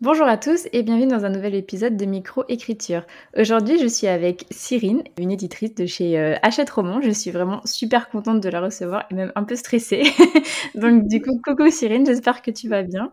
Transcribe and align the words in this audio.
Bonjour 0.00 0.26
à 0.26 0.36
tous 0.36 0.66
et 0.72 0.82
bienvenue 0.82 1.06
dans 1.06 1.24
un 1.24 1.30
nouvel 1.30 1.54
épisode 1.54 1.96
de 1.96 2.04
Micro-Écriture. 2.04 3.06
Aujourd'hui, 3.38 3.78
je 3.78 3.86
suis 3.86 4.08
avec 4.08 4.44
Cyrine, 4.50 5.04
une 5.18 5.30
éditrice 5.30 5.72
de 5.76 5.86
chez 5.86 6.18
euh, 6.18 6.34
Hachette 6.42 6.68
Roman. 6.70 7.00
Je 7.00 7.10
suis 7.10 7.30
vraiment 7.30 7.60
super 7.64 8.10
contente 8.10 8.40
de 8.40 8.48
la 8.48 8.60
recevoir 8.60 9.06
et 9.10 9.14
même 9.14 9.30
un 9.36 9.44
peu 9.44 9.54
stressée. 9.54 10.02
Donc, 10.74 11.06
du 11.06 11.22
coup, 11.22 11.40
coucou 11.42 11.70
Cyrine, 11.70 12.04
j'espère 12.04 12.42
que 12.42 12.50
tu 12.50 12.68
vas 12.68 12.82
bien. 12.82 13.12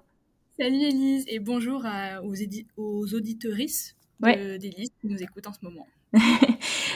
Salut 0.59 0.81
Elise 0.81 1.23
et 1.27 1.39
bonjour 1.39 1.85
aux, 2.23 2.33
aux 2.77 3.13
auditorices 3.13 3.95
d'Elise 4.19 4.89
qui 4.99 5.07
nous 5.07 5.21
écoutent 5.21 5.47
en 5.47 5.53
ce 5.53 5.59
moment. 5.61 5.87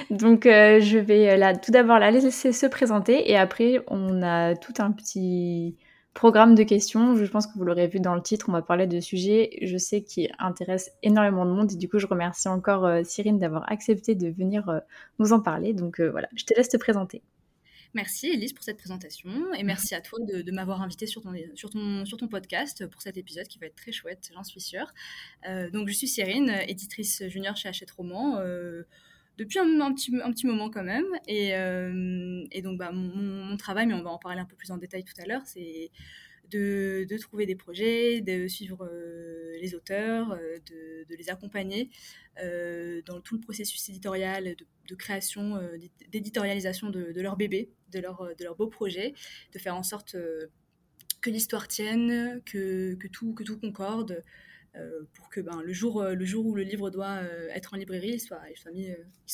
Donc, 0.09 0.47
euh, 0.47 0.79
je 0.79 0.97
vais 0.97 1.29
euh, 1.29 1.37
là, 1.37 1.55
tout 1.55 1.71
d'abord 1.71 1.99
la 1.99 2.09
laisser 2.09 2.51
se 2.51 2.65
présenter 2.65 3.29
et 3.29 3.37
après, 3.37 3.79
on 3.87 4.23
a 4.23 4.55
tout 4.55 4.73
un 4.79 4.91
petit 4.91 5.75
programme 6.15 6.55
de 6.55 6.63
questions. 6.63 7.15
Je 7.17 7.25
pense 7.25 7.45
que 7.45 7.53
vous 7.55 7.65
l'aurez 7.65 7.87
vu 7.87 7.99
dans 7.99 8.15
le 8.15 8.21
titre, 8.23 8.45
on 8.47 8.53
va 8.53 8.63
parler 8.63 8.87
de 8.87 8.99
sujets, 8.99 9.59
je 9.61 9.77
sais, 9.77 10.01
qui 10.01 10.29
intéressent 10.39 10.95
énormément 11.03 11.45
de 11.45 11.51
monde. 11.51 11.71
Et 11.73 11.75
du 11.75 11.87
coup, 11.87 11.99
je 11.99 12.07
remercie 12.07 12.47
encore 12.47 12.85
euh, 12.85 13.03
Cyrine 13.03 13.37
d'avoir 13.37 13.69
accepté 13.71 14.15
de 14.15 14.29
venir 14.29 14.67
euh, 14.69 14.79
nous 15.19 15.33
en 15.33 15.41
parler. 15.41 15.73
Donc 15.73 15.99
euh, 15.99 16.09
voilà, 16.09 16.29
je 16.33 16.45
te 16.45 16.53
laisse 16.55 16.69
te 16.69 16.77
présenter. 16.77 17.21
Merci 17.93 18.27
Elise 18.27 18.51
pour 18.51 18.63
cette 18.63 18.77
présentation 18.77 19.31
et 19.57 19.63
merci 19.63 19.95
à 19.95 20.01
toi 20.01 20.19
de, 20.21 20.51
m'avoir 20.51 20.81
invité 20.81 21.05
sur 21.05 21.21
ton, 21.21 21.33
sur, 21.53 21.69
ton, 21.69 22.05
sur 22.05 22.17
ton 22.17 22.27
podcast 22.27 22.85
pour 22.87 23.01
cet 23.01 23.15
épisode 23.15 23.47
qui 23.47 23.57
va 23.57 23.67
être 23.67 23.75
très 23.75 23.93
chouette, 23.93 24.31
j'en 24.33 24.43
suis 24.43 24.59
sûre. 24.59 24.93
donc 25.71 25.87
je 25.87 25.93
suis 25.93 26.07
Cyrine, 26.09 26.49
éditrice 26.67 27.23
junior 27.29 27.55
chez 27.55 27.69
Hachette 27.69 27.91
Roman 27.91 28.37
depuis 29.37 29.59
un, 29.59 29.93
petit, 29.93 30.47
moment 30.47 30.69
quand 30.69 30.83
même. 30.83 31.05
Et, 31.27 31.55
euh, 31.55 32.43
donc, 32.63 32.77
bah, 32.77 32.91
mon, 32.91 33.57
travail, 33.57 33.87
mais 33.87 33.93
on 33.93 34.03
va 34.03 34.11
en 34.11 34.17
parler 34.17 34.39
un 34.39 34.45
peu 34.45 34.55
plus 34.55 34.71
en 34.71 34.77
détail 34.77 35.03
tout 35.03 35.13
à 35.21 35.25
l'heure, 35.25 35.41
c'est 35.45 35.91
de, 36.51 37.17
trouver 37.19 37.45
des 37.45 37.55
projets, 37.55 38.21
de 38.21 38.47
suivre 38.47 38.85
euh, 38.85 39.57
les 39.61 39.75
auteurs, 39.75 40.31
euh, 40.31 40.57
de, 41.09 41.15
les 41.15 41.29
accompagner 41.29 41.89
dans 43.05 43.21
tout 43.21 43.35
le 43.35 43.41
processus 43.41 43.87
éditorial, 43.89 44.55
de, 44.89 44.95
création, 44.95 45.59
d'éditorialisation 46.11 46.89
de, 46.89 47.21
leur 47.21 47.37
bébé, 47.37 47.69
de 47.91 47.99
leur, 47.99 48.55
beau 48.57 48.67
projet, 48.67 49.13
de 49.53 49.59
faire 49.59 49.75
en 49.75 49.83
sorte 49.83 50.17
que 51.21 51.29
l'histoire 51.29 51.67
tienne, 51.67 52.41
que 52.45 53.07
tout 53.07 53.57
concorde. 53.59 54.21
Euh, 54.77 55.03
pour 55.13 55.29
que 55.29 55.39
ben, 55.39 55.61
le, 55.61 55.71
jour, 55.71 56.01
euh, 56.01 56.15
le 56.15 56.25
jour 56.25 56.45
où 56.45 56.53
le 56.53 56.63
livre 56.63 56.89
doit 56.89 57.21
euh, 57.23 57.47
être 57.53 57.73
en 57.73 57.77
librairie, 57.77 58.15
il 58.15 58.19
soit, 58.19 58.41
mis, 58.73 58.89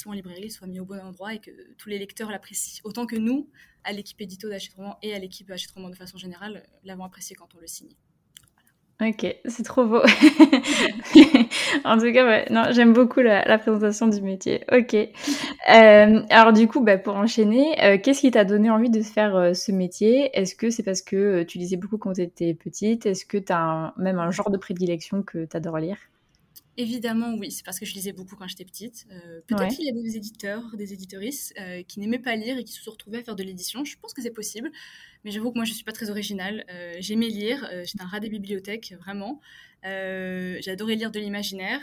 en 0.06 0.12
librairie, 0.12 0.52
soit 0.52 0.68
mis 0.68 0.80
au 0.80 0.86
bon 0.86 1.00
endroit 1.00 1.34
et 1.34 1.40
que 1.40 1.52
tous 1.78 1.90
les 1.90 1.98
lecteurs 1.98 2.30
l'apprécient 2.30 2.82
autant 2.84 3.08
que 3.08 3.16
nous, 3.16 3.50
à 3.84 3.92
l'équipe 3.92 4.22
édito 4.22 4.50
d'Hachette 4.50 4.76
et 5.02 5.16
à 5.16 5.20
l'équipe 5.20 5.50
Hachette 5.50 5.76
de 5.76 5.96
façon 5.96 6.18
générale, 6.18 6.64
l'avons 6.84 7.06
apprécié 7.06 7.36
quand 7.36 7.56
on 7.56 7.60
le 7.60 7.68
signe. 7.68 7.96
Ok, 9.02 9.36
c'est 9.46 9.64
trop 9.64 9.84
beau. 9.86 10.02
en 11.86 11.98
tout 11.98 12.14
cas, 12.14 12.46
non, 12.52 12.66
j'aime 12.70 12.94
beaucoup 12.94 13.22
la, 13.22 13.58
présentation 13.58 14.08
du 14.08 14.22
métier. 14.22 14.64
Ok. 14.72 14.94
Euh, 14.94 16.22
alors 16.30 16.54
du 16.54 16.68
coup, 16.68 16.82
bah, 16.82 17.00
pour 17.00 17.16
enchaîner, 17.16 17.84
euh, 17.84 17.98
qu'est-ce 17.98 18.22
qui 18.22 18.30
t'a 18.30 18.46
donné 18.46 18.70
envie 18.70 18.92
de 18.92 19.02
faire 19.02 19.36
euh, 19.36 19.54
ce 19.56 19.72
métier? 19.72 20.30
Est-ce 20.40 20.54
que 20.54 20.70
c'est 20.70 20.84
parce 20.84 21.02
que 21.02 21.42
tu 21.44 21.58
lisais 21.58 21.78
beaucoup 21.78 21.98
quand 21.98 22.14
tu 22.14 22.22
étais 22.22 22.54
petite? 22.54 23.08
Est-ce 23.08 23.26
que 23.26 23.40
tu 23.40 23.52
as 23.52 23.96
même 23.98 24.20
un 24.20 24.30
genre 24.30 24.52
de 24.52 24.58
prédilection 24.58 25.24
que 25.24 25.46
tu 25.46 25.58
adores 25.58 25.80
lire? 25.80 25.98
Évidemment, 26.78 27.36
oui. 27.36 27.52
C'est 27.52 27.66
parce 27.66 27.80
que 27.80 27.86
je 27.86 27.94
lisais 27.94 28.14
beaucoup 28.14 28.36
quand 28.36 28.48
j'étais 28.48 28.64
petite. 28.66 29.06
Euh, 29.12 29.42
peut-être 29.46 29.76
qu'il 29.76 29.86
y 29.86 29.90
a 29.90 29.94
des 29.94 30.16
éditeurs, 30.16 30.64
des 30.76 30.94
éditorices 30.94 31.54
euh, 31.60 31.84
qui 31.84 32.00
n'aimaient 32.00 32.20
pas 32.20 32.36
lire 32.36 32.58
et 32.58 32.64
qui 32.64 32.72
se 32.72 32.82
sont 32.82 32.92
retrouvés 32.92 33.20
à 33.20 33.24
faire 33.24 33.36
de 33.36 33.44
l'édition. 33.44 33.84
Je 33.84 33.98
pense 33.98 34.14
que 34.14 34.22
c'est 34.22 34.32
possible. 34.32 34.72
Mais 35.26 35.32
j'avoue 35.32 35.52
que 35.52 35.58
moi, 35.58 35.66
je 35.66 35.72
ne 35.72 35.76
suis 35.76 35.84
pas 35.84 35.92
très 35.92 36.10
originale. 36.10 36.66
Euh, 36.70 36.96
j'aimais 37.00 37.28
lire. 37.28 37.70
J'étais 37.84 38.02
un 38.02 38.08
rat 38.08 38.20
des 38.20 38.30
bibliothèques, 38.30 38.94
vraiment. 39.00 39.42
J'adorais 39.84 40.96
lire 40.96 41.12
de 41.12 41.20
l'imaginaire. 41.20 41.82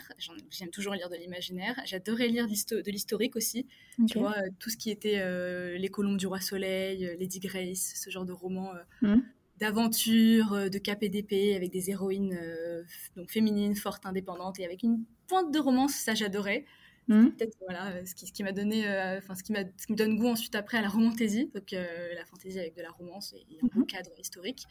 J'aime 0.51 0.71
toujours 0.71 0.95
lire 0.95 1.11
de 1.11 1.17
l'imaginaire. 1.17 1.81
J'adorais 1.85 2.29
lire 2.29 2.47
de 2.47 2.91
l'historique 2.91 3.37
aussi. 3.37 3.67
Tu 4.09 4.19
vois, 4.19 4.37
tout 4.59 4.71
ce 4.71 4.77
qui 4.77 4.91
était 4.91 5.79
Les 5.79 5.89
Colombes 5.89 6.17
du 6.17 6.27
Roi 6.27 6.41
Soleil, 6.41 7.17
Lady 7.21 7.41
Grace, 7.41 7.93
ce 7.95 8.09
genre 8.11 8.25
de 8.25 8.33
romans. 8.33 8.73
Mmh 9.03 9.19
d'aventure, 9.59 10.53
euh, 10.53 10.69
de 10.69 10.79
cap 10.79 11.03
et 11.03 11.09
d'épée, 11.09 11.55
avec 11.55 11.71
des 11.71 11.91
héroïnes 11.91 12.39
euh, 12.41 12.83
donc 13.17 13.31
féminines, 13.31 13.77
fortes, 13.77 14.07
indépendantes, 14.07 14.59
et 14.61 14.65
avec 14.65 14.83
une 14.83 15.05
pointe 15.27 15.53
de 15.53 15.59
romance, 15.59 15.95
ça 15.95 16.15
j'adorais. 16.15 16.65
Mmh. 17.09 17.31
Peut-être 17.31 17.57
voilà, 17.63 17.93
euh, 17.93 18.05
ce 18.05 18.15
qui, 18.15 18.27
ce 18.27 18.33
qui 18.33 18.43
m'a 18.43 18.53
donné, 18.53 18.85
enfin 19.17 19.35
ce, 19.35 19.43
qui 19.43 19.53
m'a, 19.53 19.61
ce 19.77 19.87
qui 19.87 19.93
me 19.93 19.97
donne 19.97 20.17
goût 20.17 20.29
ensuite 20.29 20.55
après 20.55 20.79
à 20.79 20.83
la 20.83 20.89
romantaisie, 20.89 21.51
donc 21.55 21.71
la 21.73 22.25
fantaisie 22.27 22.61
avec 22.61 22.77
de 22.77 22.83
la 22.83 22.91
romance 22.91 23.33
et, 23.33 23.59
un 23.63 23.81
mmh. 23.81 23.87
cadre 23.87 24.11
historique. 24.19 24.65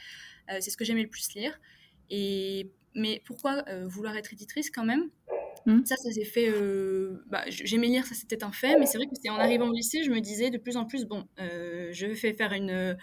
c'est 0.47 0.69
ce 0.69 0.77
que 0.77 0.85
j'aimais 0.85 1.03
le 1.03 1.09
plus 1.09 1.33
lire. 1.33 1.59
Et, 2.09 2.71
mais 2.93 3.21
pourquoi 3.25 3.65
vouloir 3.85 4.15
être 4.15 4.33
éditrice 4.33 4.69
quand 4.69 4.85
même? 4.85 5.09
Mmh. 5.65 5.83
Ça, 5.85 5.95
ça 5.97 6.11
s'est 6.11 6.25
fait. 6.25 6.53
bah, 7.25 7.43
j'aimais 7.47 7.87
lire, 7.87 8.05
ça 8.05 8.13
c'était 8.13 8.43
un 8.43 8.51
fait, 8.51 8.77
mais 8.77 8.85
c'est 8.85 8.99
vrai 8.99 9.07
que 9.07 9.15
c'est 9.19 9.31
en 9.31 9.37
arrivant 9.37 9.67
au 9.67 9.73
lycée, 9.73 10.03
je 10.03 10.11
me 10.11 10.21
disais 10.21 10.51
de 10.51 10.59
plus 10.59 10.77
en 10.77 10.85
plus 10.85 11.05
bon, 11.05 11.27
je 11.39 12.05
vais 12.05 12.33
faire 12.33 12.53
une 12.53 12.95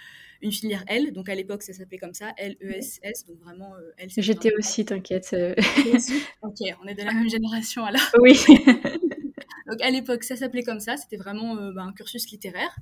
une 0.45 0.53
filière 0.53 0.85
L. 0.87 1.13
Donc 1.13 1.29
à 1.29 1.35
l'époque, 1.35 1.63
ça 1.63 1.73
s'appelait 1.73 1.99
comme 1.99 2.15
ça, 2.15 2.33
L-E-S-S. 2.37 3.25
Donc 3.25 3.39
vraiment, 3.41 3.75
euh, 3.75 3.93
L. 3.99 4.11
J'étais 4.17 4.53
aussi, 4.57 4.85
t'inquiète. 4.85 5.31
Euh. 5.33 5.55
ok, 6.43 6.59
on 6.83 6.87
est 6.87 6.95
de 6.95 7.03
la 7.03 7.13
même 7.13 7.29
génération 7.29 7.85
alors. 7.85 8.03
Oui. 8.21 8.39
donc 9.67 9.81
à 9.81 9.91
l'époque, 9.91 10.23
ça 10.23 10.37
s'appelait 10.37 10.63
comme 10.63 10.81
ça. 10.81 10.97
C'était 10.97 11.17
vraiment 11.17 11.57
euh, 11.57 11.73
bah, 11.73 11.83
un 11.83 11.93
cursus 11.93 12.31
littéraire. 12.31 12.77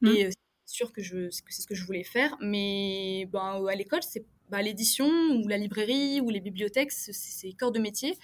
Mm. 0.00 0.08
Et 0.08 0.30
c'est 0.64 0.74
sûr 0.76 0.92
que, 0.92 1.02
je, 1.02 1.28
c'est 1.30 1.62
ce 1.62 1.66
que 1.66 1.74
je 1.74 1.84
voulais 1.84 2.04
faire. 2.04 2.36
Mais 2.40 3.28
ben, 3.32 3.66
à 3.68 3.74
l'école, 3.74 4.02
c'est 4.02 4.24
bah, 4.48 4.62
l'édition 4.62 5.08
ou 5.08 5.48
la 5.48 5.58
librairie 5.58 6.20
ou 6.20 6.30
les 6.30 6.40
bibliothèques, 6.40 6.92
c'est 6.92 7.52
corps 7.52 7.72
de 7.72 7.80
métier. 7.80 8.16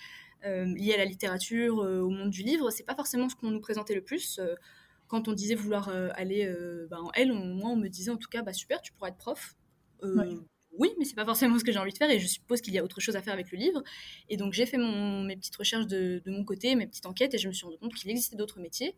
liés 0.44 0.94
à 0.94 0.98
la 0.98 1.04
littérature, 1.04 1.78
au 1.78 2.10
monde 2.10 2.30
du 2.30 2.42
livre, 2.42 2.70
c'est 2.70 2.86
pas 2.86 2.94
forcément 2.94 3.28
ce 3.28 3.34
qu'on 3.34 3.50
nous 3.50 3.60
présentait 3.60 3.94
le 3.94 4.02
plus 4.02 4.40
quand 5.08 5.28
on 5.28 5.32
disait 5.32 5.54
vouloir 5.54 5.88
euh, 5.88 6.08
aller 6.14 6.46
euh, 6.46 6.86
bah, 6.90 6.98
en 7.00 7.10
L, 7.12 7.32
moi, 7.32 7.70
on 7.70 7.76
me 7.76 7.88
disait 7.88 8.10
en 8.10 8.16
tout 8.16 8.28
cas, 8.28 8.42
bah, 8.42 8.52
super, 8.52 8.80
tu 8.80 8.92
pourras 8.92 9.08
être 9.08 9.16
prof. 9.16 9.54
Euh, 10.02 10.40
oui, 10.78 10.90
mais 10.98 11.04
c'est 11.04 11.14
pas 11.14 11.24
forcément 11.24 11.58
ce 11.58 11.64
que 11.64 11.72
j'ai 11.72 11.78
envie 11.78 11.92
de 11.92 11.96
faire 11.96 12.10
et 12.10 12.18
je 12.18 12.26
suppose 12.26 12.60
qu'il 12.60 12.74
y 12.74 12.78
a 12.78 12.84
autre 12.84 13.00
chose 13.00 13.14
à 13.16 13.22
faire 13.22 13.32
avec 13.32 13.52
le 13.52 13.58
livre. 13.58 13.82
Et 14.28 14.36
donc 14.36 14.52
j'ai 14.52 14.66
fait 14.66 14.76
mon, 14.76 15.22
mes 15.22 15.36
petites 15.36 15.54
recherches 15.54 15.86
de, 15.86 16.20
mon 16.26 16.44
côté, 16.44 16.74
mes 16.74 16.86
petites 16.86 17.06
enquêtes 17.06 17.32
et 17.32 17.38
je 17.38 17.46
me 17.46 17.52
suis 17.52 17.64
rendu 17.64 17.78
compte 17.78 17.94
qu'il 17.94 18.10
existait 18.10 18.36
d'autres 18.36 18.58
métiers, 18.58 18.96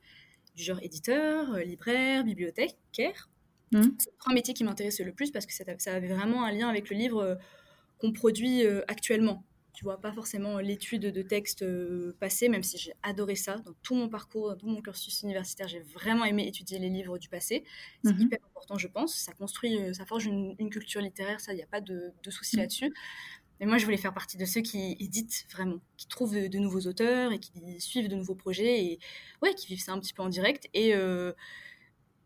du 0.55 0.63
genre 0.65 0.79
éditeur, 0.83 1.59
libraire, 1.59 2.25
bibliothécaire. 2.25 3.29
Mmh. 3.73 3.83
C'est 3.99 4.17
trois 4.19 4.33
métiers 4.33 4.55
qui 4.55 4.65
m'intéressaient 4.65 5.05
le 5.05 5.13
plus 5.13 5.31
parce 5.31 5.45
que 5.45 5.53
ça, 5.53 5.65
ça, 5.79 5.95
avait 5.95 6.09
vraiment 6.09 6.45
un 6.45 6.51
lien 6.51 6.69
avec 6.69 6.89
le 6.89 6.97
livre 6.97 7.39
qu'on 7.99 8.13
produit 8.13 8.67
actuellement 8.89 9.45
tu 9.77 9.85
vois, 9.85 10.01
pas 10.01 10.11
forcément 10.11 10.59
l'étude 10.59 11.03
de 11.03 11.23
textes 11.23 11.61
euh, 11.61 12.17
passés, 12.19 12.49
même 12.49 12.63
si 12.63 12.79
j'ai 12.79 12.95
adoré 13.03 13.37
ça. 13.37 13.59
Dans 13.59 13.75
tout 13.83 13.95
mon 13.95 14.09
parcours, 14.09 14.49
dans 14.49 14.57
tout 14.57 14.67
mon 14.67 14.81
cursus 14.81 15.21
universitaire, 15.23 15.69
j'ai 15.69 15.81
vraiment 15.81 16.25
aimé 16.25 16.49
étudier 16.49 16.79
les 16.79 16.89
livres 16.89 17.19
du 17.19 17.29
passé. 17.29 17.63
C'est 18.03 18.15
mhm. 18.15 18.23
hyper 18.23 18.39
important, 18.47 18.79
je 18.79 18.89
pense. 18.89 19.15
Ça 19.15 19.35
construit, 19.35 19.77
euh, 19.77 19.93
ça 19.93 20.07
forge 20.07 20.25
une, 20.25 20.57
culture 20.71 21.03
littéraire, 21.03 21.41
ça, 21.41 21.53
il 21.53 21.57
n'y 21.57 21.63
a 21.63 21.67
pas 21.67 21.83
de, 21.83 22.15
souci 22.31 22.57
mhm. 22.57 22.63
là-dessus. 22.63 22.95
Mais 23.61 23.67
moi, 23.67 23.77
je 23.77 23.85
voulais 23.85 23.99
faire 23.99 24.15
partie 24.15 24.39
de 24.39 24.47
ceux 24.47 24.63
qui 24.63 24.97
éditent 24.99 25.47
vraiment, 25.53 25.77
qui 25.99 26.09
trouvent 26.09 26.49
de, 26.49 26.59
nouveaux 26.59 26.87
auteurs 26.87 27.33
et 27.33 27.39
qui 27.39 27.53
suivent 27.79 28.09
de 28.09 28.17
nouveaux 28.17 28.35
projets 28.35 28.83
et 28.83 28.99
ouais, 29.43 29.55
qui 29.55 29.67
vivent 29.67 29.83
ça 29.83 29.93
un 29.93 30.01
petit 30.01 30.15
peu 30.15 30.23
en 30.23 30.31
direct. 30.31 30.71
Et, 30.73 30.95
euh, 30.95 31.35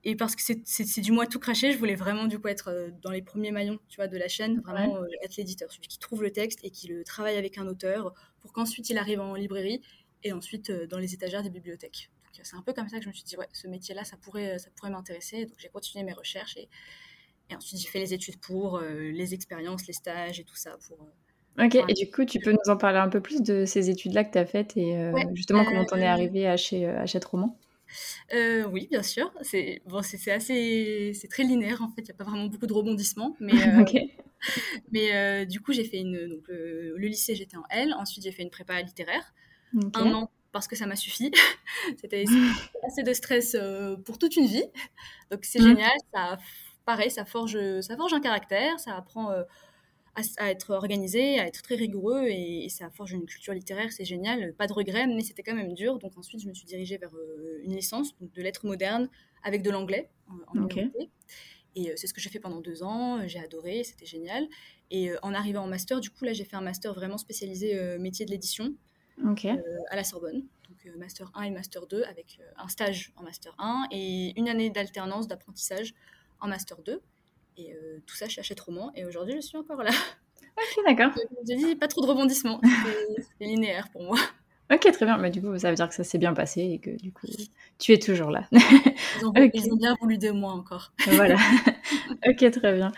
et 0.03 0.16
parce 0.16 0.34
que 0.34 0.43
c'est 0.65 1.00
du 1.00 1.12
moi 1.12 1.27
tout 1.27 1.38
craché, 1.38 1.72
je 1.72 1.78
voulais 1.78 1.94
vraiment 1.94 2.25
du 2.25 2.38
coup 2.38 2.49
être 2.49 2.69
euh, 2.69 2.88
dans 3.03 3.11
les 3.11 3.21
premiers 3.21 3.50
maillons, 3.50 3.78
tu 3.88 3.97
vois, 3.97 4.09
de 4.09 4.16
la 4.16 4.28
chaîne, 4.28 4.60
vraiment 4.60 4.97
euh, 4.97 5.07
être 5.22 5.36
l'éditeur, 5.36 5.71
celui 5.71 5.89
qui 5.89 5.98
trouve 5.98 6.22
le 6.22 6.30
texte 6.30 6.60
et 6.63 6.71
qui 6.71 6.89
le 6.89 7.04
travaille 7.04 7.36
avec 7.36 7.59
un 7.59 7.66
auteur 7.66 8.15
pour 8.41 8.54
qu'ensuite 8.54 8.89
il 8.89 8.97
arrive 8.97 9.21
en 9.21 9.34
librairie 9.34 9.83
et 10.22 10.33
ensuite 10.33 10.71
euh, 10.71 10.86
dans 10.86 10.98
les 10.98 11.13
étagères 11.13 11.42
des 11.42 11.51
bibliothèques. 11.51 12.10
C'est 12.42 12.57
un 12.57 12.63
peu 12.63 12.72
comme 12.72 12.89
ça 12.89 12.97
que 12.97 13.03
je 13.03 13.09
me 13.09 13.13
suis 13.13 13.25
dit, 13.25 13.36
ouais, 13.36 13.48
ce 13.53 13.69
métier-là, 13.69 14.04
ça 14.04 14.16
pourrait, 14.16 14.59
ça 14.59 14.71
pourrait 14.75 14.91
m'intéresser. 14.91 15.45
Donc 15.45 15.57
j'ai 15.59 15.69
continué 15.69 16.03
mes 16.04 16.15
recherches 16.15 16.57
et, 16.57 16.71
et 17.51 17.54
ensuite 17.54 17.78
j'ai 17.78 17.89
fait 17.89 17.98
les 17.98 18.15
études 18.15 18.41
pour, 18.41 18.80
les 18.80 19.34
expériences, 19.34 19.86
les 19.86 19.92
stages 19.92 20.41
et 20.41 20.45
tout 20.45 20.57
ça 20.57 20.78
pour. 20.89 21.07
Ok, 21.63 21.75
et 21.86 21.92
du 21.92 22.10
coup, 22.10 22.25
tu 22.25 22.39
peux 22.39 22.53
nous 22.53 22.72
en 22.72 22.78
parler 22.78 22.98
un 22.98 23.10
peu 23.10 23.21
plus 23.21 23.42
de 23.42 23.66
ces 23.66 23.91
études-là 23.91 24.25
que 24.25 24.33
tu 24.33 24.39
as 24.39 24.47
faites 24.47 24.75
et 24.78 25.13
justement 25.34 25.66
comment 25.66 25.84
t'en 25.84 25.98
es 25.98 26.07
arrivé 26.07 26.47
à 26.47 26.57
chez 26.57 26.86
Hachette 26.86 27.27
Roman 27.27 27.59
euh, 28.34 28.65
oui, 28.66 28.89
bien 28.91 29.03
sûr. 29.03 29.33
C'est 29.42 29.83
bon, 29.87 30.03
c'est 30.03 30.31
assez, 30.31 31.13
c'est 31.15 31.28
très 31.28 31.42
linéaire 31.42 31.83
en 31.83 31.89
fait. 31.89 32.03
Il 32.03 32.04
n'y 32.04 32.10
a 32.10 32.15
pas 32.15 32.25
vraiment 32.25 32.47
beaucoup 32.47 32.66
de 32.66 32.72
rebondissements, 32.72 33.37
mais 33.41 33.53
euh, 33.69 33.84
mais 34.91 35.15
euh, 35.15 35.45
du 35.45 35.60
coup 35.60 35.72
j'ai 35.72 35.84
fait 35.84 35.98
une 35.98 36.28
donc 36.28 36.48
le 36.48 37.07
lycée 37.07 37.34
j'étais 37.34 37.57
en 37.57 37.65
L. 37.71 37.95
Ensuite 37.98 38.25
j'ai 38.25 38.33
fait 38.33 38.42
une 38.42 38.51
prépa 38.51 38.81
littéraire, 38.81 39.34
un 39.95 40.13
an 40.13 40.31
parce 40.53 40.66
que 40.66 40.77
ça 40.77 40.87
m'a 40.87 40.97
suffi. 40.97 41.31
C'était 42.01 42.25
assez 42.87 43.03
de 43.03 43.13
stress 43.13 43.57
pour 44.04 44.19
toute 44.19 44.37
une 44.37 44.47
vie, 44.47 44.65
donc 45.31 45.45
c'est 45.45 45.60
mmh. 45.60 45.69
génial. 45.69 45.92
Ça 46.13 46.39
pareil, 46.87 47.10
ça 47.10 47.25
forge, 47.25 47.59
ça 47.83 47.97
forge 47.97 48.13
un 48.15 48.21
caractère, 48.21 48.81
ça 48.81 48.97
apprend 48.97 49.33
à, 50.15 50.51
être 50.51 50.71
organisé, 50.71 51.39
à 51.39 51.47
être 51.47 51.62
très 51.62 51.74
rigoureux 51.74 52.27
et, 52.27 52.68
ça 52.68 52.91
forge 52.91 53.12
une 53.12 53.27
culture 53.27 53.54
littéraire, 53.54 53.92
c'est 53.92 54.04
génial. 54.04 54.54
Pas 54.54 54.66
de 54.66 54.72
regrets, 54.72 55.07
mais 55.07 55.22
c'était 55.22 55.42
quand 55.42 55.54
même 55.54 55.74
dur. 55.74 55.98
Donc 55.98 56.16
ensuite, 56.16 56.41
je 56.41 56.48
me 56.48 56.54
suis 56.54 56.66
dirigée 56.66 56.98
vers 56.98 57.12
une 57.62 57.74
licence 57.74 58.15
de 58.21 58.42
lettres 58.42 58.66
modernes 58.66 59.09
avec 59.42 59.62
de 59.62 59.71
l'anglais 59.71 60.10
en, 60.28 60.68
Et 61.77 61.92
c'est 61.97 62.07
ce 62.07 62.15
que 62.15 62.21
j'ai 62.21 62.30
fait 62.30 62.41
pendant 62.41 62.60
deux 62.60 62.83
ans. 62.83 63.27
J'ai 63.27 63.39
adoré, 63.39 63.84
c'était 63.84 64.07
génial. 64.07 64.47
Et 64.91 65.10
en 65.22 65.34
arrivant 65.34 65.62
en 65.62 65.68
master, 65.68 66.01
du 66.01 66.10
coup, 66.10 66.24
là, 66.24 66.33
j'ai 66.33 66.45
fait 66.45 66.56
un 66.56 66.60
master 66.63 66.92
vraiment 66.95 67.18
spécialisé 67.18 67.98
métier 67.98 68.27
de 68.27 68.30
l'édition 68.30 68.74
à 69.91 69.97
la 69.97 70.04
Sorbonne. 70.04 70.45
Donc 70.68 70.97
master 70.97 71.30
1 71.34 71.42
et 71.42 71.51
master 71.51 71.86
2 71.86 72.04
avec 72.04 72.41
un 72.56 72.68
stage 72.68 73.13
en 73.16 73.22
master 73.22 73.54
1 73.59 73.89
et 73.91 74.39
une 74.39 74.48
année 74.48 74.71
d'alternance 74.71 75.27
d'apprentissage 75.27 75.95
en 76.41 76.48
master 76.48 76.80
2. 76.83 77.01
Et 77.68 77.77
tout 78.07 78.16
ça 78.16 78.28
chez 78.28 78.41
Hachette 78.41 78.60
Roman. 78.60 78.92
Et 78.95 79.04
aujourd'hui, 79.04 79.34
je 79.36 79.41
suis 79.41 79.57
encore 79.59 79.83
là. 79.83 79.91
Ok, 80.57 80.84
d'accord. 80.84 81.12
J'ai 81.48 81.57
dit 81.57 81.77
pas 81.77 81.86
trop 81.86 82.03
de 82.03 82.07
rebondissements. 82.07 82.60
C'est 83.39 83.47
linéaire 83.47 83.89
pour 83.92 84.03
moi. 84.03 84.18
Ok, 84.72 84.80
très 84.92 85.04
bien. 85.04 85.18
Mais 85.18 85.30
du 85.30 85.42
coup, 85.42 85.57
ça 85.59 85.71
veut 85.71 85.74
dire 85.74 85.89
que 85.89 85.95
ça 85.95 86.04
s'est 86.04 86.18
bien 86.18 86.33
passé 86.33 86.60
et 86.60 86.78
que 86.78 86.91
du 86.91 87.12
coup, 87.12 87.27
tu 87.78 87.92
es 87.92 87.98
toujours 87.98 88.30
là. 88.30 88.45
Ils 88.53 89.27
ont, 89.27 89.33
ils 89.34 89.72
ont 89.72 89.77
bien 89.77 89.97
voulu 90.01 90.18
de 90.18 90.30
moi 90.30 90.53
encore. 90.53 90.92
voilà. 91.07 91.36
ok, 92.27 92.51
très 92.51 92.74
bien. 92.74 92.92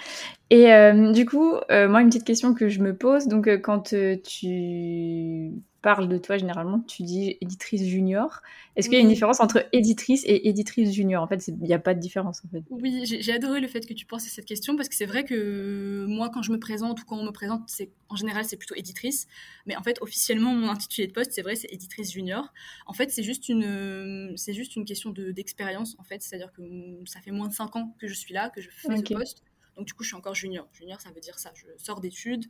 Et 0.50 0.72
euh, 0.72 1.12
du 1.12 1.24
coup, 1.24 1.54
euh, 1.70 1.88
moi, 1.88 2.02
une 2.02 2.08
petite 2.08 2.26
question 2.26 2.52
que 2.52 2.68
je 2.68 2.80
me 2.80 2.94
pose. 2.94 3.26
Donc, 3.26 3.48
euh, 3.48 3.56
quand 3.56 3.94
tu 4.22 5.52
parles 5.82 6.08
de 6.08 6.16
toi, 6.16 6.38
généralement, 6.38 6.80
tu 6.80 7.02
dis 7.02 7.36
éditrice 7.40 7.84
junior. 7.84 8.40
Est-ce 8.76 8.88
qu'il 8.88 8.96
y 8.96 9.00
a 9.00 9.02
une 9.02 9.08
différence 9.08 9.40
entre 9.40 9.66
éditrice 9.72 10.22
et 10.24 10.48
éditrice 10.48 10.92
junior? 10.92 11.22
En 11.22 11.26
fait, 11.26 11.48
il 11.48 11.56
n'y 11.58 11.74
a 11.74 11.78
pas 11.78 11.92
de 11.92 12.00
différence. 12.00 12.42
En 12.44 12.48
fait. 12.48 12.62
Oui, 12.70 13.02
j'ai 13.04 13.32
adoré 13.32 13.60
le 13.60 13.68
fait 13.68 13.84
que 13.86 13.92
tu 13.92 14.06
penses 14.06 14.24
à 14.24 14.28
cette 14.28 14.46
question 14.46 14.76
parce 14.76 14.88
que 14.88 14.94
c'est 14.94 15.06
vrai 15.06 15.24
que 15.24 16.06
moi, 16.08 16.30
quand 16.30 16.40
je 16.42 16.52
me 16.52 16.58
présente 16.58 17.02
ou 17.02 17.04
quand 17.04 17.18
on 17.18 17.24
me 17.24 17.32
présente, 17.32 17.64
c'est 17.66 17.90
en 18.08 18.16
général, 18.16 18.44
c'est 18.44 18.56
plutôt 18.56 18.76
éditrice. 18.76 19.26
Mais 19.66 19.76
en 19.76 19.82
fait, 19.82 19.98
officiellement, 20.00 20.54
mon 20.54 20.68
intitulé 20.68 21.08
de 21.08 21.12
poste, 21.12 21.32
c'est 21.32 21.42
vrai, 21.42 21.56
c'est 21.56 21.72
éditrice 21.72 22.12
junior. 22.12 22.52
En 22.86 22.92
fait, 22.92 23.10
c'est 23.10 23.24
juste 23.24 23.48
une, 23.48 24.32
c'est 24.36 24.54
juste 24.54 24.76
une 24.76 24.84
question 24.84 25.10
d'expérience. 25.10 25.96
en 25.98 26.04
fait, 26.04 26.22
c'est-à-dire 26.22 26.52
que 26.52 26.62
ça 27.06 27.20
fait 27.20 27.32
moins 27.32 27.48
de 27.48 27.54
5 27.54 27.76
ans 27.76 27.94
que 28.00 28.06
je 28.06 28.14
suis 28.14 28.32
là, 28.32 28.50
que 28.50 28.60
je 28.60 28.70
fais 28.70 28.96
ce 28.96 29.12
poste. 29.12 29.42
Donc 29.76 29.86
du 29.86 29.94
coup, 29.94 30.04
je 30.04 30.08
suis 30.08 30.16
encore 30.16 30.34
junior. 30.34 30.68
Junior, 30.72 31.00
ça 31.00 31.10
veut 31.10 31.20
dire 31.20 31.38
ça. 31.38 31.50
Je 31.54 31.66
sors 31.76 32.00
d'études. 32.00 32.44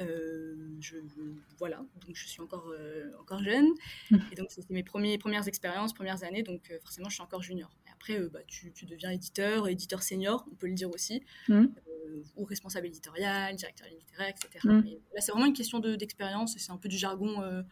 Euh, 0.00 0.54
je, 0.80 0.96
voilà, 1.58 1.76
donc 1.76 2.14
je 2.14 2.26
suis 2.26 2.40
encore, 2.40 2.68
euh, 2.70 3.10
encore 3.20 3.42
jeune. 3.42 3.68
Et 4.32 4.34
donc, 4.34 4.50
c'était 4.50 4.72
mes 4.72 4.82
premiers, 4.82 5.18
premières 5.18 5.46
expériences, 5.48 5.92
premières 5.92 6.24
années. 6.24 6.42
Donc, 6.42 6.70
euh, 6.70 6.78
forcément, 6.80 7.08
je 7.08 7.14
suis 7.14 7.22
encore 7.22 7.42
junior. 7.42 7.70
Et 7.86 7.90
après, 7.90 8.18
bah, 8.30 8.40
tu, 8.46 8.72
tu, 8.72 8.86
deviens 8.86 9.10
éditeur, 9.10 9.68
éditeur 9.68 10.02
senior, 10.02 10.46
on 10.50 10.54
peut 10.54 10.66
le 10.66 10.74
dire 10.74 10.90
aussi, 10.90 11.22
mmh. 11.48 11.66
ou 12.36 12.44
responsable 12.44 12.86
éditorial, 12.86 13.54
directeur 13.54 13.86
littéraire, 13.88 14.30
etc. 14.30 14.60
Mmh. 14.64 14.82
là, 15.14 15.20
c'est 15.20 15.32
vraiment 15.32 15.46
une 15.46 15.52
question 15.52 15.78
d'expérience. 15.78 16.54
c'est 16.56 16.72
un 16.72 16.78
peu 16.78 16.88
du 16.88 16.96
jargon. 16.96 17.64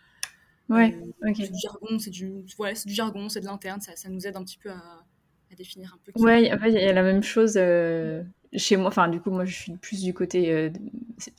ouais, 0.68 0.96
ok. 1.26 1.36
C'est 1.36 1.52
du 1.52 1.58
jargon, 1.58 1.98
c'est 1.98 2.10
du, 2.10 2.44
ouais, 2.58 2.74
du 2.84 2.94
jargon, 2.94 3.28
c'est 3.28 3.40
de 3.40 3.46
l'interne. 3.46 3.80
Ça, 3.80 3.96
ça, 3.96 4.08
nous 4.08 4.26
aide 4.26 4.36
un 4.36 4.44
petit 4.44 4.58
peu 4.58 4.70
à, 4.70 5.04
à 5.50 5.54
définir 5.56 5.94
un 5.94 5.98
peu. 6.04 6.12
Ouais, 6.22 6.52
en 6.52 6.58
fait, 6.58 6.68
il 6.68 6.74
y 6.74 6.84
a 6.84 6.92
la 6.92 7.02
même 7.02 7.22
chose 7.22 7.56
chez 8.54 8.76
moi, 8.76 8.88
enfin 8.88 9.08
du 9.08 9.20
coup 9.20 9.30
moi 9.30 9.44
je 9.44 9.54
suis 9.54 9.72
plus 9.76 10.02
du 10.02 10.12
côté 10.14 10.52
euh, 10.52 10.70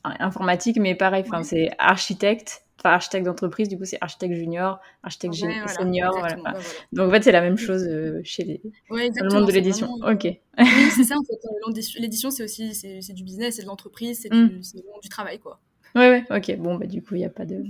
informatique, 0.04 0.78
mais 0.78 0.96
pareil, 0.96 1.24
enfin 1.28 1.44
c'est 1.44 1.70
architecte, 1.78 2.64
enfin 2.80 2.92
architecte 2.92 3.26
d'entreprise, 3.26 3.68
du 3.68 3.78
coup 3.78 3.86
c'est 3.86 3.98
architecte 4.02 4.34
junior, 4.36 4.80
architecte 5.04 5.36
senior, 5.36 6.18
voilà. 6.18 6.54
Donc 6.94 7.10
en 7.10 7.12
fait 7.12 7.24
c'est 7.24 7.32
la 7.32 7.42
même 7.42 7.58
chose 7.58 7.84
euh, 7.84 8.22
chez 8.24 8.44
les 8.44 8.62
dans 8.90 9.26
le 9.26 9.34
monde 9.34 9.48
de 9.48 9.52
l'édition. 9.52 9.90
Ok. 10.08 10.24
Oui, 10.24 10.66
c'est 10.96 11.04
ça 11.04 11.16
en 11.18 11.24
fait. 11.74 12.00
L'édition 12.00 12.32
c'est 12.32 12.44
aussi 12.44 12.74
c'est 12.74 13.14
du 13.14 13.24
business, 13.24 13.56
c'est 13.56 13.64
de 13.64 13.68
l'entreprise, 13.68 14.22
c'est 14.22 14.34
mm. 14.34 14.48
du, 14.48 14.62
du 15.02 15.10
travail 15.10 15.40
quoi. 15.40 15.60
Ouais, 15.96 16.10
ouais, 16.10 16.26
ok. 16.30 16.58
Bon, 16.58 16.76
bah, 16.76 16.86
du 16.86 17.02
coup, 17.02 17.16
il 17.16 17.20
n'y 17.20 17.26
a 17.26 17.30
pas 17.30 17.46
de. 17.46 17.64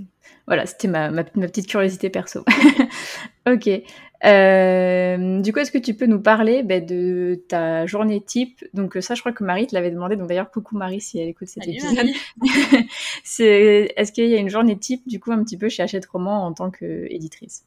Voilà, 0.46 0.66
c'était 0.66 0.88
ma, 0.88 1.10
ma, 1.10 1.24
petite 1.24 1.66
curiosité 1.66 2.10
perso. 2.10 2.44
ok. 3.46 3.68
Euh, 4.24 5.40
du 5.40 5.52
coup, 5.52 5.58
est-ce 5.58 5.72
que 5.72 5.78
tu 5.78 5.94
peux 5.94 6.06
nous 6.06 6.20
parler 6.20 6.62
bah, 6.62 6.80
de 6.80 7.42
ta 7.48 7.86
journée 7.86 8.20
type? 8.20 8.64
Donc, 8.74 8.96
ça, 9.00 9.14
je 9.14 9.20
crois 9.20 9.32
que 9.32 9.42
Marie 9.42 9.66
te 9.66 9.74
l'avait 9.74 9.90
demandé. 9.90 10.16
Donc, 10.16 10.28
d'ailleurs, 10.28 10.50
coucou 10.50 10.76
Marie 10.76 11.00
si 11.00 11.18
elle 11.18 11.28
écoute 11.28 11.48
cet 11.48 11.66
épisode. 11.66 12.06
c'est... 13.24 13.92
Est-ce 13.96 14.12
qu'il 14.12 14.28
y 14.28 14.34
a 14.34 14.38
une 14.38 14.50
journée 14.50 14.78
type, 14.78 15.06
du 15.08 15.18
coup, 15.18 15.32
un 15.32 15.42
petit 15.42 15.56
peu 15.56 15.68
chez 15.68 15.82
Hachette 15.82 16.06
Roman 16.06 16.46
en 16.46 16.52
tant 16.52 16.70
qu'éditrice? 16.70 17.64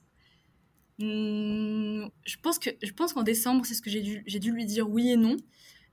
Mmh, 0.99 2.05
Je 2.25 2.37
pense, 2.41 2.59
que, 2.59 2.69
je 2.81 2.91
pense 2.93 3.11
qu'en 3.11 3.23
décembre, 3.23 3.65
c'est 3.65 3.73
ce 3.73 3.81
que 3.81 3.89
j'ai 3.89 4.01
dû, 4.01 4.23
j'ai 4.25 4.39
dû 4.39 4.51
lui 4.51 4.65
dire 4.65 4.89
oui 4.89 5.11
et 5.11 5.17
non. 5.17 5.35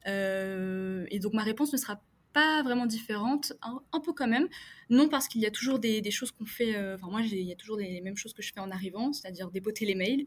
Euh, 0.06 1.06
et 1.10 1.18
donc, 1.18 1.32
ma 1.32 1.42
réponse 1.42 1.72
ne 1.72 1.78
sera 1.78 2.00
pas 2.32 2.62
vraiment 2.62 2.86
différente, 2.86 3.52
un, 3.62 4.00
peu 4.00 4.12
quand 4.12 4.28
même. 4.28 4.48
Non, 4.90 5.08
parce 5.08 5.28
qu'il 5.28 5.40
y 5.40 5.46
a 5.46 5.50
toujours 5.50 5.78
des, 5.78 6.10
choses 6.10 6.30
qu'on 6.30 6.46
fait. 6.46 6.76
Euh, 6.76 6.96
enfin, 6.96 7.08
moi, 7.08 7.20
il 7.22 7.42
y 7.42 7.52
a 7.52 7.56
toujours 7.56 7.76
les 7.76 8.00
mêmes 8.00 8.16
choses 8.16 8.32
que 8.32 8.42
je 8.42 8.52
fais 8.52 8.60
en 8.60 8.70
arrivant, 8.70 9.12
c'est-à-dire 9.12 9.50
déboter 9.50 9.86
les 9.86 9.94
mails. 9.94 10.26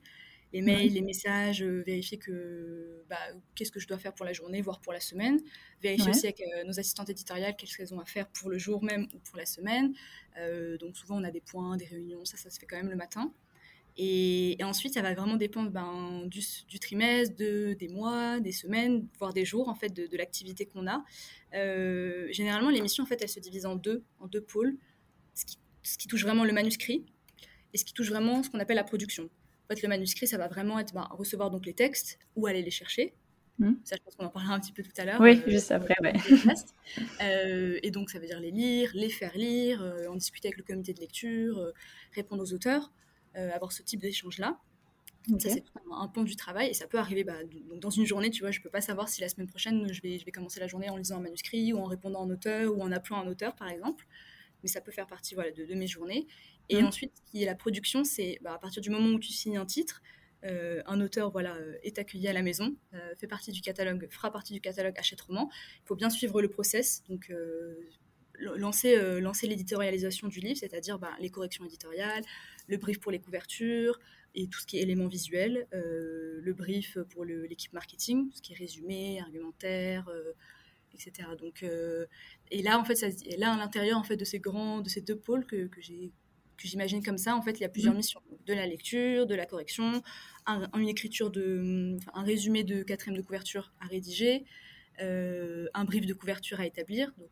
Les 0.54 0.62
mails, 0.62 0.94
les 0.94 1.02
messages, 1.02 1.62
euh, 1.62 1.84
vérifier 1.86 2.18
que 2.18 3.04
bah, 3.10 3.18
qu'est-ce 3.56 3.72
que 3.72 3.80
je 3.80 3.88
dois 3.88 3.98
faire 3.98 4.14
pour 4.14 4.26
la 4.26 4.32
journée, 4.32 4.62
voire 4.62 4.80
pour 4.80 4.94
la 4.94 5.02
semaine. 5.02 5.42
Vérifier 5.82 6.12
aussi 6.12 6.28
avec 6.28 6.40
euh, 6.40 6.64
nos 6.64 6.80
assistantes 6.80 7.10
éditoriales 7.10 7.58
qu'est-ce 7.58 7.76
qu'elles 7.76 7.94
ont 7.94 8.00
à 8.00 8.06
faire 8.06 8.28
pour 8.30 8.50
le 8.50 8.58
jour 8.58 8.82
même 8.82 9.06
ou 9.14 9.20
pour 9.20 9.38
la 9.38 9.46
semaine. 9.46 9.94
donc 10.80 10.96
souvent 10.96 11.20
on 11.20 11.26
a 11.26 11.32
des 11.32 11.42
points, 11.42 11.76
des 11.76 11.86
réunions, 11.86 12.24
ça, 12.24 12.38
ça 12.38 12.50
se 12.50 12.58
fait 12.58 12.68
quand 12.68 12.78
même 12.78 12.90
le 12.90 12.96
matin. 12.96 13.34
Et, 13.98 14.58
ensuite, 14.62 14.94
ça 14.94 15.02
va 15.02 15.14
vraiment 15.14 15.36
dépendre 15.36 15.72
ben, 15.72 16.26
du, 16.28 16.80
trimestre, 16.80 17.36
de, 17.36 17.74
des 17.74 17.88
mois, 17.88 18.40
des 18.40 18.52
semaines, 18.52 19.08
voire 19.20 19.34
des 19.34 19.46
jours 19.46 19.70
en 19.70 19.76
fait 19.76 19.90
de, 19.90 20.18
l'activité 20.18 20.66
qu'on 20.66 20.88
a. 20.88 21.04
Euh, 21.54 22.28
généralement, 22.32 22.70
l'émission 22.70 23.04
en 23.04 23.08
fait, 23.08 23.22
elle 23.22 23.30
se 23.30 23.40
divise 23.40 23.66
en 23.66 23.76
deux, 23.76 24.04
en 24.20 24.28
deux 24.28 24.42
pôles. 24.42 24.76
Ce 25.34 25.46
qui, 25.46 25.58
ce 25.84 25.98
qui, 25.98 26.08
touche 26.08 26.24
vraiment 26.24 26.44
le 26.44 26.54
manuscrit 26.54 27.06
et 27.74 27.78
ce 27.78 27.86
qui 27.86 27.94
touche 27.94 28.10
vraiment 28.10 28.42
ce 28.42 28.50
qu'on 28.50 28.60
appelle 28.60 28.78
la 28.78 28.84
production. 28.84 29.26
En 29.26 29.74
fait, 29.74 29.82
le 29.82 29.90
manuscrit, 29.90 30.28
ça 30.28 30.38
va 30.38 30.48
vraiment 30.48 30.80
être 30.80 30.94
ben, 30.94 31.08
recevoir 31.12 31.50
donc 31.50 31.66
les 31.66 31.74
textes 31.74 32.20
ou 32.36 32.48
aller 32.48 32.62
les 32.62 32.72
chercher. 32.72 33.14
Hmm. 33.58 33.74
Ça, 33.86 33.96
je 33.96 34.02
pense 34.04 34.16
qu'on 34.16 34.26
en 34.26 34.30
parlera 34.30 34.54
un 34.54 34.60
petit 34.60 34.74
peu 34.74 34.84
tout 34.84 34.92
à 34.98 35.06
l'heure. 35.06 35.22
Oui, 35.22 35.42
euh, 35.46 35.50
juste 35.50 35.72
après, 35.72 35.96
ouais. 36.02 36.14
euh, 37.24 37.80
et 37.82 37.92
donc, 37.92 38.10
ça 38.10 38.20
veut 38.20 38.28
dire 38.28 38.40
les 38.40 38.52
lire, 38.52 38.92
les 38.94 39.10
faire 39.10 39.36
lire, 39.38 39.82
euh, 39.82 40.08
en 40.08 40.16
discuter 40.16 40.50
avec 40.50 40.58
le 40.58 40.64
comité 40.64 40.94
de 40.94 41.00
lecture, 41.00 41.72
répondre 42.14 42.44
aux 42.44 42.54
auteurs. 42.54 42.92
Euh, 43.38 43.52
avoir 43.52 43.72
ce 43.74 43.84
type 43.84 44.00
d'échange-là. 44.00 44.58
Ça, 45.40 45.50
c'est 45.50 45.64
un 45.92 46.08
pont 46.08 46.24
du 46.24 46.36
travail 46.36 46.70
et 46.70 46.74
ça 46.74 46.88
peut 46.88 47.00
arriver 47.00 47.24
bah, 47.24 47.34
dans 47.82 47.90
une 47.90 48.06
journée, 48.06 48.30
tu 48.30 48.42
vois, 48.42 48.52
je 48.52 48.62
peux 48.62 48.70
pas 48.70 48.80
savoir 48.82 49.10
si 49.10 49.22
la 49.22 49.28
semaine 49.28 49.48
prochaine, 49.48 49.92
je 49.92 50.02
vais, 50.02 50.20
je 50.20 50.26
vais 50.26 50.32
commencer 50.32 50.60
la 50.60 50.68
journée 50.68 50.90
en 50.90 50.98
lisant 50.98 51.18
un 51.18 51.22
manuscrit 51.22 51.74
ou 51.74 51.80
en 51.80 51.86
répondant 51.86 52.22
à 52.22 52.26
un 52.26 52.30
auteur 52.30 52.78
ou 52.78 52.82
en 52.82 52.92
appelant 52.92 53.20
un 53.20 53.28
auteur, 53.28 53.56
par 53.56 53.68
exemple. 53.68 54.06
Mais 54.64 54.70
ça 54.70 54.82
peut 54.82 54.92
faire 54.92 55.08
partie 55.08 55.36
voilà, 55.36 55.52
de, 55.52 55.74
mes 55.74 55.88
journées. 55.88 56.28
Et 56.70 56.82
mmh. 56.82 56.86
ensuite, 56.86 57.12
qui 57.26 57.42
est 57.42 57.46
la 57.46 57.56
production, 57.56 58.04
c'est 58.04 58.40
bah, 58.42 58.54
à 58.54 58.60
partir 58.60 58.82
du 58.82 58.90
moment 58.90 59.10
où 59.10 59.20
tu 59.20 59.34
signes 59.34 59.58
un 59.58 59.66
titre, 59.66 60.02
euh, 60.46 60.82
un 60.86 61.02
auteur 61.02 61.32
voilà, 61.32 61.56
euh, 61.56 61.76
est 61.84 61.98
accueilli 61.98 62.28
à 62.28 62.34
la 62.34 62.44
maison, 62.44 62.76
fait 63.18 63.28
partie 63.28 63.52
du 63.52 63.62
catalogue, 63.62 64.08
fera 64.12 64.32
partie 64.32 64.54
du 64.54 64.62
catalogue 64.62 64.98
Hachette 64.98 65.22
Roman. 65.22 65.50
Il 65.84 65.88
faut 65.88 65.96
bien 65.96 66.12
suivre 66.12 66.42
le 66.42 66.50
process, 66.50 67.04
donc 67.10 67.34
lancer, 68.40 69.20
lancer 69.20 69.48
l'éditorialisation 69.48 70.28
du 70.28 70.40
livre, 70.40 70.60
c'est-à-dire 70.60 71.00
bah, 71.00 71.12
les 71.20 71.32
corrections 71.32 71.66
éditoriales, 71.66 72.24
le 72.68 72.78
brief 72.78 73.00
pour 73.00 73.12
les 73.12 73.20
couvertures 73.20 74.00
et 74.36 74.48
tout 74.48 74.60
ce 74.60 74.66
qui 74.66 74.78
est 74.78 74.82
éléments 74.82 75.08
visuels, 75.08 75.66
euh, 75.74 76.40
le 76.42 76.54
brief 76.54 76.98
pour 77.10 77.24
l'équipe 77.26 77.74
marketing, 77.74 78.30
tout 78.30 78.38
ce 78.38 78.42
qui 78.42 78.54
est 78.54 78.58
résumé, 78.58 79.20
argumentaire, 79.22 80.08
euh, 80.10 80.34
etc. 80.94 81.30
Donc, 81.40 81.64
euh, 81.64 82.06
et 82.52 82.62
là, 82.62 82.78
en 82.78 82.84
fait, 82.84 82.96
ça, 82.96 83.08
là, 83.38 83.54
à 83.54 83.58
l'intérieur 83.58 83.98
en 83.98 84.04
fait, 84.04 84.18
de 84.18 84.26
ces 84.26 84.40
grands, 84.40 84.82
de 84.82 84.90
ces 84.90 85.02
deux 85.02 85.18
pôles 85.18 85.46
que, 85.46 85.68
que 85.68 85.82
j'ai 85.82 86.12
que 86.58 86.70
j'imagine 86.70 87.04
comme 87.04 87.18
ça, 87.18 87.36
en 87.36 87.42
fait, 87.42 87.60
il 87.60 87.62
y 87.62 87.66
a 87.66 87.70
plusieurs 87.70 87.94
mmh. 87.94 87.98
missions. 87.98 88.22
De 88.46 88.54
la 88.54 88.66
lecture, 88.66 89.28
de 89.28 89.36
la 89.36 89.46
correction, 89.46 90.02
un, 90.46 90.70
une 90.80 90.88
écriture 90.88 91.30
de, 91.30 91.98
un 92.14 92.24
résumé 92.24 92.64
de 92.64 92.82
quatrième 92.82 93.18
de 93.18 93.22
couverture 93.22 93.74
à 93.82 93.88
rédiger, 93.88 94.46
un 95.00 95.84
brief 95.84 96.06
de 96.06 96.14
couverture 96.14 96.62
à 96.62 96.66
établir, 96.66 97.12
donc 97.18 97.32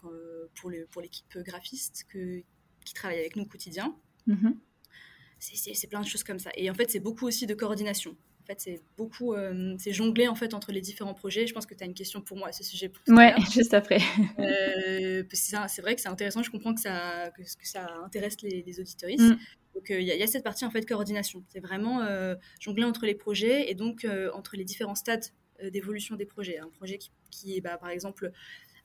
pour 0.55 0.69
l'équipe 0.69 1.25
pour 1.29 1.41
graphiste 1.41 2.03
que, 2.09 2.43
qui 2.83 2.93
travaille 2.93 3.19
avec 3.19 3.37
nous 3.37 3.43
au 3.43 3.47
quotidien. 3.47 3.95
Mmh 4.27 4.51
c'est 5.43 5.87
plein 5.87 6.01
de 6.01 6.07
choses 6.07 6.23
comme 6.23 6.39
ça. 6.39 6.51
Et 6.55 6.69
en 6.69 6.73
fait, 6.73 6.89
c'est 6.89 6.99
beaucoup 6.99 7.27
aussi 7.27 7.45
de 7.45 7.53
coordination. 7.53 8.15
En 8.43 8.45
fait, 8.45 8.59
c'est 8.59 8.81
beaucoup, 8.97 9.33
euh, 9.33 9.73
c'est 9.79 9.93
jongler 9.93 10.27
en 10.27 10.35
fait 10.35 10.53
entre 10.53 10.73
les 10.73 10.81
différents 10.81 11.13
projets. 11.13 11.47
Je 11.47 11.53
pense 11.53 11.65
que 11.65 11.73
tu 11.73 11.83
as 11.83 11.87
une 11.87 11.93
question 11.93 12.19
pour 12.21 12.37
moi 12.37 12.49
à 12.49 12.51
ce 12.51 12.63
sujet. 12.63 12.89
Pour 12.89 13.01
ouais, 13.15 13.33
juste 13.53 13.73
après. 13.73 13.99
euh, 14.39 15.23
c'est 15.31 15.81
vrai 15.81 15.95
que 15.95 16.01
c'est 16.01 16.09
intéressant. 16.09 16.43
Je 16.43 16.51
comprends 16.51 16.73
que 16.73 16.81
ça, 16.81 17.31
que, 17.37 17.41
que 17.41 17.67
ça 17.67 17.87
intéresse 18.03 18.41
les, 18.41 18.61
les 18.61 18.79
auditoristes. 18.81 19.23
Mm. 19.23 19.37
Donc 19.75 19.91
euh, 19.91 19.99
il 20.01 20.07
y, 20.07 20.11
y, 20.17 20.23
a 20.23 20.27
cette 20.27 20.43
partie 20.43 20.65
en 20.65 20.71
fait 20.71 20.85
coordination. 20.85 21.43
C'est 21.47 21.61
vraiment 21.61 22.01
euh, 22.01 22.35
jongler 22.59 22.83
entre 22.83 23.05
les 23.05 23.15
projets 23.15 23.71
et 23.71 23.75
donc 23.75 24.05
entre 24.33 24.57
les 24.57 24.65
différents 24.65 24.95
stades 24.95 25.25
d'évolution 25.71 26.17
des 26.17 26.25
projets. 26.25 26.59
Un 26.59 26.69
projet 26.69 26.97
qui, 26.97 27.11
qui 27.31 27.55
est, 27.55 27.61
bah, 27.61 27.77
par 27.77 27.89
exemple, 27.89 28.31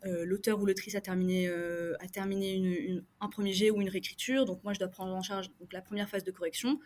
euh, 0.07 0.25
l'auteur 0.25 0.61
ou 0.61 0.67
l'autrice 0.67 0.95
a 0.95 1.01
terminé, 1.01 1.49
euh, 1.49 1.95
a 1.99 2.07
terminé 2.07 3.01
un 3.21 3.29
premier 3.29 3.53
jet 3.53 3.71
ou 3.71 3.81
une 3.81 3.89
réécriture. 3.89 4.45
Donc 4.45 4.63
moi, 4.63 4.73
je 4.73 4.79
dois 4.79 4.89
prendre 4.89 5.13
en 5.13 5.23
charge 5.23 5.51
donc, 5.59 5.73
la 5.73 5.83
première 5.83 6.09
phase 6.09 6.23
de 6.23 6.31
correction, 6.31 6.79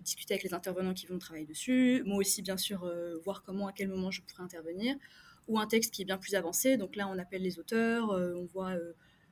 discuter 0.00 0.34
avec 0.34 0.44
les 0.44 0.54
intervenants 0.54 0.94
qui 0.94 1.06
vont 1.06 1.18
travailler 1.18 1.46
dessus. 1.46 2.02
Moi 2.06 2.18
aussi, 2.18 2.40
bien 2.42 2.56
sûr, 2.56 2.84
euh, 2.84 3.18
voir 3.24 3.42
comment, 3.42 3.68
à 3.68 3.72
quel 3.72 3.88
moment 3.88 4.10
je 4.10 4.22
pourrais 4.22 4.42
intervenir. 4.42 4.96
ou 5.48 5.60
un 5.60 5.66
texte 5.66 5.94
qui 5.94 6.02
est 6.02 6.04
bien 6.04 6.18
plus 6.18 6.34
avancé. 6.34 6.76
Donc 6.76 6.96
là, 6.96 7.08
on 7.08 7.18
appelle 7.18 7.42
les 7.42 7.58
auteurs, 7.60 8.10
on 8.10 8.46
voit 8.46 8.74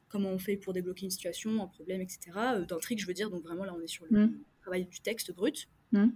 comment 0.09 0.31
on 0.31 0.39
fait 0.39 0.57
pour 0.57 0.73
débloquer 0.73 1.07
une 1.07 1.11
situation, 1.11 1.61
un 1.61 1.67
problème, 1.67 2.01
etc. 2.01 2.31
D'un 2.69 2.79
trick, 2.79 3.01
je 3.01 3.07
veux 3.07 3.15
dire. 3.15 3.31
Donc 3.31 3.43
vraiment, 3.43 3.65
là, 3.65 3.75
on 3.77 3.81
est 3.81 3.89
sur 3.89 4.05
le 4.09 4.27
mm. 4.27 4.39
travail 4.61 4.85
du 4.85 5.01
texte 5.01 5.33
brut. 5.33 5.69
Mm. 5.91 6.11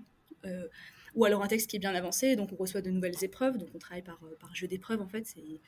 ou 1.14 1.24
alors 1.24 1.42
un 1.42 1.48
texte 1.48 1.68
qui 1.68 1.76
est 1.76 1.80
bien 1.80 1.94
avancé, 1.94 2.36
donc 2.36 2.52
on 2.52 2.56
reçoit 2.56 2.80
de 2.80 2.90
nouvelles 2.90 3.24
épreuves. 3.24 3.58
Donc 3.58 3.70
on 3.74 3.78
travaille 3.78 4.04
par, 4.04 4.20
par 4.38 4.54
jeu 4.54 4.68
d'épreuves, 4.68 5.00
en 5.00 5.08
fait. 5.08 5.26
C'est 5.26 5.60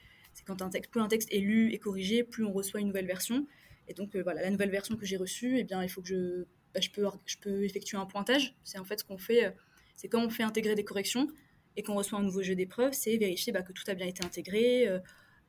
quand 0.46 0.62
un 0.62 0.70
texte, 0.70 0.90
plus 0.90 1.00
un 1.00 1.08
texte 1.08 1.28
est 1.32 1.40
lu 1.40 1.72
et 1.72 1.78
corrigé, 1.78 2.24
plus 2.24 2.44
on 2.44 2.52
reçoit 2.52 2.80
une 2.80 2.88
nouvelle 2.88 3.06
version. 3.06 3.46
Et 3.88 3.94
donc 3.94 4.16
voilà, 4.16 4.42
la 4.42 4.50
nouvelle 4.50 4.70
version 4.70 4.96
que 4.96 5.04
j'ai 5.06 5.16
reçue, 5.16 5.58
eh 5.58 5.64
bien, 5.64 5.82
il 5.82 5.88
faut 5.88 6.00
que 6.00 6.08
je, 6.08 6.44
bah, 6.74 6.80
je, 6.80 6.90
peux, 6.90 7.06
je 7.26 7.36
peux 7.38 7.64
effectuer 7.64 7.96
un 7.96 8.06
pointage. 8.06 8.56
C'est 8.64 8.78
en 8.78 8.84
fait 8.84 9.00
ce 9.00 9.04
qu'on 9.04 9.18
fait 9.18 9.54
c'est 10.00 10.08
quand 10.08 10.24
on 10.24 10.30
fait 10.30 10.44
intégrer 10.44 10.74
des 10.74 10.84
corrections 10.84 11.28
et 11.76 11.82
qu'on 11.82 11.94
reçoit 11.94 12.18
un 12.18 12.22
nouveau 12.22 12.42
jeu 12.42 12.54
d'épreuves, 12.54 12.94
c'est 12.94 13.18
vérifier 13.18 13.52
bah, 13.52 13.60
que 13.60 13.74
tout 13.74 13.82
a 13.86 13.92
bien 13.92 14.06
été 14.06 14.24
intégré, 14.24 14.88
euh, 14.88 14.98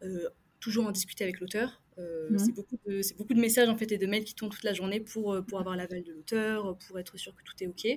euh, 0.03 0.27
toujours 0.59 0.85
en 0.85 0.91
discuter 0.91 1.23
avec 1.23 1.39
l'auteur. 1.39 1.81
Euh, 1.97 2.29
mhm. 2.31 2.37
C'est 2.37 2.51
beaucoup, 2.51 2.77
beaucoup, 3.17 3.33
de 3.33 3.39
messages 3.39 3.69
en 3.69 3.77
fait 3.77 3.89
et 3.93 3.97
de 3.97 4.05
mails 4.07 4.25
qui 4.25 4.35
tournent 4.35 4.51
toute 4.51 4.65
la 4.65 4.73
journée 4.73 4.99
pour, 4.99 5.37
pour 5.47 5.61
avoir 5.61 5.77
l'aval 5.77 6.03
de 6.03 6.11
l'auteur, 6.11 6.77
pour 6.79 6.99
être 6.99 7.15
sûr 7.17 7.33
que 7.33 7.43
tout 7.43 7.53
est 7.63 7.67
OK. 7.67 7.87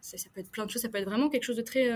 Ça, 0.00 0.16
ça, 0.16 0.28
peut 0.32 0.40
être 0.40 0.50
plein 0.50 0.66
de 0.66 0.70
choses, 0.70 0.82
ça 0.82 0.88
peut 0.88 0.98
être 0.98 1.08
vraiment 1.08 1.28
quelque 1.28 1.44
chose 1.44 1.56
de 1.56 1.62
très 1.62 1.90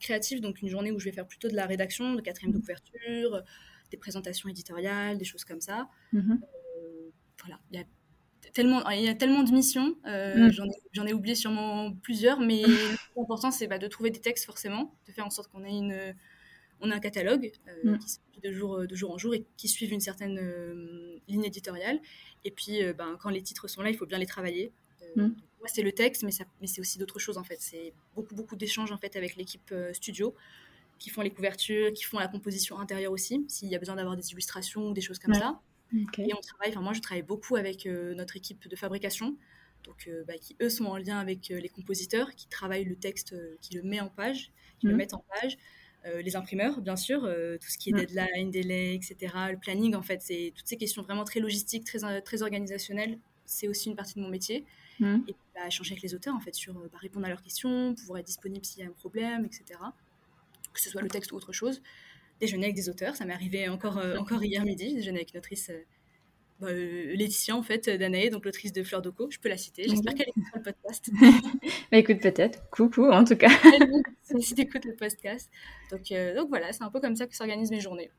créatif, 0.00 0.40
donc 0.40 0.62
une 0.62 0.68
journée 0.68 0.92
où 0.92 0.98
je 0.98 1.06
vais 1.06 1.12
faire 1.12 1.26
plutôt 1.26 1.48
de 1.48 1.56
la 1.56 1.66
rédaction, 1.66 2.14
de 2.14 2.20
quatrième 2.20 2.52
de 2.52 2.58
mhm. 2.58 2.62
couverture, 2.62 3.42
des 3.90 3.96
présentations 3.96 4.48
éditoriales, 4.48 5.18
des 5.18 5.24
choses 5.24 5.44
comme 5.44 5.60
ça. 5.60 5.88
Mhm. 6.12 6.40
voilà, 7.42 7.60
il 7.70 7.78
y 7.78 7.80
a 7.80 7.84
tellement, 8.52 8.88
il 8.90 9.04
y 9.04 9.08
a 9.08 9.14
tellement 9.14 9.42
de 9.42 9.52
missions. 9.52 9.96
Euh, 10.06 10.48
mm. 10.48 10.52
J'en 10.92 11.06
ai, 11.06 11.12
oublié 11.12 11.34
sûrement 11.34 11.92
plusieurs, 12.02 12.40
mais 12.40 12.62
l'important, 13.16 13.50
c'est 13.50 13.66
bah, 13.66 13.78
de 13.78 13.86
trouver 13.86 14.10
des 14.10 14.20
textes 14.20 14.44
forcément, 14.44 14.94
de 15.06 15.12
faire 15.12 15.26
en 15.26 15.30
sorte 15.30 15.50
qu'on 15.50 15.64
ait, 15.64 15.70
une, 15.70 16.14
on 16.80 16.90
a 16.90 16.96
un 16.96 17.00
catalogue 17.00 17.52
euh, 17.68 17.92
mm. 17.92 17.98
qui 17.98 18.08
se 18.08 18.18
de 18.42 18.52
jour, 18.52 18.86
de 18.86 18.94
jour 18.94 19.10
en 19.10 19.18
jour 19.18 19.34
et 19.34 19.44
qui 19.56 19.66
suivent 19.66 19.92
une 19.92 20.00
certaine 20.00 20.38
euh, 20.38 21.18
ligne 21.26 21.44
éditoriale. 21.44 21.98
Et 22.44 22.52
puis, 22.52 22.80
ben, 22.96 23.16
quand 23.20 23.30
les 23.30 23.42
titres 23.42 23.66
sont 23.66 23.82
là, 23.82 23.90
il 23.90 23.96
faut 23.96 24.06
bien 24.06 24.18
les 24.18 24.26
travailler. 24.26 24.72
Mm. 25.16 25.30
Moi, 25.60 25.68
c'est 25.68 25.82
le 25.82 25.92
texte, 25.92 26.22
mais, 26.22 26.30
mais 26.60 26.66
c'est 26.66 26.80
aussi 26.80 26.98
d'autres 26.98 27.18
choses 27.18 27.38
en 27.38 27.44
fait. 27.44 27.56
C'est 27.60 27.92
beaucoup, 28.14 28.34
beaucoup 28.34 28.56
d'échanges 28.56 28.92
en 28.92 28.98
fait 28.98 29.16
avec 29.16 29.36
l'équipe 29.36 29.74
studio 29.92 30.34
qui 30.98 31.10
font 31.10 31.22
les 31.22 31.30
couvertures, 31.30 31.92
qui 31.92 32.04
font 32.04 32.18
la 32.18 32.28
composition 32.28 32.78
intérieure 32.78 33.12
aussi, 33.12 33.44
s'il 33.48 33.68
y 33.68 33.76
a 33.76 33.78
besoin 33.78 33.96
d'avoir 33.96 34.16
des 34.16 34.32
illustrations 34.32 34.88
ou 34.88 34.92
des 34.92 35.00
choses 35.00 35.18
comme 35.18 35.34
ça. 35.34 35.60
Et 35.92 36.34
on 36.34 36.40
travaille, 36.40 36.70
enfin 36.70 36.82
moi 36.82 36.92
je 36.92 37.00
travaille 37.00 37.22
beaucoup 37.22 37.56
avec 37.56 37.86
euh, 37.86 38.14
notre 38.14 38.36
équipe 38.36 38.68
de 38.68 38.76
fabrication, 38.76 39.36
donc 39.84 40.06
euh, 40.06 40.22
bah, 40.26 40.34
qui 40.36 40.54
eux 40.60 40.68
sont 40.68 40.84
en 40.84 40.98
lien 40.98 41.18
avec 41.18 41.50
euh, 41.50 41.58
les 41.58 41.70
compositeurs, 41.70 42.34
qui 42.34 42.46
travaillent 42.48 42.84
le 42.84 42.96
texte, 42.96 43.34
qui 43.62 43.74
le 43.74 43.82
met 43.82 44.00
en 44.00 44.08
page, 44.08 44.52
qui 44.80 44.86
le 44.86 44.92
mhm. 44.92 44.98
mettent 44.98 45.14
en 45.14 45.24
page, 45.40 45.56
les 46.24 46.36
imprimeurs 46.36 46.80
bien 46.80 46.96
sûr, 46.96 47.20
tout 47.20 47.68
ce 47.68 47.76
qui 47.76 47.90
est 47.90 47.92
deadline, 47.92 48.50
délai, 48.50 48.94
etc. 48.94 49.34
Le 49.50 49.58
planning 49.58 49.94
en 49.94 50.00
fait, 50.00 50.22
c'est 50.22 50.52
toutes 50.54 50.66
ces 50.66 50.78
questions 50.78 51.02
vraiment 51.02 51.24
très 51.24 51.38
logistiques, 51.38 51.84
très, 51.84 52.22
très 52.22 52.42
organisationnelles, 52.42 53.18
c'est 53.44 53.68
aussi 53.68 53.90
une 53.90 53.96
partie 53.96 54.14
de 54.14 54.20
mon 54.20 54.28
métier. 54.28 54.64
Mhm. 55.00 55.24
Et 55.28 55.34
bah, 55.54 55.66
échanger 55.66 55.92
avec 55.92 56.02
les 56.02 56.14
auteurs 56.14 56.34
en 56.34 56.40
fait 56.40 56.54
sur 56.54 56.74
bah, 56.74 56.98
répondre 57.00 57.26
à 57.26 57.28
leurs 57.28 57.42
questions, 57.42 57.94
pouvoir 57.94 58.18
être 58.18 58.26
disponible 58.26 58.64
s'il 58.64 58.82
y 58.82 58.86
a 58.86 58.88
un 58.88 58.92
problème, 58.92 59.44
etc. 59.44 59.80
Que 60.72 60.80
ce 60.80 60.90
soit 60.90 61.02
le 61.02 61.08
texte 61.08 61.32
ou 61.32 61.36
autre 61.36 61.52
chose 61.52 61.82
déjeuner 62.40 62.66
avec 62.66 62.76
des 62.76 62.88
auteurs. 62.88 63.16
Ça 63.16 63.24
m'est 63.24 63.32
arrivé 63.32 63.68
encore, 63.68 63.98
euh, 63.98 64.16
encore 64.16 64.42
hier 64.42 64.64
midi. 64.64 64.90
J'ai 64.90 64.96
déjeuné 64.96 65.18
avec 65.18 65.32
une 65.32 65.38
autrice, 65.38 65.70
euh, 65.70 65.84
bah, 66.60 66.68
euh, 66.68 67.14
Laetitia, 67.14 67.56
en 67.56 67.62
fait, 67.62 67.88
donc 68.30 68.44
l'autrice 68.44 68.72
de 68.72 68.82
Fleur 68.82 69.02
de 69.02 69.10
Co. 69.10 69.28
Je 69.30 69.38
peux 69.38 69.48
la 69.48 69.56
citer. 69.56 69.84
J'espère 69.88 70.14
qu'elle 70.14 70.28
écoute 70.28 70.44
le 70.54 70.62
podcast. 70.62 71.10
bah, 71.90 71.98
écoute, 71.98 72.20
peut-être. 72.20 72.68
Coucou, 72.70 73.10
en 73.10 73.24
tout 73.24 73.36
cas. 73.36 73.50
si 74.40 74.54
tu 74.54 74.62
écoutes 74.62 74.84
le 74.84 74.94
podcast. 74.94 75.50
Donc, 75.90 76.12
donc 76.36 76.48
voilà, 76.48 76.72
c'est 76.72 76.82
un 76.82 76.90
peu 76.90 77.00
comme 77.00 77.16
ça 77.16 77.26
que 77.26 77.36
s'organisent 77.36 77.70
mes 77.70 77.80
journées. 77.80 78.10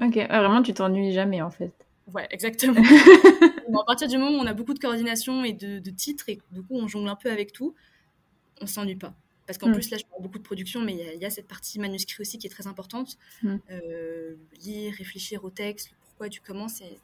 Ok, 0.00 0.16
vraiment, 0.16 0.62
tu 0.62 0.72
t'ennuies 0.74 1.12
jamais, 1.12 1.42
en 1.42 1.50
fait. 1.50 1.72
Ouais, 2.06 2.26
exactement. 2.30 2.80
à 3.80 3.84
partir 3.84 4.08
du 4.08 4.18
moment 4.18 4.38
où 4.38 4.40
on 4.40 4.46
a 4.46 4.54
beaucoup 4.54 4.74
de 4.74 4.78
coordination 4.78 5.44
et 5.44 5.52
de, 5.52 5.78
de 5.78 5.90
titres, 5.90 6.28
et 6.28 6.38
du 6.50 6.62
coup, 6.62 6.76
on 6.76 6.88
jongle 6.88 7.08
un 7.08 7.16
peu 7.16 7.30
avec 7.30 7.52
tout, 7.52 7.74
on 8.60 8.66
s'ennuie 8.66 8.96
pas. 8.96 9.14
Parce 9.46 9.58
qu'en 9.58 9.68
mm. 9.68 9.74
plus, 9.74 9.90
là, 9.90 9.98
je 9.98 10.04
parle 10.04 10.22
beaucoup 10.22 10.38
de 10.38 10.42
production, 10.42 10.80
mais 10.80 10.94
il 11.14 11.20
y, 11.20 11.24
a 11.24 11.30
cette 11.30 11.48
partie 11.48 11.78
manuscrit 11.78 12.20
aussi 12.20 12.38
qui 12.38 12.46
est 12.46 12.50
très 12.50 12.66
importante. 12.66 13.18
Mm. 13.42 13.56
Euh, 13.70 14.34
lire, 14.60 14.94
réfléchir 14.96 15.44
au 15.44 15.50
texte, 15.50 15.90
le 15.90 15.96
pourquoi 16.00 16.28
du 16.28 16.40
comment, 16.40 16.68
c'est 16.68 17.00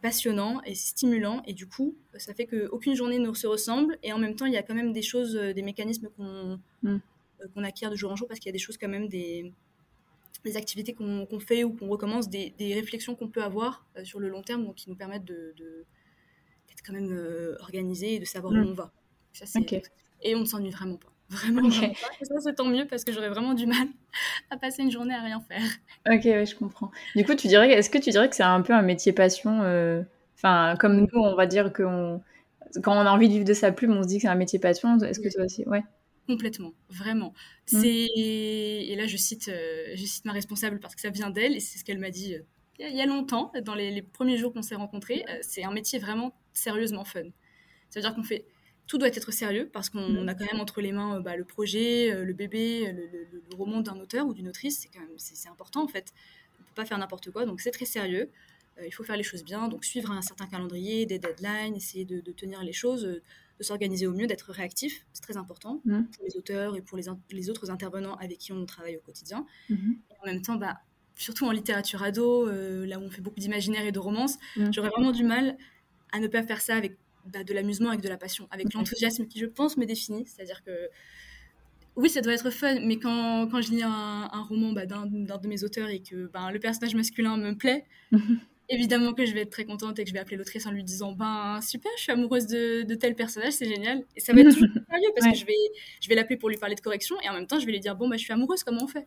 passionnant 0.00 0.62
et 0.64 0.74
stimulant. 0.74 1.42
Et 1.46 1.52
du 1.52 1.66
coup, 1.66 1.94
ça 2.16 2.32
fait 2.34 2.46
qu'aucune 2.46 2.94
journée 2.94 3.18
ne 3.18 3.32
se 3.34 3.46
ressemble. 3.46 3.98
Et 4.02 4.12
en 4.12 4.18
même 4.18 4.34
temps, 4.34 4.46
il 4.46 4.52
y 4.52 4.56
a 4.56 4.62
quand 4.62 4.74
même 4.74 4.92
des 4.92 5.02
choses, 5.02 5.36
euh, 5.36 5.52
des 5.52 5.62
mécanismes 5.62 6.08
qu'on 6.16 6.58
mm. 6.82 6.88
euh, 6.88 6.98
qu'on 7.54 7.64
acquiert 7.64 7.90
de 7.90 7.96
jour 7.96 8.10
en 8.10 8.16
jour, 8.16 8.28
parce 8.28 8.40
qu'il 8.40 8.48
y 8.48 8.54
a 8.54 8.58
des 8.58 8.58
choses 8.58 8.78
quand 8.78 8.88
même, 8.88 9.08
des, 9.08 9.52
des 10.44 10.56
activités 10.56 10.94
qu'on 10.94 11.40
fait 11.40 11.64
ou 11.64 11.72
qu'on 11.72 11.88
recommence, 11.88 12.28
des, 12.28 12.54
des 12.58 12.74
réflexions 12.74 13.14
qu'on 13.14 13.28
peut 13.28 13.42
avoir 13.42 13.86
sur 14.04 14.20
le 14.20 14.28
long 14.28 14.42
terme, 14.42 14.64
donc 14.64 14.76
qui 14.76 14.90
nous 14.90 14.96
permettent 14.96 15.24
d'être 15.24 15.56
de, 15.56 15.86
quand 16.84 16.92
même 16.92 17.56
organisé 17.60 18.14
et 18.14 18.18
de 18.18 18.24
savoir 18.24 18.52
où 18.52 18.56
on 18.56 18.72
va. 18.72 18.92
Ça, 19.32 19.60
Et 20.20 20.34
on 20.34 20.40
ne 20.40 20.44
s'ennuie 20.44 20.70
vraiment 20.70 20.96
pas. 20.96 21.08
Vraiment, 21.32 21.66
okay. 21.66 21.94
ça 22.20 22.34
c'est 22.40 22.54
tant 22.54 22.66
mieux 22.66 22.86
parce 22.86 23.04
que 23.04 23.12
j'aurais 23.12 23.30
vraiment 23.30 23.54
du 23.54 23.64
mal 23.64 23.86
à 24.50 24.58
passer 24.58 24.82
une 24.82 24.90
journée 24.90 25.14
à 25.14 25.22
rien 25.22 25.40
faire. 25.40 25.62
Ok, 26.06 26.24
ouais, 26.24 26.44
je 26.44 26.54
comprends. 26.54 26.90
Du 27.16 27.24
coup, 27.24 27.34
tu 27.34 27.48
dirais, 27.48 27.70
est-ce 27.70 27.88
que 27.88 27.96
tu 27.96 28.10
dirais 28.10 28.28
que 28.28 28.36
c'est 28.36 28.42
un 28.42 28.60
peu 28.60 28.74
un 28.74 28.82
métier 28.82 29.14
passion 29.14 29.62
euh, 29.62 30.02
Enfin, 30.36 30.74
comme 30.78 30.96
nous, 30.96 31.08
on 31.14 31.34
va 31.34 31.46
dire 31.46 31.72
que 31.72 31.84
quand 32.82 32.92
on 32.96 33.06
a 33.06 33.10
envie 33.10 33.28
de 33.28 33.34
vivre 33.34 33.44
de 33.44 33.54
sa 33.54 33.70
plume, 33.72 33.96
on 33.96 34.02
se 34.02 34.08
dit 34.08 34.16
que 34.16 34.22
c'est 34.22 34.28
un 34.28 34.34
métier 34.34 34.58
passion. 34.58 34.98
Est-ce 34.98 35.20
que 35.20 35.32
toi 35.32 35.44
aussi? 35.44 35.64
Ouais. 35.66 35.82
Complètement, 36.26 36.72
vraiment. 36.88 37.34
Mmh. 37.72 37.80
C'est 37.80 38.08
et 38.16 38.94
là 38.96 39.06
je 39.06 39.16
cite, 39.16 39.48
euh, 39.48 39.92
je 39.94 40.04
cite 40.04 40.24
ma 40.24 40.32
responsable 40.32 40.78
parce 40.78 40.94
que 40.94 41.00
ça 41.00 41.10
vient 41.10 41.30
d'elle 41.30 41.56
et 41.56 41.60
c'est 41.60 41.78
ce 41.78 41.84
qu'elle 41.84 41.98
m'a 41.98 42.10
dit 42.10 42.34
euh, 42.34 42.42
il 42.78 42.96
y 42.96 43.00
a 43.00 43.06
longtemps, 43.06 43.52
dans 43.64 43.74
les, 43.74 43.90
les 43.90 44.02
premiers 44.02 44.38
jours 44.38 44.52
qu'on 44.52 44.62
s'est 44.62 44.74
rencontrés. 44.74 45.24
c'est 45.42 45.62
un 45.62 45.72
métier 45.72 45.98
vraiment 45.98 46.34
sérieusement 46.52 47.04
fun. 47.04 47.22
Ça 47.90 48.00
veut 48.00 48.02
dire 48.02 48.14
qu'on 48.14 48.24
fait 48.24 48.46
tout 48.86 48.98
doit 48.98 49.08
être 49.08 49.32
sérieux 49.32 49.70
parce 49.72 49.90
qu'on 49.90 50.06
mm. 50.06 50.28
a 50.28 50.34
quand 50.34 50.44
même 50.44 50.60
entre 50.60 50.80
les 50.80 50.92
mains 50.92 51.16
euh, 51.16 51.20
bah, 51.20 51.36
le 51.36 51.44
projet, 51.44 52.12
euh, 52.12 52.24
le 52.24 52.32
bébé, 52.32 52.92
le, 52.92 53.56
roman 53.56 53.80
d'un 53.80 53.98
auteur 53.98 54.26
ou 54.26 54.34
d'une 54.34 54.48
autrice. 54.48 54.80
C'est 54.80 54.88
quand 54.88 55.00
même 55.00 55.16
c'est 55.16 55.48
important 55.48 55.82
en 55.82 55.88
fait. 55.88 56.12
On 56.60 56.64
peut 56.64 56.74
pas 56.74 56.84
faire 56.84 56.98
n'importe 56.98 57.30
quoi, 57.30 57.46
donc 57.46 57.60
c'est 57.60 57.70
très 57.70 57.84
sérieux. 57.84 58.30
Euh, 58.78 58.86
il 58.86 58.92
faut 58.92 59.04
faire 59.04 59.16
les 59.16 59.22
choses 59.22 59.44
bien, 59.44 59.68
donc 59.68 59.84
suivre 59.84 60.10
un 60.10 60.22
certain 60.22 60.46
calendrier, 60.46 61.06
des 61.06 61.18
deadlines, 61.18 61.74
essayer 61.74 62.04
de, 62.04 62.20
tenir 62.32 62.62
les 62.62 62.72
choses, 62.72 63.20
de 63.62 63.66
s'organiser 63.66 64.06
au 64.06 64.12
mieux, 64.12 64.26
d'être 64.26 64.50
réactif. 64.50 65.06
C'est 65.12 65.22
très 65.22 65.36
important 65.36 65.80
mm. 65.84 66.04
pour 66.04 66.24
les 66.24 66.36
auteurs 66.36 66.76
et 66.76 66.82
pour 66.82 66.98
les, 66.98 67.04
les, 67.30 67.50
autres 67.50 67.70
intervenants 67.70 68.16
avec 68.16 68.38
qui 68.38 68.52
on 68.52 68.66
travaille 68.66 68.96
au 68.96 69.00
quotidien. 69.00 69.46
Mm-hmm. 69.70 69.96
Et 70.10 70.14
en 70.22 70.26
même 70.26 70.42
temps, 70.42 70.56
bah, 70.56 70.78
surtout 71.16 71.46
en 71.46 71.50
littérature 71.50 72.02
ado, 72.02 72.46
là 72.46 72.98
où 72.98 73.02
on 73.02 73.10
fait 73.10 73.20
beaucoup 73.20 73.40
d'imaginaire 73.40 73.84
et 73.84 73.92
de 73.92 73.98
romance, 73.98 74.36
mm. 74.56 74.72
j'aurais 74.72 74.90
vraiment 74.90 75.12
du 75.12 75.24
mal 75.24 75.56
à 76.12 76.20
ne 76.20 76.26
pas 76.26 76.42
faire 76.42 76.60
ça 76.60 76.76
avec 76.76 76.98
bah, 77.26 77.44
de 77.44 77.54
l'amusement 77.54 77.90
avec 77.90 78.00
de 78.00 78.08
la 78.08 78.16
passion, 78.16 78.48
avec 78.50 78.74
l'enthousiasme 78.74 79.26
qui, 79.26 79.38
je 79.38 79.46
pense, 79.46 79.76
me 79.76 79.86
définit. 79.86 80.26
C'est-à-dire 80.26 80.62
que 80.64 80.88
oui, 81.94 82.08
ça 82.08 82.20
doit 82.20 82.32
être 82.32 82.50
fun, 82.50 82.80
mais 82.80 82.98
quand, 82.98 83.48
quand 83.50 83.60
je 83.60 83.70
lis 83.70 83.82
un, 83.82 84.28
roman 84.48 84.72
bah, 84.72 84.86
d'un 84.86 85.06
de 85.06 85.48
mes 85.48 85.62
auteurs 85.62 85.88
et 85.88 86.00
que 86.00 86.26
ben, 86.26 86.50
le 86.50 86.58
personnage 86.58 86.94
masculin 86.94 87.36
me 87.36 87.52
plaît, 87.52 87.84
évidemment 88.68 89.12
que 89.12 89.26
je 89.26 89.34
vais 89.34 89.40
être 89.42 89.50
très 89.50 89.64
contente 89.64 89.98
et 89.98 90.04
que 90.04 90.08
je 90.08 90.14
vais 90.14 90.20
appeler 90.20 90.36
l'autrice 90.36 90.66
en 90.66 90.70
lui 90.70 90.84
disant 90.84 91.12
ben 91.12 91.60
super, 91.60 91.90
je 91.96 92.02
suis 92.02 92.12
amoureuse 92.12 92.46
de, 92.46 92.82
de 92.82 92.94
tel 92.94 93.14
personnage, 93.14 93.52
c'est 93.52 93.68
génial. 93.68 94.02
Et 94.16 94.20
ça 94.20 94.32
va 94.32 94.40
être 94.40 94.50
sérieux 94.50 95.10
parce 95.16 95.32
que 95.32 95.38
je 95.38 95.46
vais, 95.46 95.54
je 96.00 96.08
vais 96.08 96.14
l'appeler 96.14 96.36
pour 96.36 96.48
lui 96.48 96.56
parler 96.56 96.74
de 96.74 96.80
correction 96.80 97.16
et 97.22 97.28
en 97.28 97.34
même 97.34 97.46
temps 97.46 97.58
je 97.58 97.66
vais 97.66 97.72
lui 97.72 97.80
dire 97.80 97.96
bon 97.96 98.08
bah 98.08 98.16
je 98.16 98.22
suis 98.22 98.32
amoureuse, 98.32 98.62
comment 98.64 98.84
on 98.84 98.88
fait? 98.88 99.06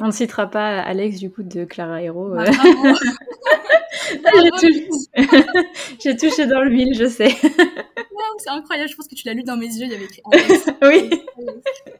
On 0.00 0.06
ne 0.06 0.12
citera 0.12 0.50
pas 0.50 0.80
Alex 0.80 1.18
du 1.18 1.30
coup 1.30 1.42
de 1.42 1.64
Clara 1.64 2.02
Hero. 2.02 2.30
Bah, 2.30 2.44
J'ai 6.02 6.16
touché 6.16 6.46
dans 6.46 6.62
l'huile, 6.62 6.94
je 6.94 7.08
sais. 7.08 7.30
c'est 8.38 8.50
incroyable, 8.50 8.90
je 8.90 8.96
pense 8.96 9.08
que 9.08 9.14
tu 9.14 9.26
l'as 9.26 9.34
lu 9.34 9.42
dans 9.42 9.56
mes 9.56 9.66
yeux, 9.66 9.86
il 9.86 9.90
y 9.90 9.94
avait 9.94 10.08
oui. 10.82 11.10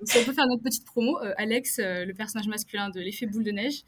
Si 0.04 0.18
on 0.18 0.24
peut 0.24 0.32
faire 0.32 0.46
notre 0.46 0.62
petite 0.62 0.84
promo, 0.84 1.18
euh, 1.22 1.32
Alex, 1.36 1.78
euh, 1.78 2.04
le 2.04 2.12
personnage 2.14 2.48
masculin 2.48 2.90
de 2.90 3.00
l'effet 3.00 3.26
boule 3.26 3.44
de 3.44 3.52
neige, 3.52 3.84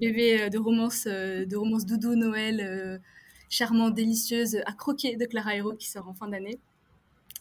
bébé 0.00 0.42
euh, 0.42 0.48
de 0.48 0.58
romance, 0.58 1.04
de 1.04 1.56
romance 1.56 1.86
doudou 1.86 2.14
Noël, 2.14 3.00
charmant, 3.50 3.90
délicieuse, 3.90 4.56
à 4.66 4.72
croquer 4.72 5.16
de 5.16 5.24
Clara 5.26 5.56
Hero 5.56 5.72
qui 5.72 5.88
sort 5.88 6.08
en 6.08 6.14
fin 6.14 6.28
d'année. 6.28 6.58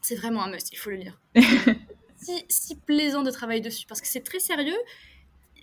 C'est 0.02 0.16
vraiment 0.16 0.44
un 0.44 0.52
must, 0.52 0.72
il 0.72 0.78
faut 0.78 0.90
le 0.90 0.98
lire. 0.98 1.20
si, 2.18 2.46
si 2.48 2.76
plaisant 2.76 3.24
de 3.24 3.32
travailler 3.32 3.62
dessus 3.62 3.86
parce 3.88 4.02
que 4.02 4.08
c'est 4.08 4.24
très 4.24 4.40
sérieux. 4.40 4.78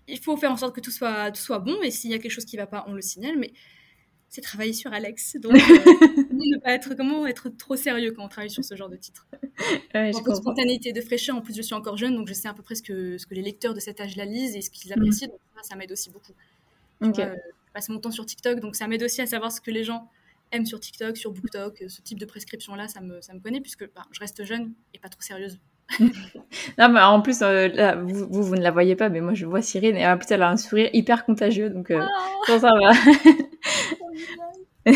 Il 0.06 0.18
faut 0.18 0.36
faire 0.36 0.52
en 0.52 0.56
sorte 0.56 0.74
que 0.74 0.82
tout 0.82 0.90
soit, 0.90 1.30
tout 1.30 1.40
soit 1.40 1.60
bon 1.60 1.80
et 1.82 1.90
s'il 1.90 2.10
y 2.10 2.14
a 2.14 2.18
quelque 2.18 2.32
chose 2.32 2.44
qui 2.44 2.56
ne 2.56 2.62
va 2.62 2.66
pas, 2.66 2.84
on 2.88 2.92
le 2.92 3.00
signale. 3.00 3.38
Mais 3.38 3.52
c'est 4.34 4.40
travailler 4.40 4.72
sur 4.72 4.92
Alex. 4.92 5.36
Donc, 5.36 5.54
euh, 5.54 5.58
ne 5.60 6.58
pas 6.58 6.72
être, 6.72 6.94
comment 6.94 7.24
être 7.24 7.50
trop 7.50 7.76
sérieux 7.76 8.10
quand 8.10 8.24
on 8.24 8.28
travaille 8.28 8.50
sur 8.50 8.64
ce 8.64 8.74
genre 8.74 8.88
de 8.88 8.96
titre? 8.96 9.28
Ouais, 9.94 10.10
de 10.10 10.34
spontanéité, 10.34 10.92
de 10.92 11.00
fraîcheur. 11.00 11.36
En 11.36 11.40
plus, 11.40 11.54
je 11.54 11.62
suis 11.62 11.74
encore 11.74 11.96
jeune, 11.96 12.16
donc 12.16 12.26
je 12.26 12.34
sais 12.34 12.48
à 12.48 12.54
peu 12.54 12.62
près 12.62 12.74
ce 12.74 12.82
que, 12.82 13.16
ce 13.16 13.26
que 13.26 13.34
les 13.34 13.42
lecteurs 13.42 13.74
de 13.74 13.80
cet 13.80 14.00
âge-là 14.00 14.24
lisent 14.24 14.56
et 14.56 14.60
ce 14.60 14.70
qu'ils 14.70 14.92
apprécient. 14.92 15.28
Donc, 15.28 15.38
ça, 15.62 15.76
m'aide 15.76 15.92
aussi 15.92 16.10
beaucoup. 16.10 16.32
Euh, 17.02 17.12
je 17.16 17.72
passe 17.72 17.88
mon 17.88 17.98
temps 17.98 18.10
sur 18.10 18.26
TikTok, 18.26 18.60
donc 18.60 18.76
ça 18.76 18.86
m'aide 18.86 19.02
aussi 19.02 19.20
à 19.20 19.26
savoir 19.26 19.52
ce 19.52 19.60
que 19.60 19.70
les 19.70 19.84
gens 19.84 20.08
sur 20.64 20.78
TikTok, 20.78 21.16
sur 21.16 21.32
BookTok, 21.32 21.82
ce 21.88 22.00
type 22.00 22.20
de 22.20 22.26
prescription-là, 22.26 22.86
ça 22.86 23.00
me, 23.00 23.20
ça 23.20 23.34
me 23.34 23.40
connaît, 23.40 23.60
puisque 23.60 23.92
bah, 23.92 24.02
je 24.12 24.20
reste 24.20 24.44
jeune 24.44 24.72
et 24.94 25.00
pas 25.00 25.08
trop 25.08 25.20
sérieuse. 25.20 25.58
Non, 26.78 26.88
mais 26.88 27.00
en 27.00 27.20
plus, 27.20 27.40
là, 27.40 27.96
vous, 27.96 28.26
vous, 28.30 28.54
ne 28.54 28.60
la 28.60 28.70
voyez 28.70 28.96
pas, 28.96 29.08
mais 29.08 29.20
moi 29.20 29.34
je 29.34 29.46
vois 29.46 29.62
Cyrine 29.62 29.96
et 29.96 30.06
en 30.06 30.16
plus 30.16 30.26
elle 30.30 30.42
a 30.42 30.50
un 30.50 30.56
sourire 30.56 30.90
hyper 30.92 31.24
contagieux, 31.24 31.70
donc 31.70 31.92
oh 31.92 32.58
ça 32.58 32.70
va. 32.70 32.92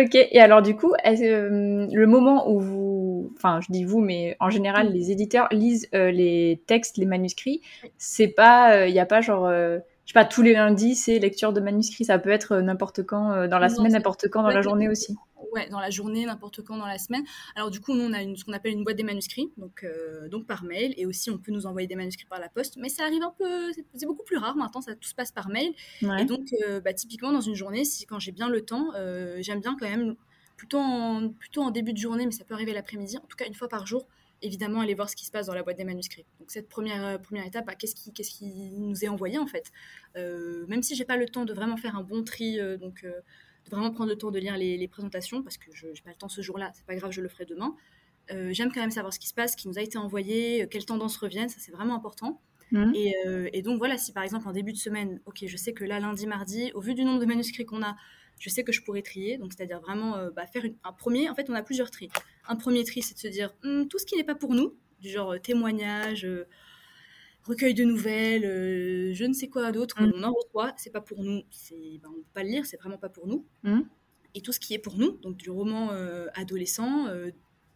ok, 0.00 0.14
et 0.14 0.40
alors 0.40 0.62
du 0.62 0.76
coup, 0.76 0.92
le 1.04 2.06
moment 2.06 2.50
où 2.50 2.60
vous, 2.60 3.32
enfin 3.36 3.60
je 3.60 3.72
dis 3.72 3.84
vous, 3.84 4.00
mais 4.00 4.36
en 4.40 4.50
général 4.50 4.92
les 4.92 5.10
éditeurs 5.10 5.48
lisent 5.50 5.88
les 5.92 6.62
textes, 6.66 6.96
les 6.96 7.06
manuscrits, 7.06 7.60
c'est 7.96 8.28
pas, 8.28 8.86
il 8.86 8.92
n'y 8.92 9.00
a 9.00 9.06
pas 9.06 9.20
genre 9.20 9.48
je 10.08 10.12
sais 10.12 10.14
pas, 10.14 10.24
tous 10.24 10.40
les 10.40 10.54
lundis, 10.54 10.94
c'est 10.94 11.18
lecture 11.18 11.52
de 11.52 11.60
manuscrits. 11.60 12.06
Ça 12.06 12.18
peut 12.18 12.30
être 12.30 12.56
n'importe 12.56 13.02
quand 13.02 13.46
dans 13.46 13.58
la 13.58 13.68
semaine, 13.68 13.92
n'importe 13.92 14.28
quand 14.28 14.42
dans 14.42 14.48
la 14.48 14.62
journée 14.62 14.88
aussi 14.88 15.14
ouais, 15.52 15.68
dans 15.68 15.80
la 15.80 15.90
journée, 15.90 16.24
n'importe 16.26 16.62
quand 16.62 16.76
dans 16.76 16.86
la 16.86 16.98
semaine. 16.98 17.24
Alors 17.54 17.70
du 17.70 17.80
coup, 17.80 17.94
nous, 17.94 18.04
on 18.04 18.12
a 18.12 18.22
une, 18.22 18.36
ce 18.36 18.44
qu'on 18.44 18.52
appelle 18.52 18.72
une 18.72 18.84
boîte 18.84 18.96
des 18.96 19.02
manuscrits, 19.02 19.50
donc, 19.56 19.84
euh, 19.84 20.28
donc 20.28 20.46
par 20.46 20.64
mail, 20.64 20.94
et 20.96 21.06
aussi 21.06 21.30
on 21.30 21.38
peut 21.38 21.52
nous 21.52 21.66
envoyer 21.66 21.86
des 21.86 21.96
manuscrits 21.96 22.26
par 22.26 22.40
la 22.40 22.48
poste, 22.48 22.76
mais 22.76 22.88
ça 22.88 23.04
arrive 23.04 23.22
un 23.22 23.34
peu, 23.36 23.72
c'est 23.94 24.06
beaucoup 24.06 24.24
plus 24.24 24.36
rare 24.36 24.56
maintenant, 24.56 24.80
ça 24.80 24.94
tout 24.94 25.08
se 25.08 25.14
passe 25.14 25.32
par 25.32 25.48
mail. 25.48 25.72
Et 26.02 26.24
donc, 26.24 26.48
euh, 26.66 26.80
bah, 26.80 26.92
typiquement 26.92 27.32
dans 27.32 27.40
une 27.40 27.54
journée, 27.54 27.84
si 27.84 28.06
quand 28.06 28.18
j'ai 28.18 28.32
bien 28.32 28.48
le 28.48 28.64
temps, 28.64 28.88
euh, 28.96 29.38
j'aime 29.40 29.60
bien 29.60 29.76
quand 29.78 29.88
même, 29.88 30.14
plutôt 30.56 30.78
en, 30.78 31.28
plutôt 31.28 31.62
en 31.62 31.70
début 31.70 31.92
de 31.92 31.98
journée, 31.98 32.26
mais 32.26 32.32
ça 32.32 32.44
peut 32.44 32.54
arriver 32.54 32.72
l'après-midi, 32.72 33.16
en 33.18 33.26
tout 33.26 33.36
cas 33.36 33.46
une 33.46 33.54
fois 33.54 33.68
par 33.68 33.86
jour, 33.86 34.06
évidemment 34.42 34.80
aller 34.80 34.94
voir 34.94 35.08
ce 35.08 35.16
qui 35.16 35.24
se 35.24 35.30
passe 35.30 35.46
dans 35.46 35.54
la 35.54 35.62
boîte 35.62 35.76
des 35.76 35.84
manuscrits. 35.84 36.26
Donc 36.38 36.50
cette 36.50 36.68
première, 36.68 37.20
première 37.20 37.46
étape, 37.46 37.66
bah, 37.66 37.74
qu'est-ce 37.74 37.94
qui, 37.94 38.12
qu'est-ce 38.12 38.30
qui 38.30 38.70
nous 38.72 39.04
est 39.04 39.08
envoyé 39.08 39.38
en 39.38 39.46
fait? 39.46 39.70
Même 40.16 40.82
si 40.82 40.96
j'ai 40.96 41.04
pas 41.04 41.16
le 41.16 41.26
temps 41.26 41.44
de 41.44 41.52
vraiment 41.52 41.76
faire 41.76 41.96
un 41.96 42.02
bon 42.02 42.24
tri, 42.24 42.58
donc 42.78 43.04
vraiment 43.68 43.90
prendre 43.90 44.10
le 44.10 44.16
temps 44.16 44.30
de 44.30 44.38
lire 44.38 44.56
les, 44.56 44.88
présentations 44.88 45.42
parce 45.42 45.56
que 45.56 45.70
je 45.72 45.86
n'ai 45.86 46.00
pas 46.04 46.10
le 46.10 46.16
temps 46.16 46.28
ce 46.28 46.40
jour-là, 46.40 46.70
c'est 46.74 46.86
pas 46.86 46.94
grave, 46.94 47.12
je 47.12 47.20
le 47.20 47.28
ferai 47.28 47.44
demain. 47.44 47.74
Euh, 48.30 48.50
j'aime 48.52 48.70
quand 48.72 48.80
même 48.80 48.90
savoir 48.90 49.12
ce 49.12 49.18
qui 49.18 49.28
se 49.28 49.34
passe, 49.34 49.52
ce 49.52 49.56
qui 49.56 49.68
nous 49.68 49.78
a 49.78 49.82
été 49.82 49.96
envoyé, 49.96 50.62
euh, 50.62 50.66
quelles 50.66 50.84
tendances 50.84 51.16
reviennent, 51.16 51.48
ça 51.48 51.58
c'est 51.58 51.72
vraiment 51.72 51.94
important. 51.94 52.40
Mmh. 52.72 52.92
Euh, 53.26 53.48
et, 53.52 53.62
donc 53.62 53.78
voilà, 53.78 53.96
si 53.96 54.12
par 54.12 54.22
exemple 54.22 54.46
en 54.46 54.52
début 54.52 54.72
de 54.72 54.78
semaine, 54.78 55.20
ok, 55.24 55.44
je 55.46 55.56
sais 55.56 55.72
que 55.72 55.84
là, 55.84 56.00
lundi, 56.00 56.26
mardi, 56.26 56.70
au 56.74 56.80
vu 56.80 56.94
du 56.94 57.04
nombre 57.04 57.20
de 57.20 57.26
manuscrits 57.26 57.64
qu'on 57.64 57.82
a, 57.82 57.96
je 58.38 58.48
sais 58.50 58.64
que 58.64 58.72
je 58.72 58.82
pourrais 58.82 59.02
trier, 59.02 59.38
donc 59.38 59.52
c'est-à-dire 59.52 59.80
vraiment 59.80 60.16
bah, 60.34 60.46
faire 60.46 60.64
un 60.84 60.92
premier, 60.92 61.28
en 61.28 61.34
fait 61.34 61.50
on 61.50 61.54
a 61.54 61.62
plusieurs 61.62 61.90
tris. 61.90 62.08
Un 62.46 62.56
premier 62.56 62.84
tri, 62.84 63.02
c'est 63.02 63.14
de 63.14 63.18
se 63.18 63.28
dire 63.28 63.54
hum, 63.64 63.88
tout 63.88 63.98
ce 63.98 64.06
qui 64.06 64.16
n'est 64.16 64.24
pas 64.24 64.34
pour 64.34 64.54
nous, 64.54 64.74
du 65.00 65.10
genre 65.10 65.40
témoignage, 65.40 66.26
recueil 67.48 67.74
de 67.74 67.84
nouvelles, 67.84 68.44
euh, 68.44 69.14
je 69.14 69.24
ne 69.24 69.32
sais 69.32 69.48
quoi 69.48 69.72
d'autre, 69.72 70.00
mm. 70.00 70.12
on 70.14 70.22
en 70.22 70.32
reçoit, 70.32 70.74
c'est 70.76 70.92
pas 70.92 71.00
pour 71.00 71.22
nous, 71.22 71.42
c'est, 71.50 71.98
ben, 72.02 72.08
on 72.08 72.18
ne 72.18 72.22
peut 72.22 72.30
pas 72.34 72.42
le 72.42 72.50
lire, 72.50 72.66
c'est 72.66 72.76
vraiment 72.76 72.98
pas 72.98 73.08
pour 73.08 73.26
nous. 73.26 73.46
Mm. 73.62 73.80
Et 74.34 74.42
tout 74.42 74.52
ce 74.52 74.60
qui 74.60 74.74
est 74.74 74.78
pour 74.78 74.98
nous, 74.98 75.12
donc 75.12 75.36
du 75.36 75.50
roman 75.50 75.90
euh, 75.92 76.26
adolescent, 76.34 77.08
euh, 77.08 77.30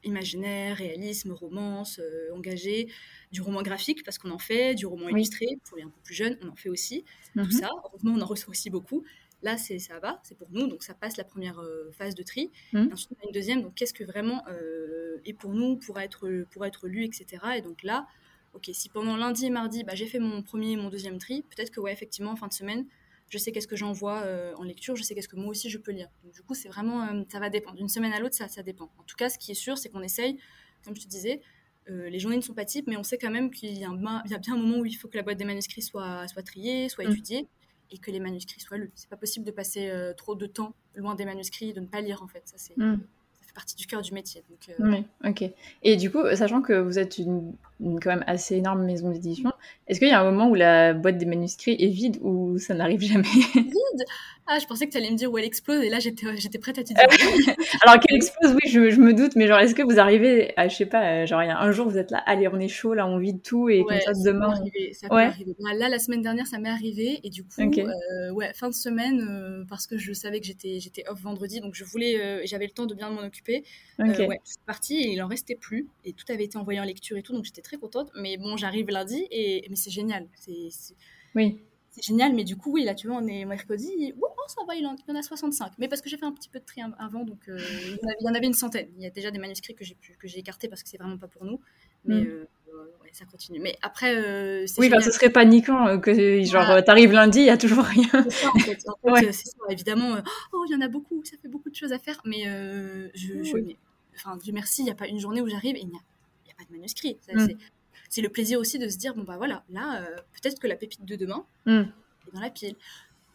imaginaire, 0.04 0.76
réalisme, 0.76 1.33
romance, 1.33 2.00
engagé, 2.35 2.88
du 3.31 3.40
roman 3.40 3.62
graphique 3.62 4.04
parce 4.04 4.19
qu'on 4.19 4.31
en 4.31 4.38
fait, 4.38 4.75
du 4.75 4.85
roman 4.85 5.09
illustré 5.09 5.47
pour 5.64 5.76
les 5.76 5.85
un 5.85 5.90
peu 5.90 6.00
plus 6.02 6.14
jeunes, 6.14 6.37
on 6.42 6.49
en 6.49 6.57
fait 6.57 6.69
aussi. 6.69 7.04
Tout 7.35 7.40
mm-hmm. 7.40 7.50
ça, 7.52 7.71
heureusement, 7.87 8.14
on 8.16 8.21
en 8.21 8.26
reçoit 8.26 8.50
aussi 8.50 8.69
beaucoup. 8.69 9.04
Là, 9.42 9.56
c'est 9.56 9.78
ça 9.78 9.99
va, 9.99 10.20
c'est 10.22 10.37
pour 10.37 10.49
nous, 10.50 10.68
donc 10.68 10.82
ça 10.82 10.94
passe 10.94 11.16
la 11.16 11.25
première 11.25 11.61
phase 11.92 12.14
de 12.14 12.22
tri. 12.22 12.52
Mm. 12.72 12.92
Ensuite, 12.92 13.11
on 13.18 13.25
a 13.25 13.26
une 13.26 13.32
deuxième, 13.32 13.62
donc 13.62 13.75
qu'est-ce 13.75 13.94
que 13.94 14.04
vraiment 14.04 14.44
est 15.25 15.32
pour 15.32 15.52
nous, 15.52 15.76
pour 15.76 15.99
être, 15.99 16.28
pour 16.50 16.64
être 16.64 16.87
lu, 16.87 17.04
etc. 17.04 17.42
Et 17.56 17.61
donc 17.61 17.82
là, 17.82 18.06
ok, 18.54 18.70
si 18.72 18.88
pendant 18.88 19.16
lundi 19.16 19.46
et 19.46 19.50
mardi, 19.50 19.84
bah, 19.84 19.94
j'ai 19.94 20.06
fait 20.06 20.18
mon 20.18 20.42
premier 20.42 20.72
et 20.72 20.76
mon 20.76 20.90
deuxième 20.90 21.18
tri, 21.18 21.42
peut-être 21.42 21.70
que, 21.70 21.80
ouais, 21.80 21.92
effectivement, 21.92 22.32
en 22.32 22.37
fin 22.37 22.49
de 22.49 22.52
semaine, 22.52 22.87
je 23.28 23.38
sais 23.38 23.50
qu'est-ce 23.50 23.66
que 23.66 23.76
j'envoie 23.76 24.20
euh, 24.22 24.52
en 24.56 24.62
lecture, 24.62 24.94
je 24.94 25.02
sais 25.02 25.14
qu'est-ce 25.14 25.28
que 25.28 25.37
moi 25.37 25.49
aussi 25.49 25.70
je 25.70 25.78
peux 25.78 25.92
lire. 25.92 26.08
Donc, 26.22 26.34
du 26.34 26.42
coup, 26.42 26.54
c'est 26.54 26.68
vraiment, 26.68 27.02
euh, 27.02 27.22
ça 27.30 27.40
va 27.40 27.49
dépendre. 27.49 27.76
D'une 27.76 27.88
semaine 27.88 28.12
à 28.12 28.20
l'autre, 28.20 28.34
ça, 28.34 28.49
ça 28.49 28.62
dépend. 28.62 28.92
En 28.99 29.02
tout 29.04 29.16
cas, 29.16 29.30
ce 29.30 29.38
qui 29.38 29.52
est 29.52 29.54
sûr, 29.54 29.78
c'est 29.78 29.88
qu'on 29.88 30.02
essaye, 30.02 30.38
comme 30.84 30.94
je 30.94 31.02
te 31.02 31.08
disais, 31.08 31.40
euh, 31.88 32.11
les 32.11 32.18
journées 32.18 32.37
ne 32.37 32.42
sont 32.42 32.52
pas 32.52 32.66
types, 32.66 32.87
mais 32.87 32.96
on 32.96 33.02
sait 33.02 33.16
quand 33.16 33.30
même 33.30 33.50
qu'il 33.50 33.72
y, 33.72 33.84
a 33.84 33.88
bien 34.38 34.54
un 34.54 34.56
moment 34.56 34.78
où 34.78 34.84
il 34.84 34.92
faut 34.92 35.08
que 35.08 35.16
la 35.16 35.22
boîte 35.22 35.38
des 35.38 35.44
manuscrits 35.44 35.82
soit, 35.82 36.28
soit 36.28 36.42
triée, 36.42 36.90
soit 36.90 37.04
mm. 37.04 37.11
étudiée, 37.11 37.49
et 37.92 37.99
que 37.99 38.11
les 38.11 38.20
manuscrits 38.20 38.61
soient 38.61 38.78
lus. 38.78 38.90
C'est 38.94 39.08
pas 39.08 39.16
possible 39.16 39.44
de 39.44 39.50
passer 39.50 39.92
trop 40.16 40.34
de 40.34 40.46
temps 40.46 40.75
loin 40.94 41.14
des 41.14 41.25
manuscrits 41.25 41.70
et 41.70 41.72
de 41.72 41.80
ne 41.80 41.87
pas 41.87 42.00
lire, 42.00 42.22
en 42.22 42.28
fait. 42.28 42.42
Ça, 42.44 42.56
c'est. 42.56 42.76
Mm 42.76 42.99
partie 43.52 43.76
du 43.76 43.87
cœur 43.87 44.02
du 44.02 44.12
métier. 44.12 44.42
Donc, 44.48 44.68
euh, 44.68 44.90
Oui, 44.90 45.05
ok. 45.28 45.50
Et 45.83 45.96
du 45.96 46.11
coup, 46.11 46.22
sachant 46.35 46.62
que 46.62 46.72
vous 46.72 46.98
êtes 46.98 47.18
une, 47.18 47.55
quand 48.03 48.11
même 48.11 48.25
assez 48.27 48.57
énorme 48.57 48.85
maison 48.85 49.11
d'édition, 49.11 49.53
est-ce 49.87 49.99
qu'il 49.99 50.09
y 50.09 50.12
a 50.12 50.21
un 50.21 50.31
moment 50.31 50.49
où 50.49 50.55
la 50.55 50.95
boîte 50.95 51.18
des 51.18 51.27
manuscrits 51.27 51.77
est 51.79 51.88
vide 51.88 52.18
ou 52.23 52.59
ça 52.59 52.75
n'arrive 52.75 53.01
jamais? 53.01 53.23
Vide? 53.55 54.05
Ah, 54.47 54.59
je 54.59 54.66
pensais 54.66 54.87
que 54.87 54.92
tu 54.92 54.99
allais 54.99 55.11
me 55.11 55.16
dire 55.16 55.31
où 55.31 55.38
elle 55.38 55.45
explose 55.45 55.85
et 55.85 55.88
là 55.88 56.01
j'étais, 56.01 56.27
j'étais 56.37 56.59
prête 56.59 56.77
à 56.77 56.83
te 56.83 56.88
dire. 56.88 56.97
Alors 57.83 58.01
qu'elle 58.01 58.16
explose, 58.16 58.53
oui, 58.55 58.68
je, 58.68 58.90
je, 58.90 59.01
me 59.01 59.14
doute, 59.14 59.37
mais 59.37 59.47
genre, 59.47 59.61
est-ce 59.61 59.75
que 59.75 59.83
vous 59.83 60.01
arrivez 60.01 60.53
à, 60.57 60.66
je 60.66 60.77
sais 60.77 60.87
pas, 60.87 61.25
genre, 61.27 61.42
il 61.42 61.47
y 61.47 61.51
a 61.51 61.61
un 61.61 61.71
jour 61.71 61.88
vous 61.88 61.97
êtes 61.97 62.11
là, 62.11 62.18
allez, 62.27 62.49
on 62.49 62.59
est 62.59 62.68
chaud, 62.68 62.92
là, 62.92 63.07
on 63.07 63.18
vide 63.18 63.40
tout 63.42 63.68
et 63.68 63.85
comme 63.85 64.01
ça, 64.01 64.12
demain. 64.12 64.55
ça 64.92 65.09
peut 65.09 65.14
arriver. 65.14 65.55
Là, 65.77 65.88
la 65.88 65.99
semaine 65.99 66.23
dernière, 66.23 66.47
ça 66.47 66.59
m'est 66.59 66.68
arrivé 66.68 67.21
et 67.23 67.31
du 67.31 67.45
coup, 67.45 67.61
euh, 67.61 68.31
ouais, 68.33 68.53
fin 68.53 68.68
de 68.68 68.75
semaine, 68.75 69.21
euh, 69.21 69.64
parce 69.68 69.87
que 69.87 69.97
je 69.97 70.12
savais 70.12 70.40
que 70.40 70.47
j'étais, 70.47 70.81
j'étais 70.81 71.05
off 71.09 71.21
vendredi, 71.21 71.61
donc 71.61 71.75
je 71.75 71.85
voulais, 71.85 72.45
j'avais 72.45 72.66
le 72.66 72.73
temps 72.73 72.87
de 72.87 72.95
bien 72.95 73.11
m'en 73.11 73.23
occuper. 73.23 73.62
Okay. 73.99 74.27
ouais, 74.27 74.40
je 74.45 74.55
partie 74.66 74.97
et 74.97 75.12
il 75.12 75.23
en 75.23 75.29
restait 75.29 75.55
plus 75.55 75.87
et 76.05 76.12
tout 76.12 76.25
avait 76.33 76.45
été 76.45 76.59
envoyé 76.59 76.81
en 76.81 76.85
lecture 76.85 77.16
et 77.16 77.23
tout, 77.23 77.33
donc 77.33 77.45
j'étais 77.45 77.62
très 77.62 77.71
contente 77.78 78.11
mais 78.14 78.37
bon, 78.37 78.56
j'arrive 78.56 78.88
lundi 78.88 79.26
et 79.30 79.66
mais 79.68 79.76
c'est 79.76 79.90
génial. 79.90 80.28
C'est, 80.35 80.94
Oui. 81.35 81.58
C'est 81.90 82.02
génial, 82.02 82.32
mais 82.32 82.44
du 82.44 82.56
coup, 82.56 82.72
oui, 82.72 82.85
là, 82.85 82.94
tu 82.94 83.06
vois, 83.06 83.18
on 83.18 83.26
est 83.26 83.44
mercredi. 83.44 84.14
Oh, 84.18 84.26
ça 84.48 84.62
va, 84.66 84.74
il 84.74 84.82
y 84.82 84.87
en 84.87 85.14
a 85.14 85.22
65. 85.22 85.72
Mais 85.78 85.88
parce 85.88 86.00
que 86.00 86.08
j'ai 86.08 86.16
fait 86.16 86.24
un 86.24 86.32
petit 86.32 86.48
peu 86.48 86.58
de 86.58 86.64
tri 86.64 86.80
avant, 86.98 87.22
donc 87.22 87.48
euh, 87.48 87.58
il, 87.58 88.26
y 88.26 88.30
en 88.30 88.35
avait 88.35 88.46
une 88.46 88.54
centaine. 88.54 88.88
Il 88.96 89.02
y 89.02 89.06
a 89.06 89.11
déjà 89.11 89.30
des 89.30 89.38
manuscrits 89.38 89.74
que 89.74 89.85
j'ai, 89.85 89.96
que 90.18 90.26
j'ai 90.26 90.38
écartés 90.38 90.68
parce 90.68 90.82
que 90.82 90.88
c'est 90.88 90.96
vraiment 90.96 91.18
pas 91.18 91.28
pour 91.28 91.44
nous. 91.44 91.61
Mais 92.06 92.22
mm. 92.22 92.26
euh, 92.26 92.48
ça 93.12 93.26
continue. 93.26 93.61
Mais 93.61 93.76
après, 93.82 94.16
euh, 94.16 94.64
oui, 94.78 94.88
bah, 94.88 95.02
ce 95.02 95.11
serait 95.11 95.28
paniquant 95.28 96.00
que 96.00 96.42
genre 96.44 96.82
t'arrives 96.82 97.12
lundi, 97.12 97.40
il 97.40 97.46
y 97.46 97.50
a 97.50 97.58
toujours 97.58 97.85
rien. 97.85 98.08
C'est 98.11 98.30
ça 98.30 98.50
en 98.54 98.58
fait. 98.58 98.78
En 99.02 99.14
fait 99.14 99.32
c'est 99.32 99.48
ça, 99.48 99.58
évidemment. 99.68 100.16
oh, 100.54 100.64
il 100.66 100.72
y 100.72 100.74
en 100.74 100.80
a 100.80 100.88
beaucoup, 100.88 101.22
ça 101.24 101.37
fait 101.42 101.48
beaucoup 101.48 101.68
de 101.68 101.76
choses 101.76 101.92
à 101.92 101.98
faire, 101.98 102.22
mais 102.24 102.44
je, 103.14 103.42
je 103.42 103.56
enfin, 104.14 104.38
Dieu 104.38 104.54
merci, 104.54 104.80
il 104.80 104.87
n'y 104.87 104.90
a 104.90 104.94
pas 104.94 105.08
une 105.08 105.18
journée 105.18 105.42
où 105.42 105.48
j'arrive 105.48 105.76
et 105.76 105.80
il 105.80 105.88
n'y 105.88 105.96
a, 105.96 106.00
a, 106.52 106.56
pas 106.56 106.64
de 106.64 106.72
manuscrit. 106.72 107.18
Mm 107.32 107.48
c'est 108.08 108.20
le 108.20 108.28
plaisir 108.28 108.58
aussi 108.58 108.78
de 108.78 108.88
se 108.88 108.98
dire 108.98 109.14
bon 109.14 109.22
bah 109.22 109.36
voilà, 109.38 109.64
là 109.70 110.02
euh, 110.02 110.16
peut-être 110.32 110.58
que 110.60 110.66
la 110.66 110.76
pépite 110.76 111.04
de 111.04 111.16
demain 111.16 111.46
hmm. 111.64 111.84
est 112.28 112.34
dans 112.34 112.40
la 112.40 112.50
pile. 112.50 112.74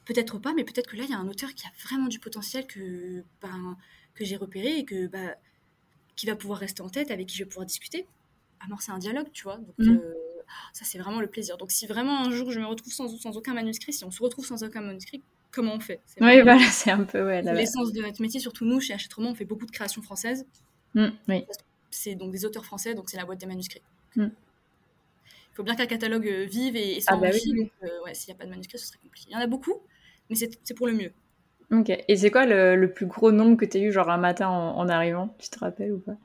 Peut-être 0.05 0.37
pas, 0.37 0.53
mais 0.53 0.63
peut-être 0.63 0.87
que 0.87 0.95
là 0.95 1.03
il 1.03 1.09
y 1.09 1.13
a 1.13 1.17
un 1.17 1.27
auteur 1.27 1.53
qui 1.55 1.65
a 1.65 1.71
vraiment 1.83 2.07
du 2.07 2.19
potentiel 2.19 2.67
que 2.67 3.23
ben, 3.41 3.75
que 4.13 4.23
j'ai 4.23 4.37
repéré 4.37 4.77
et 4.77 4.85
que 4.85 5.07
bah, 5.07 5.35
qui 6.15 6.27
va 6.27 6.35
pouvoir 6.35 6.59
rester 6.59 6.81
en 6.81 6.89
tête, 6.89 7.11
avec 7.11 7.27
qui 7.27 7.37
je 7.37 7.43
vais 7.43 7.49
pouvoir 7.49 7.65
discuter, 7.65 8.07
amorcer 8.59 8.91
un 8.91 8.99
dialogue, 8.99 9.31
tu 9.33 9.43
vois. 9.43 9.57
Donc 9.57 9.75
hmm. 9.79 9.97
euh, 9.97 10.13
ça 10.73 10.85
c'est 10.85 10.99
vraiment 10.99 11.21
le 11.21 11.27
plaisir. 11.27 11.57
Donc 11.57 11.71
si 11.71 11.87
vraiment 11.87 12.23
un 12.23 12.29
jour 12.29 12.51
je 12.51 12.59
me 12.59 12.65
retrouve 12.65 12.93
sans, 12.93 13.07
sans 13.17 13.35
aucun 13.35 13.55
manuscrit, 13.55 13.93
si 13.93 14.05
on 14.05 14.11
se 14.11 14.21
retrouve 14.21 14.45
sans 14.45 14.63
aucun 14.63 14.81
manuscrit, 14.81 15.23
comment 15.51 15.73
on 15.73 15.79
fait? 15.79 16.01
Oui, 16.21 16.41
voilà, 16.41 16.59
c'est 16.71 16.91
un 16.91 17.03
peu 17.03 17.25
ouais, 17.25 17.41
l'essence 17.41 17.91
de 17.93 18.01
notre 18.01 18.21
métier. 18.21 18.39
Surtout 18.39 18.65
nous, 18.65 18.79
chez 18.79 18.93
Hachette 18.93 19.13
Roman, 19.13 19.31
on 19.31 19.35
fait 19.35 19.45
beaucoup 19.45 19.65
de 19.65 19.71
créations 19.71 20.03
françaises. 20.03 20.45
Hmm, 20.93 21.09
oui. 21.27 21.45
C'est 21.89 22.15
donc 22.15 22.31
des 22.31 22.45
auteurs 22.45 22.65
français, 22.65 22.93
donc 22.93 23.09
c'est 23.09 23.17
la 23.17 23.25
boîte 23.25 23.39
des 23.39 23.45
manuscrits 23.45 23.81
faut 25.57 25.63
bien 25.63 25.75
qu'un 25.75 25.87
catalogue 25.87 26.27
euh, 26.27 26.45
vive 26.45 26.75
et, 26.75 27.01
soit 27.01 27.15
ah 27.15 27.17
bah 27.17 27.29
euh, 27.29 28.03
ouais, 28.05 28.13
s'il 28.13 28.31
n'y 28.31 28.37
a 28.37 28.37
pas 28.37 28.45
de 28.45 28.51
manuscrit, 28.51 28.77
ce 28.77 28.85
serait 28.85 28.99
compliqué. 28.99 29.27
Il 29.29 29.33
y 29.33 29.35
en 29.35 29.39
a 29.39 29.47
beaucoup, 29.47 29.81
mais 30.29 30.35
c'est 30.35 30.73
pour 30.75 30.85
le 30.85 30.93
mieux. 30.93 31.11
Ok. 31.71 31.89
Et 31.89 32.15
c'est 32.15 32.29
quoi 32.29 32.45
le, 32.45 32.93
plus 32.93 33.07
gros 33.07 33.31
nombre 33.31 33.57
que 33.57 33.65
tu 33.65 33.77
as 33.77 33.79
eu, 33.81 33.91
genre 33.91 34.09
un 34.09 34.17
matin 34.17 34.47
en, 34.49 34.87
arrivant? 34.87 35.35
Tu 35.39 35.49
te 35.49 35.57
rappelles 35.57 35.93
ou 35.93 35.99
pas? 35.99 36.15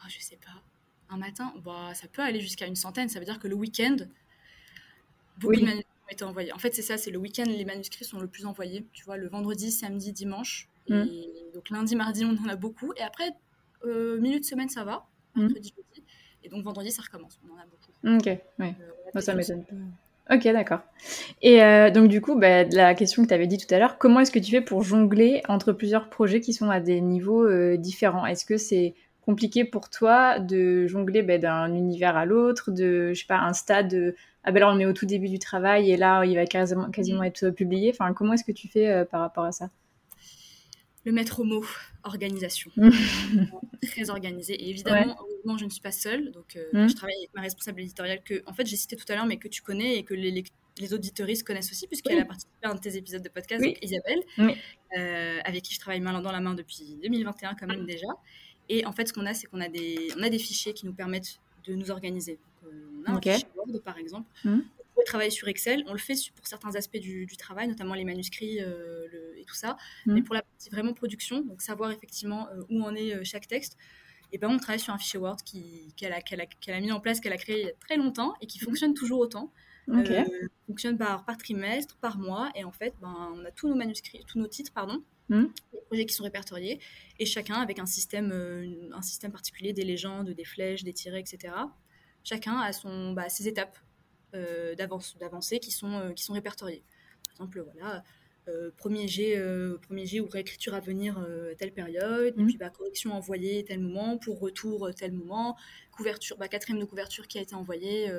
Oh, 0.00 0.06
Je 0.08 0.20
sais 0.20 0.36
pas. 0.36 0.62
Un 1.08 1.16
matin, 1.16 1.54
bah, 1.64 1.92
ça 1.94 2.08
peut 2.08 2.20
aller 2.20 2.40
jusqu'à 2.40 2.66
une 2.66 2.76
centaine. 2.76 3.08
Ça 3.08 3.18
veut 3.20 3.24
dire 3.24 3.38
que 3.38 3.48
le 3.48 3.54
week-end, 3.54 3.96
beaucoup 5.38 5.56
de 5.56 5.64
manuscrits 5.64 5.86
ont 6.06 6.12
été 6.12 6.24
envoyés. 6.24 6.52
En 6.52 6.58
fait, 6.58 6.74
c'est 6.74 6.82
ça, 6.82 6.98
c'est 6.98 7.10
le 7.10 7.18
week-end, 7.18 7.44
les 7.46 7.64
manuscrits 7.64 8.04
sont 8.04 8.20
le 8.20 8.28
plus 8.28 8.44
envoyés. 8.44 8.86
Tu 8.92 9.02
vois, 9.04 9.16
le 9.16 9.28
vendredi, 9.28 9.70
samedi, 9.70 10.12
dimanche. 10.12 10.68
Mm. 10.90 10.94
Et 10.94 11.30
donc 11.54 11.70
lundi, 11.70 11.96
mardi, 11.96 12.26
on 12.26 12.36
en 12.44 12.48
a 12.50 12.56
beaucoup. 12.56 12.92
Et 12.98 13.02
après, 13.02 13.30
euh, 13.84 14.18
milieu 14.20 14.40
de 14.40 14.44
semaine, 14.44 14.68
ça 14.68 14.84
va. 14.84 15.06
Mm. 15.34 15.42
Mercredi, 15.42 15.74
jeudi. 15.76 16.06
Et 16.44 16.48
donc 16.48 16.64
vendredi, 16.64 16.90
ça 16.90 17.02
recommence. 17.02 17.38
On 17.44 17.54
en 17.54 17.58
a 17.58 17.64
beaucoup. 17.66 18.18
Ok, 18.18 18.38
oui. 18.58 18.74
Euh, 19.14 19.20
ça 19.20 19.34
m'étonne 19.34 19.64
pas. 19.64 20.34
Ok, 20.34 20.44
d'accord. 20.44 20.80
Et 21.40 21.62
euh, 21.62 21.90
donc 21.90 22.08
du 22.08 22.20
coup, 22.20 22.38
bah, 22.38 22.64
la 22.64 22.94
question 22.94 23.22
que 23.22 23.28
tu 23.28 23.34
avais 23.34 23.46
dit 23.46 23.56
tout 23.56 23.72
à 23.74 23.78
l'heure, 23.78 23.96
comment 23.98 24.20
est-ce 24.20 24.30
que 24.30 24.38
tu 24.38 24.50
fais 24.50 24.60
pour 24.60 24.82
jongler 24.82 25.42
entre 25.48 25.72
plusieurs 25.72 26.10
projets 26.10 26.40
qui 26.40 26.52
sont 26.52 26.70
à 26.70 26.80
des 26.80 27.00
niveaux 27.00 27.44
euh, 27.44 27.76
différents? 27.76 28.26
Est-ce 28.26 28.44
que 28.44 28.58
c'est 28.58 28.94
compliqué 29.22 29.64
pour 29.64 29.88
toi 29.88 30.38
de 30.38 30.86
jongler 30.86 31.22
bah, 31.22 31.38
d'un 31.38 31.74
univers 31.74 32.16
à 32.16 32.26
l'autre, 32.26 32.70
de, 32.70 33.12
je 33.14 33.20
sais 33.20 33.26
pas, 33.26 33.38
un 33.38 33.54
stade, 33.54 34.14
ah 34.44 34.52
ben 34.52 34.60
là 34.60 34.70
on 34.70 34.78
est 34.78 34.86
au 34.86 34.92
tout 34.92 35.06
début 35.06 35.28
du 35.28 35.38
travail 35.38 35.90
et 35.90 35.96
là 35.98 36.24
il 36.24 36.34
va 36.34 36.46
quasiment, 36.46 36.90
quasiment 36.90 37.22
mm. 37.22 37.26
être 37.26 37.50
publié? 37.50 37.90
Enfin, 37.90 38.12
comment 38.14 38.34
est-ce 38.34 38.44
que 38.44 38.52
tu 38.52 38.68
fais 38.68 39.04
par 39.10 39.20
rapport 39.20 39.44
à 39.44 39.52
ça? 39.52 39.70
Le 41.04 41.12
mettre 41.12 41.40
au 41.40 41.44
mot, 41.44 41.64
organisation. 42.02 42.70
Très 43.82 44.10
organisée. 44.10 44.54
Et 44.54 44.70
évidemment, 44.70 45.16
je 45.56 45.64
ne 45.64 45.70
suis 45.70 45.80
pas 45.80 45.92
seule. 45.92 46.30
Donc, 46.32 46.56
euh, 46.56 46.64
mmh. 46.72 46.88
je 46.88 46.94
travaille 46.94 47.16
avec 47.16 47.34
ma 47.34 47.42
responsable 47.42 47.80
éditoriale 47.80 48.22
que, 48.22 48.42
en 48.46 48.52
fait, 48.52 48.66
j'ai 48.66 48.76
cité 48.76 48.96
tout 48.96 49.04
à 49.08 49.14
l'heure, 49.14 49.26
mais 49.26 49.36
que 49.36 49.48
tu 49.48 49.62
connais 49.62 49.96
et 49.96 50.02
que 50.02 50.14
les, 50.14 50.44
les 50.78 50.94
auditoristes 50.94 51.46
connaissent 51.46 51.70
aussi, 51.70 51.86
puisqu'elle 51.86 52.20
a 52.20 52.24
participé 52.24 52.52
à 52.62 52.70
un 52.70 52.74
de 52.74 52.80
tes 52.80 52.96
épisodes 52.96 53.22
de 53.22 53.28
podcast, 53.28 53.64
Isabelle, 53.82 54.22
euh, 54.96 55.40
avec 55.44 55.62
qui 55.62 55.74
je 55.74 55.80
travaille 55.80 56.00
main 56.00 56.20
dans 56.20 56.32
la 56.32 56.40
main 56.40 56.54
depuis 56.54 56.98
2021 57.02 57.54
quand 57.54 57.66
même 57.66 57.86
déjà. 57.86 58.08
Et 58.68 58.84
en 58.84 58.92
fait, 58.92 59.08
ce 59.08 59.12
qu'on 59.12 59.26
a, 59.26 59.34
c'est 59.34 59.46
qu'on 59.46 59.60
a 59.60 59.68
des, 59.68 60.10
on 60.18 60.22
a 60.22 60.28
des 60.28 60.38
fichiers 60.38 60.74
qui 60.74 60.84
nous 60.84 60.92
permettent 60.92 61.38
de 61.66 61.74
nous 61.74 61.90
organiser. 61.90 62.38
Donc, 62.62 62.72
on 63.06 63.12
a 63.12 63.16
un 63.16 63.20
fichier 63.20 63.48
Word, 63.56 63.80
par 63.82 63.96
exemple. 63.98 64.28
Mmh. 64.44 64.58
On 64.98 65.02
peut 65.02 65.06
travailler 65.06 65.30
sur 65.30 65.46
Excel. 65.48 65.84
On 65.86 65.92
le 65.92 65.98
fait 65.98 66.14
pour 66.34 66.46
certains 66.46 66.74
aspects 66.74 66.98
du, 66.98 67.26
travail, 67.38 67.68
notamment 67.68 67.94
les 67.94 68.04
manuscrits 68.04 68.58
et 68.58 69.44
tout 69.46 69.54
ça. 69.54 69.76
Mmh. 70.06 70.14
Mais 70.14 70.22
pour 70.22 70.34
la 70.34 70.42
partie 70.42 70.70
vraiment 70.70 70.92
production, 70.92 71.40
donc 71.42 71.62
savoir 71.62 71.92
effectivement 71.92 72.48
où 72.68 72.82
en 72.82 72.94
est 72.94 73.24
chaque 73.24 73.46
texte, 73.46 73.76
et 74.32 74.38
ben 74.38 74.48
on 74.48 74.58
travaille 74.58 74.80
sur 74.80 74.92
un 74.92 74.98
fichier 74.98 75.18
Word 75.18 75.36
qu'elle 75.96 76.12
a, 76.12 76.16
a, 76.16 76.76
a, 76.76 76.80
mis 76.80 76.92
en 76.92 77.00
place, 77.00 77.20
qu'elle 77.20 77.32
a 77.32 77.38
créé 77.38 77.60
il 77.60 77.66
y 77.66 77.70
a 77.70 77.72
très 77.80 77.96
longtemps 77.96 78.34
et 78.40 78.46
qui 78.46 78.58
mmh. 78.58 78.64
fonctionne 78.64 78.94
toujours 78.94 79.20
autant. 79.20 79.52
Euh, 79.90 80.24
fonctionne 80.66 80.98
par, 80.98 81.24
par 81.24 81.38
trimestre, 81.38 81.96
par 81.96 82.18
mois, 82.18 82.50
et 82.54 82.64
en 82.64 82.72
fait, 82.72 82.94
ben, 83.00 83.32
on 83.34 83.44
a 83.44 83.50
tous 83.50 83.68
nos 83.68 83.74
manuscrits, 83.74 84.22
tous 84.26 84.38
nos 84.38 84.46
titres, 84.46 84.72
pardon, 84.72 85.02
mmh. 85.30 85.44
les 85.72 85.80
projets 85.86 86.06
qui 86.06 86.14
sont 86.14 86.24
répertoriés, 86.24 86.78
et 87.18 87.24
chacun 87.24 87.54
avec 87.54 87.78
un 87.78 87.86
système, 87.86 88.30
euh, 88.32 88.90
un 88.92 89.02
système 89.02 89.32
particulier, 89.32 89.72
des 89.72 89.84
légendes, 89.84 90.30
des 90.30 90.44
flèches, 90.44 90.84
des 90.84 90.92
tirets, 90.92 91.20
etc. 91.20 91.54
Chacun 92.22 92.58
a 92.58 92.72
son, 92.72 93.12
bah, 93.12 93.28
ses 93.28 93.48
étapes 93.48 93.78
euh, 94.34 94.74
d'avancée 94.74 95.58
qui 95.58 95.70
sont, 95.70 96.12
qui 96.14 96.22
sont 96.24 96.34
répertoriées. 96.34 96.84
Par 97.24 97.46
exemple, 97.46 97.64
voilà, 97.72 98.02
premier 98.76 99.06
jet, 99.08 99.40
premier 99.82 100.06
jet 100.06 100.20
ou 100.20 100.28
réécriture 100.28 100.74
à 100.74 100.80
venir 100.80 101.24
telle 101.58 101.72
période, 101.72 102.34
et 102.36 102.42
mmh. 102.42 102.46
puis 102.46 102.56
bah, 102.56 102.70
correction 102.70 103.12
envoyée 103.12 103.64
tel 103.64 103.80
moment, 103.80 104.18
pour 104.18 104.40
retour 104.40 104.90
tel 104.94 105.12
moment, 105.12 105.56
couverture, 105.92 106.36
bah, 106.38 106.48
quatrième 106.48 106.80
de 106.80 106.86
couverture 106.86 107.28
qui 107.28 107.38
a 107.38 107.42
été 107.42 107.54
envoyée 107.54 108.10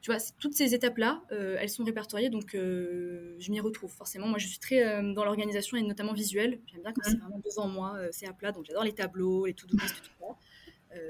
tu 0.00 0.12
vois, 0.12 0.20
toutes 0.38 0.54
ces 0.54 0.74
étapes-là, 0.74 1.22
euh, 1.32 1.56
elles 1.58 1.68
sont 1.68 1.82
répertoriées, 1.82 2.30
donc 2.30 2.54
euh, 2.54 3.34
je 3.40 3.50
m'y 3.50 3.58
retrouve 3.60 3.90
forcément. 3.90 4.28
Moi, 4.28 4.38
je 4.38 4.46
suis 4.46 4.58
très 4.58 4.86
euh, 4.86 5.12
dans 5.12 5.24
l'organisation 5.24 5.76
et 5.76 5.82
notamment 5.82 6.12
visuelle. 6.12 6.60
J'aime 6.66 6.82
bien 6.82 6.92
quand 6.92 7.02
c'est 7.04 7.18
vraiment 7.18 7.40
devant 7.44 7.66
moi, 7.66 7.98
c'est 8.12 8.28
à 8.28 8.32
plat, 8.32 8.52
donc 8.52 8.64
j'adore 8.64 8.84
les 8.84 8.92
tableaux, 8.92 9.46
les 9.46 9.54
to-do 9.54 9.76
list, 9.76 9.96
tout 9.96 10.10
ça. 10.20 10.36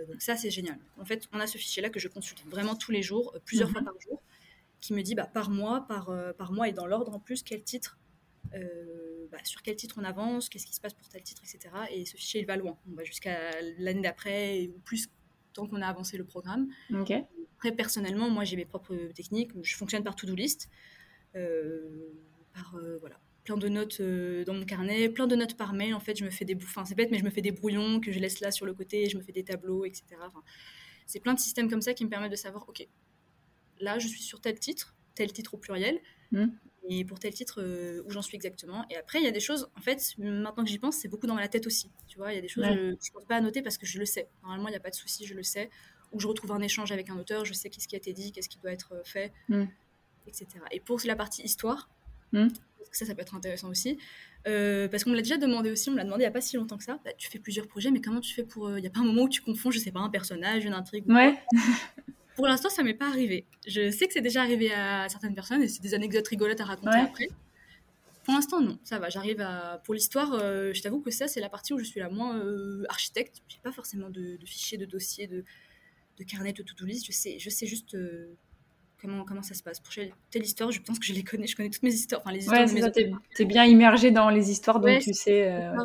Donc 0.09 0.23
ça, 0.23 0.37
c'est 0.37 0.51
génial. 0.51 0.79
En 0.99 1.05
fait, 1.05 1.29
on 1.33 1.41
a 1.41 1.47
ce 1.47 1.59
fichier-là 1.59 1.91
que 1.91 2.01
je 2.01 2.09
consulte 2.09 2.45
vraiment 2.47 2.75
tous 2.75 2.93
les 2.93 3.03
jours, 3.03 3.37
plusieurs 3.45 3.71
fois 3.71 3.81
mhm. 3.81 3.87
par 3.87 4.01
jour, 4.01 4.23
qui 4.81 4.93
me 4.95 5.03
dit 5.03 5.15
bah, 5.15 5.27
par 5.27 5.51
mois, 5.51 5.87
par, 5.87 6.13
par 6.37 6.53
mois 6.53 6.69
et 6.69 6.73
dans 6.73 6.87
l'ordre 6.87 7.15
en 7.15 7.21
plus, 7.21 7.43
quel 7.43 7.63
titre, 7.63 7.99
bah, 8.53 9.39
sur 9.45 9.63
quel 9.63 9.77
titre 9.77 9.97
on 9.99 10.05
avance, 10.05 10.49
qu'est-ce 10.49 10.67
qui 10.67 10.75
se 10.75 10.81
passe 10.81 10.95
pour 10.95 11.09
tel 11.09 11.23
titre, 11.23 11.43
etc. 11.43 11.75
Et 11.91 12.05
ce 12.05 12.17
fichier, 12.17 12.41
il 12.41 12.47
va 12.47 12.57
loin. 12.57 12.79
On 12.91 12.95
va 12.95 13.05
jusqu'à 13.05 13.61
l'année 13.79 14.03
d'après 14.03 14.69
ou 14.75 14.79
plus 14.81 15.09
tant 15.53 15.67
qu'on 15.67 15.83
a 15.83 15.87
avancé 15.87 16.17
le 16.17 16.25
programme. 16.25 16.69
Après, 17.57 17.73
personnellement, 17.73 18.31
moi, 18.31 18.45
j'ai 18.45 18.57
mes 18.57 18.65
propres 18.65 18.95
techniques. 19.15 19.51
Je 19.63 19.77
fonctionne 19.77 20.05
par 20.05 20.15
to-do 20.15 20.35
list, 20.35 20.71
euh, 21.35 22.13
par 22.55 22.77
euh, 22.77 22.99
voilà, 22.99 23.21
plein 23.49 23.57
de 23.57 23.69
notes 23.69 24.01
euh, 24.01 24.45
dans 24.45 24.53
mon 24.53 24.65
carnet, 24.65 25.09
plein 25.09 25.27
de 25.27 25.35
notes 25.35 25.57
par 25.57 25.73
mail. 25.73 25.95
En 25.95 26.01
fait, 26.01 26.19
je 26.19 26.25
me 26.25 26.29
fais 26.29 26.45
des 26.45 26.55
bouffins. 26.55 26.85
C'est 26.85 26.95
bête, 26.95 27.11
mais 27.11 27.19
je 27.19 27.25
me 27.25 27.31
fais 27.31 27.41
des 27.41 27.51
brouillons 27.51 27.99
que 27.99 28.13
je 28.13 28.19
laisse 28.19 28.41
là 28.41 28.51
sur 28.51 28.67
le 28.67 28.75
côté. 28.75 29.09
Je 29.09 29.17
me 29.17 29.23
fais 29.23 29.33
des 29.33 29.43
tableaux, 29.43 29.87
etc. 29.87 30.05
c'est 31.07 31.21
plein 31.21 31.33
de 31.33 31.41
systèmes 31.41 31.71
comme 31.71 31.81
ça 31.81 31.95
qui 31.95 32.05
me 32.05 32.11
permettent 32.11 32.31
de 32.31 32.37
savoir, 32.37 32.69
ok, 32.69 32.87
là, 33.81 33.99
je 33.99 34.07
suis 34.07 34.21
sur 34.21 34.43
tel 34.43 34.59
titre, 34.59 34.95
tel 35.15 35.33
titre 35.33 35.55
au 35.55 35.57
pluriel. 35.57 35.99
Hmm. 36.31 36.49
Et 36.91 37.07
pour 37.07 37.19
tel 37.19 37.33
titre, 37.33 37.63
où 38.07 38.11
j'en 38.11 38.23
suis 38.23 38.37
exactement. 38.37 38.85
Et 38.91 38.97
après, 38.97 39.19
il 39.19 39.25
y 39.25 39.29
a 39.29 39.31
des 39.31 39.41
choses, 39.41 39.71
en 39.79 39.81
fait, 39.81 40.15
maintenant 40.19 40.65
que 40.65 40.71
j'y 40.71 40.79
pense, 40.79 40.97
c'est 40.97 41.09
beaucoup 41.09 41.27
dans 41.27 41.37
la 41.37 41.49
tête 41.49 41.67
aussi. 41.67 41.91
Tu 42.07 42.19
vois, 42.19 42.33
il 42.33 42.37
y 42.37 42.39
a 42.39 42.43
des 42.43 42.49
choses 42.49 42.65
que 42.65 42.75
je 42.75 42.91
ne 42.91 43.13
pense 43.13 43.25
pas 43.27 43.37
à 43.37 43.41
noter 43.41 43.63
parce 43.63 43.79
que 43.79 43.87
je 43.87 43.99
le 43.99 44.05
sais. 44.05 44.29
Normalement, 44.43 44.69
il 44.69 44.73
n'y 44.73 44.77
a 44.77 44.81
pas 44.81 44.91
de 44.91 44.95
souci, 44.95 45.27
je 45.27 45.35
le 45.35 45.43
sais 45.43 45.71
où 46.13 46.21
je 46.21 46.27
retrouve 46.27 46.53
un 46.53 46.61
échange 46.61 46.91
avec 46.91 47.11
un 47.11 47.19
auteur, 47.19 47.45
je 47.45 47.53
sais 47.53 47.69
qu'est-ce 47.69 47.87
qui 47.87 47.95
a 47.95 47.99
été 47.99 48.15
dit, 48.15 48.33
qu'est-ce 48.33 48.49
qui 48.49 48.59
doit 48.59 48.73
être 48.73 48.95
euh, 48.95 49.03
fait, 49.05 49.31
mm. 49.51 49.65
etc. 50.27 50.47
Et 50.71 50.81
pour 50.81 50.99
la 51.05 51.17
partie 51.17 51.43
histoire, 51.43 51.91
mm. 52.33 52.49
ça, 52.93 53.07
ça 53.07 53.15
peut 53.15 53.23
être 53.23 53.35
intéressant 53.35 53.69
aussi, 53.69 53.99
euh, 54.47 54.89
parce 54.89 55.05
qu'on 55.05 55.11
me 55.11 55.17
l'a 55.17 55.23
déjà 55.23 55.37
demandé 55.37 55.71
aussi, 55.71 55.89
on 55.89 55.93
me 55.93 55.99
l'a 55.99 56.05
demandé 56.05 56.23
il 56.23 56.27
n'y 56.27 56.29
a 56.29 56.33
pas 56.33 56.41
si 56.41 56.57
longtemps 56.57 56.79
que 56.79 56.85
ça, 56.85 56.99
bah, 57.05 57.11
tu 57.17 57.29
fais 57.29 57.39
plusieurs 57.39 57.67
projets, 57.67 57.91
mais 57.91 58.01
comment 58.01 58.21
tu 58.21 58.35
fais 58.35 58.45
pour... 58.45 58.69
Euh, 58.69 58.79
il 58.79 58.83
n'y 58.83 58.87
a 58.87 58.91
pas 58.91 59.01
un 59.01 59.05
moment 59.05 59.23
où 59.23 59.29
tu 59.29 59.41
confonds, 59.41 59.71
je 59.71 59.79
sais 59.79 59.93
pas, 59.93 60.01
un 60.01 60.11
personnage, 60.11 60.65
une 60.65 60.75
intrigue 60.75 61.09
Ouais. 61.09 61.35
pour 62.37 62.47
l'instant, 62.47 62.71
ça 62.71 62.83
m'est 62.83 62.95
pas 62.95 63.09
arrivé. 63.09 63.47
Je 63.67 63.91
sais 63.91 64.07
que 64.07 64.13
c'est 64.13 64.21
déjà 64.21 64.43
arrivé 64.43 64.73
à 64.73 65.09
certaines 65.09 65.35
personnes, 65.35 65.63
et 65.63 65.69
c'est 65.69 65.83
des 65.83 65.95
anecdotes 65.95 66.29
rigolotes 66.29 66.61
à 66.61 66.65
raconter 66.65 66.99
après. 66.99 67.29
Pour 68.25 68.35
l'instant, 68.35 68.61
non, 68.61 68.79
ça 68.85 68.99
va. 68.99 69.09
J'arrive 69.09 69.41
à. 69.41 69.81
Pour 69.85 69.95
l'histoire, 69.95 70.39
je 70.39 70.83
t'avoue 70.83 71.01
que 71.01 71.11
ça, 71.11 71.29
c'est 71.29 71.41
la 71.41 71.49
partie 71.49 71.73
où 71.73 71.79
je 71.79 71.85
suis 71.85 71.99
la 71.99 72.11
moins 72.11 72.39
architecte. 72.91 73.43
J'ai 73.49 73.59
pas 73.63 73.73
forcément 73.73 74.11
de, 74.11 74.37
de, 74.37 74.47
fichiers, 74.47 74.77
de 74.77 74.85
dossiers, 74.85 75.27
de, 75.27 75.45
de 76.19 76.25
carnet 76.25 76.53
de 76.53 76.63
to-do 76.63 76.85
list. 76.85 77.07
Je 77.07 77.13
sais, 77.13 77.39
je 77.39 77.51
sais 77.51 77.67
juste 77.67 77.95
euh, 77.95 78.37
comment, 79.01 79.25
comment 79.25 79.43
ça 79.43 79.55
se 79.55 79.63
passe. 79.63 79.81
Pour 79.81 79.93
telle 80.31 80.43
histoire, 80.43 80.71
je 80.71 80.81
pense 80.81 80.99
que 80.99 81.07
je 81.07 81.13
les 81.13 81.23
connais. 81.23 81.47
Je 81.47 81.57
connais 81.57 81.71
toutes 81.71 81.83
mes 81.83 81.93
histoires. 81.93 82.21
Enfin, 82.23 82.33
les 82.33 82.41
histoires 82.41 82.67
ouais, 82.67 83.13
T'es 83.35 83.45
bien 83.45 83.65
immergé 83.65 84.11
dans 84.11 84.31
les 84.31 84.51
histoires, 84.51 84.81
donc 84.81 84.99
tu 85.01 85.13
sais. 85.13 85.51
Euh, 85.51 85.77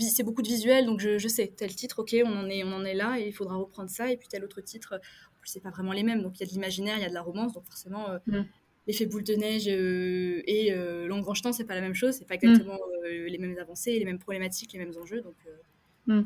c'est 0.00 0.22
beaucoup 0.22 0.42
de 0.42 0.48
visuels, 0.48 0.86
donc 0.86 1.00
je, 1.00 1.18
je, 1.18 1.28
sais. 1.28 1.48
Tel 1.48 1.74
titre, 1.74 2.00
ok, 2.00 2.16
on 2.24 2.36
en, 2.36 2.48
est, 2.48 2.64
on 2.64 2.72
en 2.72 2.84
est 2.84 2.94
là 2.94 3.18
et 3.18 3.28
il 3.28 3.32
faudra 3.32 3.56
reprendre 3.56 3.90
ça. 3.90 4.10
Et 4.10 4.16
puis 4.16 4.28
tel 4.28 4.44
autre 4.44 4.60
titre, 4.60 4.94
en 4.94 5.40
plus, 5.40 5.50
c'est 5.50 5.62
pas 5.62 5.70
vraiment 5.70 5.92
les 5.92 6.02
mêmes. 6.02 6.22
Donc 6.22 6.38
il 6.38 6.40
y 6.40 6.44
a 6.44 6.46
de 6.46 6.52
l'imaginaire, 6.52 6.96
il 6.96 7.02
y 7.02 7.06
a 7.06 7.10
de 7.10 7.14
la 7.14 7.22
romance. 7.22 7.52
Donc 7.52 7.64
forcément, 7.64 8.10
euh, 8.10 8.18
mm. 8.26 8.44
l'effet 8.86 9.06
boule 9.06 9.24
de 9.24 9.34
neige 9.34 9.68
et 9.68 10.72
euh, 10.72 11.06
L'Angrange-Temps, 11.06 11.52
c'est 11.52 11.64
pas 11.64 11.74
la 11.74 11.80
même 11.80 11.94
chose. 11.94 12.14
C'est 12.14 12.28
pas 12.28 12.34
mm. 12.34 12.38
exactement 12.42 12.78
les 13.04 13.38
mêmes 13.38 13.58
avancées, 13.58 13.98
les 13.98 14.04
mêmes 14.04 14.18
problématiques, 14.18 14.72
les 14.72 14.78
mêmes 14.78 14.94
enjeux. 15.00 15.20
Donc. 15.20 15.34
Mm 16.06 16.22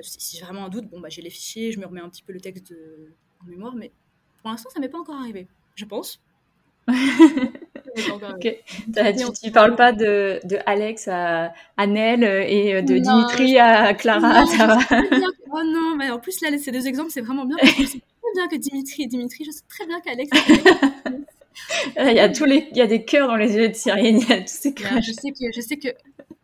si 0.00 0.36
j'ai 0.36 0.44
vraiment 0.44 0.64
un 0.64 0.68
doute, 0.68 0.88
bon, 0.88 1.00
bah, 1.00 1.08
j'ai 1.08 1.22
les 1.22 1.30
fichiers, 1.30 1.72
je 1.72 1.78
me 1.78 1.86
remets 1.86 2.00
un 2.00 2.08
petit 2.08 2.22
peu 2.22 2.32
le 2.32 2.40
texte 2.40 2.70
de... 2.70 3.12
en 3.42 3.46
mémoire, 3.46 3.74
mais 3.74 3.92
pour 4.40 4.50
l'instant, 4.50 4.70
ça 4.70 4.80
m'est 4.80 4.88
pas 4.88 4.98
encore 4.98 5.16
arrivé. 5.16 5.48
Je 5.74 5.84
pense. 5.84 6.20
ok. 6.88 6.94
Tu, 8.42 9.46
ne 9.46 9.50
parles 9.50 9.76
pas 9.76 9.92
de, 9.92 10.40
de 10.44 10.58
Alex 10.66 11.08
à, 11.08 11.52
à 11.76 11.86
Nel 11.86 12.24
et 12.24 12.82
de 12.82 12.98
Dimitri 12.98 13.58
à 13.58 13.94
Clara. 13.94 14.44
oh 15.52 15.62
non, 15.64 15.96
mais 15.96 16.10
en 16.10 16.18
plus 16.18 16.40
là, 16.40 16.48
ces 16.58 16.72
deux 16.72 16.86
exemples, 16.86 17.10
c'est 17.10 17.20
vraiment 17.20 17.44
bien. 17.44 17.56
Parce 17.60 17.74
que 17.74 17.82
très 17.82 18.32
bien 18.34 18.48
que 18.48 18.56
Dimitri 18.56 19.02
et 19.04 19.06
Dimitri, 19.06 19.44
je 19.44 19.50
sais 19.50 19.62
très 19.68 19.86
bien 19.86 20.00
qu'Alex. 20.00 20.30
il 21.98 22.14
y 22.14 22.20
a 22.20 22.28
tous 22.28 22.44
les, 22.44 22.68
il 22.70 22.76
y 22.76 22.80
a 22.80 22.86
des 22.86 23.04
cœurs 23.04 23.28
dans 23.28 23.36
les 23.36 23.54
yeux 23.54 23.68
de 23.68 23.74
Cyril. 23.74 24.18
Il 24.18 24.28
y 24.28 24.32
a 24.32 24.40
tous 24.40 24.46
ces 24.46 24.74
cœurs. 24.74 25.00
Je 25.02 25.12
sais 25.12 25.30
que, 25.30 25.52
je 25.54 25.60
sais 25.60 25.76
que, 25.76 25.88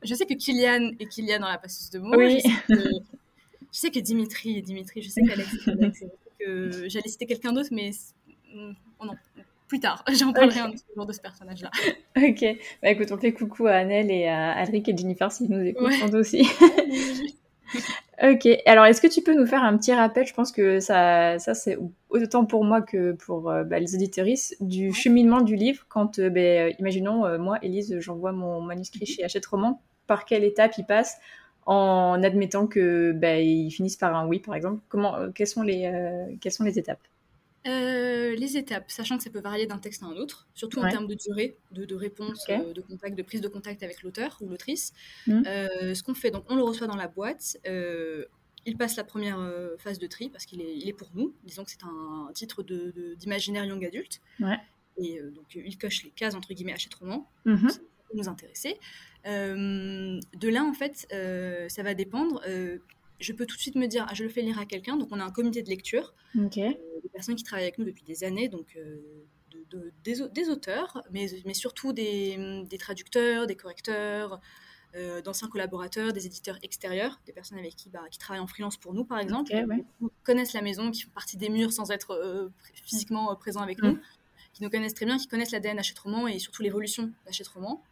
je 0.03 0.14
sais 0.14 0.27
que 0.27 0.35
Kylian 0.35 0.93
et 1.01 1.07
Kylian 1.07 1.41
dans 1.41 1.49
la 1.49 1.59
passeuse 1.59 1.91
de 1.91 1.99
mots. 1.99 2.17
Oui. 2.17 2.41
Je 2.69 2.75
je 3.71 3.79
sais 3.79 3.91
que 3.91 4.01
Dimitri, 4.01 4.62
Dimitri, 4.62 5.03
je 5.03 5.11
sais 5.11 5.23
qu'Alex, 5.23 5.51
que 6.41 6.88
j'allais 6.88 7.09
citer 7.09 7.27
quelqu'un 7.27 7.53
d'autre, 7.53 7.69
mais 7.71 7.91
oh 9.01 9.07
non, 9.07 9.15
plus 9.69 9.81
tard, 9.81 10.05
j'en 10.13 10.33
parlerai 10.33 10.61
un 10.61 10.73
jour 10.97 11.07
de 11.07 11.13
ce 11.13 11.21
personnage-là. 11.21 11.71
Ok, 12.17 12.45
bah 12.83 12.91
écoute, 12.91 13.13
on 13.13 13.19
fait 13.19 13.33
coucou 13.33 13.67
à 13.67 13.73
Annelle 13.73 14.11
et 14.11 14.27
à 14.27 14.53
Alric 14.53 14.89
et 14.89 14.97
Jennifer 14.97 15.31
s'ils 15.31 15.51
nous 15.51 15.61
écoutent 15.61 16.15
aussi. 16.15 16.49
ok, 18.23 18.49
alors 18.67 18.87
est-ce 18.87 19.01
que 19.01 19.07
tu 19.07 19.23
peux 19.23 19.35
nous 19.35 19.47
faire 19.47 19.63
un 19.63 19.77
petit 19.77 19.93
rappel? 19.93 20.27
Je 20.27 20.35
pense 20.35 20.53
que 20.53 20.81
ça, 20.81 21.39
ça 21.39 21.55
c'est 21.55 21.79
autant 22.09 22.45
pour 22.45 22.65
moi 22.65 22.83
que 22.83 23.13
pour 23.13 23.51
euh, 23.51 23.65
bah, 23.65 23.79
les 23.79 23.95
auditoristes 23.95 24.57
du 24.61 24.93
cheminement 24.93 25.41
du 25.41 25.57
livre. 25.57 25.85
Quand, 25.89 26.19
euh, 26.19 26.31
bah, 26.31 26.71
imaginons, 26.79 27.27
euh, 27.27 27.39
moi, 27.39 27.59
Élise, 27.63 27.99
j'envoie 28.01 28.33
mon 28.33 28.61
manuscrit 28.61 29.07
chez 29.07 29.25
Hachette 29.25 29.47
Roman, 29.47 29.83
par 30.07 30.25
quelle 30.25 30.45
étape 30.45 30.73
il 30.79 30.87
passe? 30.87 31.19
En 31.67 32.23
admettant 32.23 32.67
que 32.67 33.13
bah, 33.13 33.39
ils 33.41 33.71
finissent 33.71 33.99
par 33.99 34.17
un 34.17 34.27
oui, 34.27 34.39
par 34.39 34.55
exemple. 34.55 34.81
Comment, 34.89 35.31
quelles, 35.35 35.47
sont 35.47 35.63
les, 35.63 35.93
quelles 36.41 36.53
sont 36.53 36.65
les 36.65 36.79
étapes? 36.79 37.03
Euh, 37.66 38.35
les 38.35 38.57
étapes, 38.57 38.90
sachant 38.90 39.16
que 39.16 39.25
ça 39.25 39.31
peut 39.31 39.40
varier 39.40 39.66
d'un 39.66 39.79
texte 39.79 40.03
à 40.03 40.07
un 40.07 40.16
autre, 40.16 40.47
surtout 40.55 40.81
en 40.81 40.88
termes 40.88 41.07
de 41.07 41.14
durée, 41.14 41.57
de, 41.73 41.94
réponse, 41.94 42.47
de 42.47 42.81
contact, 42.81 43.16
de 43.16 43.23
prise 43.23 43.40
de 43.40 43.49
contact 43.49 43.83
avec 43.83 44.03
l'auteur 44.03 44.38
ou 44.40 44.49
l'autrice. 44.49 44.92
Mmh. 45.27 45.42
ce 45.44 46.03
qu'on 46.03 46.14
fait, 46.14 46.31
donc 46.31 46.44
on 46.49 46.57
le 46.57 46.62
reçoit 46.62 46.87
dans 46.87 46.97
la 46.97 47.09
boîte, 47.09 47.59
il 48.66 48.77
passe 48.77 48.97
la 48.97 49.05
première 49.05 49.40
phase 49.79 49.99
de 49.99 50.07
tri 50.07 50.29
parce 50.29 50.44
qu'il 50.47 50.61
est, 50.61 50.77
il 50.77 50.88
est 50.88 50.92
pour 50.92 51.11
nous. 51.14 51.35
Disons 51.44 51.64
que 51.64 51.71
c'est 51.71 51.85
un 51.85 52.31
titre 52.33 52.62
d'imaginaire 53.16 53.64
young 53.64 53.85
adulte. 53.85 54.21
Et 55.01 55.21
donc 55.21 55.55
il 55.55 55.79
coche 55.79 56.05
les 56.05 56.11
cases 56.11 56.35
entre 56.35 56.53
guillemets 56.55 56.73
achète 56.73 56.94
roman. 56.94 57.29
Mmh. 57.44 57.68
Ça 57.68 57.79
peut 57.79 58.16
nous 58.16 58.29
intéresser. 58.29 58.79
Euh, 59.27 60.21
de 60.37 60.49
là, 60.49 60.64
en 60.64 60.73
fait, 60.73 61.07
euh, 61.12 61.68
ça 61.68 61.83
va 61.83 61.94
dépendre. 61.94 62.42
Euh, 63.19 63.25
je 63.25 63.33
peux 63.33 63.47
tout 63.47 63.57
de 63.57 63.61
suite 63.61 63.77
me 63.77 63.87
dire, 63.87 64.07
ah, 64.09 64.15
je 64.15 64.25
le 64.25 64.31
fais 64.31 64.43
lire 64.43 64.59
à 64.59 64.67
quelqu'un. 64.67 64.97
Donc, 64.97 65.09
on 65.11 65.21
a 65.21 65.25
un 65.25 65.31
comité 65.31 65.63
de 65.63 65.69
lecture, 65.69 66.15
des 67.03 67.09
personnes 67.13 67.37
qui 67.37 67.45
travaillent 67.45 67.65
avec 67.65 67.79
nous 67.79 67.85
depuis 67.85 68.05
des 68.05 68.25
années, 68.25 68.49
donc 68.49 68.79
des, 70.03 70.51
auteurs, 70.51 71.03
mais, 71.11 71.27
mais 71.45 71.55
surtout 71.55 71.93
des, 71.93 72.67
traducteurs, 72.79 73.47
des 73.47 73.57
correcteurs, 73.57 74.41
d'anciens 75.25 75.49
collaborateurs, 75.49 76.13
des 76.13 76.27
éditeurs 76.27 76.59
extérieurs, 76.63 77.21
des 77.27 77.33
personnes 77.33 77.59
avec 77.59 77.77
qui, 77.77 77.91
bah, 77.91 78.05
qui 78.11 78.19
travaillent 78.19 78.43
en 78.43 78.47
freelance 78.47 78.77
pour 78.77 78.95
nous, 78.95 79.05
par 79.05 79.19
exemple, 79.19 79.51
qui 79.51 80.07
connaissent 80.25 80.55
la 80.55 80.63
maison, 80.63 80.91
qui 80.91 81.03
font 81.03 81.11
partie 81.11 81.37
des 81.37 81.49
murs 81.49 81.73
sans 81.73 81.91
être 81.91 82.51
physiquement 82.85 83.35
présents 83.37 83.63
avec 83.63 83.83
mm. 83.83 83.87
nous, 83.87 83.99
qui 84.53 84.63
nous 84.63 84.71
connaissent 84.71 84.95
très 84.95 85.07
bien, 85.07 85.19
qui 85.19 85.29
connaissent 85.29 85.53
l'ADN 85.53 85.79
Hachette 85.79 85.99
Roman 85.99 86.27
et 86.27 86.39
surtout 86.39 86.63
l'évolution 86.63 87.13
d'Hachette 87.25 87.49
Roman. 87.49 87.83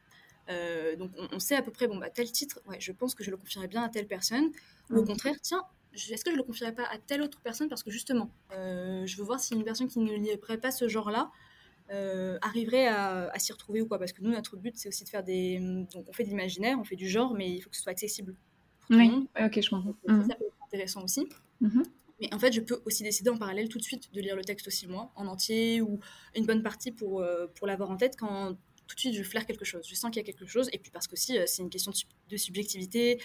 Euh, 0.49 0.95
donc 0.97 1.11
on, 1.33 1.39
sait 1.39 1.57
à 1.57 1.63
peu 1.63 1.71
près, 1.71 1.89
bon, 1.89 1.97
bah, 1.97 2.11
tel 2.11 2.31
titre, 2.31 2.61
ouais, 2.67 2.77
je 2.79 2.93
pense 2.93 3.15
que 3.15 3.25
je 3.25 3.31
le 3.31 3.37
confierais 3.37 3.69
bien 3.69 3.83
à 3.83 3.89
telle 3.89 4.07
personne. 4.07 4.51
Ou 4.91 4.99
au 4.99 5.05
contraire, 5.05 5.35
tiens, 5.43 5.63
est-ce 5.93 6.25
que 6.25 6.31
je 6.31 6.37
le 6.37 6.43
confierais 6.43 6.75
pas 6.75 6.85
à 6.85 6.99
telle 6.99 7.23
autre 7.23 7.41
personne 7.43 7.69
parce 7.69 7.83
que 7.83 7.91
justement, 7.91 8.31
euh, 8.53 9.07
je 9.07 9.17
veux 9.17 9.25
voir 9.25 9.41
si 9.41 9.55
une 9.55 9.65
personne 9.65 9.89
qui 9.89 9.99
ne 9.99 10.13
lirait 10.15 10.59
pas 10.59 10.71
ce 10.71 10.89
genre-là 10.89 11.31
euh, 11.91 12.39
arriverait 12.43 12.89
à, 12.89 13.39
s'y 13.39 13.53
retrouver 13.53 13.81
ou 13.81 13.87
quoi. 13.87 13.99
Parce 13.99 14.13
que 14.13 14.23
nous, 14.23 14.31
notre 14.31 14.57
but, 14.57 14.77
c'est 14.77 14.89
aussi 14.89 15.05
de 15.05 15.09
faire 15.09 15.23
des. 15.23 15.59
Donc 15.93 16.07
on 16.09 16.13
fait 16.13 16.25
de 16.25 16.29
l'imaginaire, 16.29 16.79
on 16.81 16.85
fait 16.85 16.97
du 16.97 17.09
genre, 17.09 17.35
mais 17.35 17.51
il 17.51 17.61
faut 17.61 17.71
que 17.71 17.77
ce 17.77 17.83
soit 17.83 17.93
accessible 17.93 18.35
pour 18.81 18.89
tout 18.89 18.99
le 18.99 19.05
monde. 19.05 19.27
ok, 19.41 19.61
je 19.61 19.71
comprends. 19.71 19.95
ça, 20.07 20.13
mmh. 20.13 20.27
peut 20.27 20.45
être 20.45 20.65
intéressant 20.67 21.03
aussi. 21.03 21.29
Mhm. 21.61 21.85
Mais 22.21 22.33
en 22.33 22.39
fait, 22.39 22.53
je 22.53 22.61
peux 22.61 22.81
aussi 22.87 23.03
décider 23.03 23.31
en 23.31 23.37
parallèle 23.37 23.69
tout 23.69 23.79
de 23.79 23.83
suite 23.83 24.13
de 24.13 24.21
lire 24.21 24.37
le 24.37 24.45
texte 24.45 24.67
aussi 24.69 24.87
moi, 24.87 25.13
en 25.17 25.27
entier 25.27 25.83
ou 25.83 26.01
une 26.35 26.47
bonne 26.47 26.63
partie 26.63 26.91
pour, 26.91 27.21
euh, 27.21 27.47
pour 27.55 27.67
l'avoir 27.67 27.91
en 27.91 27.97
tête 27.97 28.17
quand 28.17 28.57
tout 28.87 28.95
de 28.95 29.01
suite 29.01 29.15
je 29.15 29.23
flaire 29.23 29.47
quelque 29.47 29.65
chose. 29.65 29.87
Je 29.87 29.95
sens 29.95 30.11
qu'il 30.11 30.21
y 30.21 30.25
a 30.25 30.27
quelque 30.27 30.47
chose. 30.47 30.69
Et 30.73 30.79
puis 30.79 30.91
parce 30.91 31.07
que 31.07 31.13
aussi, 31.13 31.37
c'est 31.47 31.63
une 31.63 31.71
question 31.71 31.93
de, 32.31 32.37
subjectivité, 32.37 33.21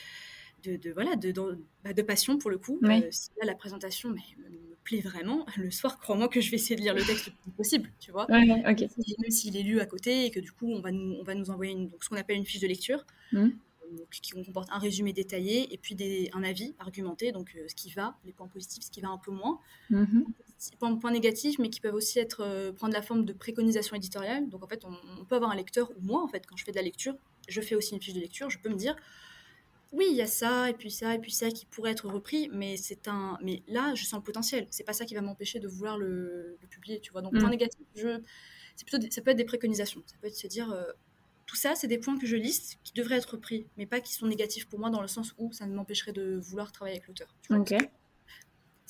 de, 0.64 0.76
de, 0.76 0.92
voilà, 0.92 1.16
de, 1.16 1.34
bah, 1.84 1.94
de, 1.94 2.02
passion 2.02 2.38
pour 2.38 2.50
le 2.50 2.58
coup. 2.58 2.80
Oui. 2.82 3.04
si 3.12 3.30
là, 3.40 3.46
la 3.46 3.56
présentation 3.56 4.10
mais, 4.10 4.22
me 4.50 4.76
plaît 4.84 5.02
vraiment, 5.02 5.46
le 5.58 5.72
soir, 5.72 6.00
crois-moi 6.00 6.28
que 6.28 6.42
je 6.42 6.52
vais 6.52 6.58
essayer 6.58 6.76
de 6.76 6.82
lire 6.82 6.94
le 6.94 7.04
texte 7.04 7.28
le 7.28 7.34
plus 7.42 7.52
possible, 7.52 7.92
tu 8.00 8.12
vois. 8.12 8.28
Même 8.30 8.76
s'il 9.30 9.58
est 9.58 9.64
lu 9.64 9.80
à 9.80 9.86
côté 9.86 10.26
et 10.26 10.32
que 10.32 10.40
du 10.40 10.52
coup, 10.52 10.72
on 10.72 10.82
va 10.82 10.92
nous, 10.92 11.18
on 11.20 11.24
va 11.24 11.36
nous 11.36 11.50
envoyer 11.50 11.72
une, 11.72 11.88
donc, 11.88 12.04
ce 12.04 12.10
qu'on 12.10 12.18
appelle 12.18 12.38
une 12.38 12.46
fiche 12.46 12.62
de 12.62 12.68
lecture. 12.68 13.06
Mhm 13.32 13.54
qui 14.10 14.32
comporte 14.32 14.70
un 14.72 14.80
résumé 14.80 15.14
détaillé 15.14 15.74
et 15.74 15.78
puis 15.78 15.96
des, 15.96 16.30
un 16.34 16.44
avis 16.44 16.76
argumenté, 16.80 17.32
donc 17.32 17.54
euh, 17.56 17.66
ce 17.68 17.76
qui 17.76 17.92
va, 17.92 18.18
les 18.26 18.34
points 18.34 18.48
positifs, 18.48 18.84
ce 18.84 18.92
qui 18.92 19.02
va 19.02 19.10
un 19.10 19.18
peu 19.18 19.32
moins. 19.32 19.60
Mhm. 19.90 20.26
Points, 20.80 20.96
points, 20.96 21.12
négatifs, 21.12 21.58
mais 21.58 21.70
qui 21.70 21.80
peuvent 21.80 21.96
aussi 21.96 22.20
être, 22.20 22.42
euh, 22.42 22.72
prendre 22.72 22.94
la 22.94 23.02
forme 23.02 23.26
de 23.26 23.34
préconisation 23.34 23.96
éditoriale. 23.96 24.48
Donc 24.50 24.64
en 24.64 24.68
fait, 24.68 24.84
on, 24.86 25.26
peut 25.26 25.36
avoir 25.36 25.52
un 25.52 25.56
lecteur, 25.56 25.90
ou 25.92 26.02
moi 26.02 26.22
en 26.24 26.28
fait, 26.28 26.46
quand 26.46 26.56
je 26.56 26.64
fais 26.64 26.72
de 26.72 26.78
la 26.78 26.84
lecture, 26.84 27.16
je 27.48 27.62
fais 27.62 27.76
aussi 27.76 27.96
une 27.96 28.02
fiche 28.02 28.14
de 28.14 28.20
lecture, 28.20 28.50
je 28.50 28.60
peux 28.60 28.70
me 28.70 28.76
dire, 28.76 28.96
oui, 29.92 30.08
il 30.10 30.16
y 30.16 30.22
a 30.22 30.28
ça, 30.28 30.70
et 30.70 30.74
puis 30.74 30.90
ça, 30.90 31.16
et 31.16 31.20
puis 31.20 31.32
ça 31.32 31.50
qui 31.50 31.66
pourrait 31.66 31.92
être 31.92 32.08
repris, 32.08 32.50
mais 32.54 32.78
c'est 32.78 33.08
un, 33.08 33.38
mais 33.44 33.62
là, 33.68 33.94
je 33.94 34.06
sens 34.06 34.20
le 34.20 34.24
potentiel. 34.24 34.68
C'est 34.70 34.86
pas 34.86 34.94
ça 34.94 35.04
qui 35.06 35.14
va 35.16 35.22
m'empêcher 35.22 35.60
de 35.60 35.68
vouloir 35.68 35.98
le, 35.98 36.58
publier, 36.70 37.02
tu 37.02 37.12
vois. 37.12 37.22
Donc, 37.22 37.38
point 37.38 37.50
négatif, 37.50 37.82
je, 37.96 38.22
plutôt, 38.86 39.06
ça 39.10 39.22
peut 39.22 39.32
être 39.32 39.38
des 39.38 39.46
préconisations. 39.46 40.02
Ça 40.06 40.16
peut 40.22 40.28
être 40.28 40.36
se 40.36 40.48
dire, 40.48 40.72
euh, 40.72 40.84
tout 41.46 41.58
ça, 41.58 41.76
c'est 41.76 41.88
des 41.88 41.98
points 41.98 42.18
que 42.18 42.26
je 42.26 42.38
liste 42.38 42.80
qui 42.84 42.94
devraient 42.94 43.18
être 43.18 43.36
pris, 43.36 43.68
mais 43.76 43.86
pas 43.86 44.00
qui 44.00 44.14
sont 44.14 44.28
négatifs 44.28 44.68
pour 44.68 44.80
moi 44.80 44.90
dans 44.90 45.02
le 45.02 45.10
sens 45.10 45.34
où 45.38 45.52
ça 45.52 45.66
m'empêcherait 45.66 46.14
de 46.14 46.38
vouloir 46.38 46.72
travailler 46.72 46.98
avec 46.98 47.08
l'auteur. 47.10 47.36
Ok. 47.50 47.76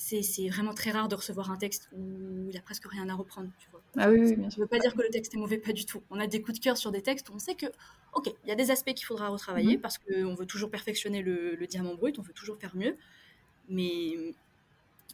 C'est 0.04 0.48
vraiment 0.48 0.74
très 0.74 0.90
rare 0.90 1.08
de 1.08 1.14
recevoir 1.14 1.50
un 1.50 1.56
texte 1.56 1.88
où 1.92 1.98
il 1.98 2.50
n'y 2.50 2.58
a 2.58 2.62
presque 2.62 2.86
rien 2.86 3.08
à 3.08 3.14
reprendre. 3.14 3.48
Tu 3.58 3.68
vois. 3.70 3.80
Ah 3.96 4.10
oui, 4.10 4.18
oui, 4.20 4.36
bien 4.36 4.50
sûr. 4.50 4.56
Je 4.56 4.60
ne 4.60 4.64
veux 4.64 4.68
pas 4.68 4.78
dire 4.78 4.94
que 4.94 5.02
le 5.02 5.08
texte 5.10 5.34
est 5.34 5.38
mauvais, 5.38 5.58
pas 5.58 5.72
du 5.72 5.86
tout. 5.86 6.02
On 6.10 6.18
a 6.18 6.26
des 6.26 6.42
coups 6.42 6.58
de 6.58 6.62
cœur 6.62 6.76
sur 6.76 6.90
des 6.90 7.02
textes 7.02 7.28
où 7.30 7.34
on 7.34 7.38
sait 7.38 7.54
que, 7.54 7.66
ok, 8.14 8.32
il 8.44 8.48
y 8.48 8.52
a 8.52 8.56
des 8.56 8.70
aspects 8.70 8.94
qu'il 8.94 9.06
faudra 9.06 9.28
retravailler 9.28 9.76
mhm. 9.76 9.80
parce 9.80 9.98
qu'on 9.98 10.34
veut 10.34 10.46
toujours 10.46 10.70
perfectionner 10.70 11.22
le, 11.22 11.54
le, 11.54 11.66
diamant 11.66 11.94
brut, 11.94 12.18
on 12.18 12.22
veut 12.22 12.32
toujours 12.32 12.58
faire 12.58 12.74
mieux. 12.76 12.96
Mais 13.68 14.34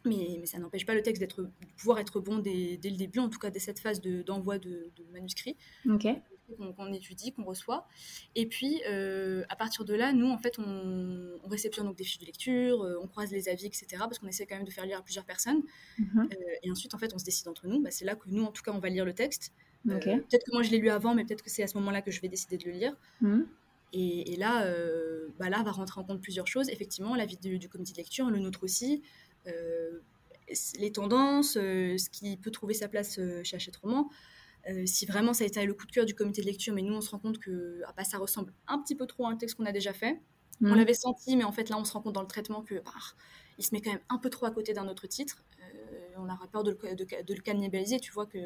mais, 0.04 0.46
ça 0.46 0.58
n'empêche 0.58 0.86
pas 0.86 0.94
le 0.94 1.02
texte 1.02 1.22
de 1.22 1.48
pouvoir 1.76 1.98
être 1.98 2.20
bon 2.20 2.38
dès, 2.38 2.78
le 2.82 2.96
début, 2.96 3.18
en 3.18 3.28
tout 3.28 3.38
cas 3.38 3.50
dès 3.50 3.58
cette 3.58 3.78
phase 3.78 4.00
d'envoi 4.00 4.58
de, 4.58 4.90
manuscrits 5.12 5.56
qu'on, 6.56 6.92
étudie, 6.92 7.32
qu'on 7.32 7.44
reçoit. 7.44 7.86
Et 8.34 8.46
puis, 8.46 8.80
euh, 8.88 9.44
à 9.48 9.56
partir 9.56 9.84
de 9.84 9.94
là, 9.94 10.12
nous, 10.12 10.28
en 10.28 10.38
fait, 10.38 10.58
on, 10.58 11.38
réceptionne 11.48 11.86
donc 11.86 11.96
des 11.96 12.04
fiches 12.04 12.18
de 12.18 12.26
lecture, 12.26 12.82
euh, 12.82 12.98
on 13.02 13.06
croise 13.06 13.32
les 13.32 13.48
avis, 13.48 13.66
etc., 13.66 13.86
parce 14.00 14.18
qu'on 14.18 14.26
essaie 14.26 14.46
quand 14.46 14.56
même 14.56 14.66
de 14.66 14.70
faire 14.70 14.84
lire 14.84 14.98
à 14.98 15.02
plusieurs 15.02 15.24
personnes. 15.24 15.62
Mhm. 15.98 16.28
Euh, 16.32 16.36
et 16.62 16.70
ensuite, 16.70 16.94
en 16.94 16.98
fait, 16.98 17.12
on 17.14 17.18
se 17.18 17.24
décide 17.24 17.48
entre 17.48 17.66
nous. 17.66 17.80
Bah, 17.80 17.90
c'est 17.90 18.04
là 18.04 18.14
que 18.14 18.28
nous, 18.28 18.44
en 18.44 18.52
tout 18.52 18.62
cas, 18.62 18.72
on 18.72 18.78
va 18.78 18.88
lire 18.88 19.04
le 19.04 19.14
texte. 19.14 19.52
peut-être 19.84 20.44
que 20.44 20.52
moi, 20.52 20.62
je 20.62 20.70
l'ai 20.70 20.78
lu 20.78 20.90
avant, 20.90 21.14
mais 21.14 21.24
peut-être 21.24 21.42
que 21.42 21.50
c'est 21.50 21.62
à 21.62 21.66
ce 21.66 21.76
moment-là 21.78 22.02
que 22.02 22.10
je 22.10 22.20
vais 22.20 22.28
décider 22.28 22.58
de 22.58 22.64
le 22.64 22.72
lire. 22.72 22.96
Mhm. 23.20 23.46
Et, 23.94 24.36
là, 24.36 24.70
bah 25.38 25.48
là, 25.48 25.62
va 25.62 25.70
rentrer 25.70 26.00
en 26.00 26.04
compte 26.04 26.20
plusieurs 26.20 26.46
choses. 26.46 26.68
Effectivement, 26.68 27.16
l'avis 27.16 27.38
du, 27.38 27.58
du 27.58 27.68
comité 27.68 27.92
de 27.92 27.98
lecture, 27.98 28.30
le 28.30 28.38
nôtre 28.38 28.62
aussi. 28.64 29.02
Euh, 29.46 30.00
les 30.78 30.92
tendances, 30.92 31.56
euh, 31.56 31.98
ce 31.98 32.08
qui 32.08 32.36
peut 32.36 32.50
trouver 32.50 32.74
sa 32.74 32.88
place 32.88 33.18
euh, 33.18 33.42
chez 33.44 33.56
Hachette 33.56 33.76
Roman. 33.76 34.08
Si 34.86 35.06
vraiment 35.06 35.32
ça 35.32 35.44
a 35.44 35.46
été 35.46 35.64
le 35.64 35.74
coup 35.74 35.86
de 35.86 35.92
cœur 35.92 36.04
du 36.04 36.14
comité 36.14 36.42
de 36.42 36.46
lecture, 36.46 36.74
mais 36.74 36.82
nous 36.82 36.94
on 36.94 37.00
se 37.00 37.10
rend 37.10 37.18
compte 37.18 37.38
que 37.38 37.80
ah 37.86 37.92
bah, 37.96 38.04
ça 38.04 38.18
ressemble 38.18 38.52
un 38.66 38.78
petit 38.80 38.94
peu 38.94 39.06
trop 39.06 39.26
à 39.26 39.30
un 39.30 39.36
texte 39.36 39.56
qu'on 39.56 39.66
a 39.66 39.72
déjà 39.72 39.92
fait. 39.92 40.20
On 40.60 40.68
mm. 40.68 40.74
l'avait 40.74 40.94
senti, 40.94 41.36
mais 41.36 41.44
en 41.44 41.52
fait 41.52 41.68
là 41.68 41.78
on 41.78 41.84
se 41.84 41.92
rend 41.92 42.02
compte 42.02 42.14
dans 42.14 42.22
le 42.22 42.28
traitement 42.28 42.62
que 42.62 42.76
bah, 42.76 42.92
il 43.58 43.64
se 43.64 43.74
met 43.74 43.80
quand 43.80 43.90
même 43.90 44.02
un 44.08 44.18
peu 44.18 44.30
trop 44.30 44.46
à 44.46 44.50
côté 44.50 44.72
d'un 44.72 44.88
autre 44.88 45.06
titre. 45.06 45.44
on 46.16 46.24
aura 46.24 46.48
peur 46.48 46.64
de 46.64 46.70
le, 46.70 46.94
de, 46.96 47.34
le 47.34 47.40
cannibaliser, 47.40 48.00
tu 48.00 48.12
vois 48.12 48.26
que 48.26 48.38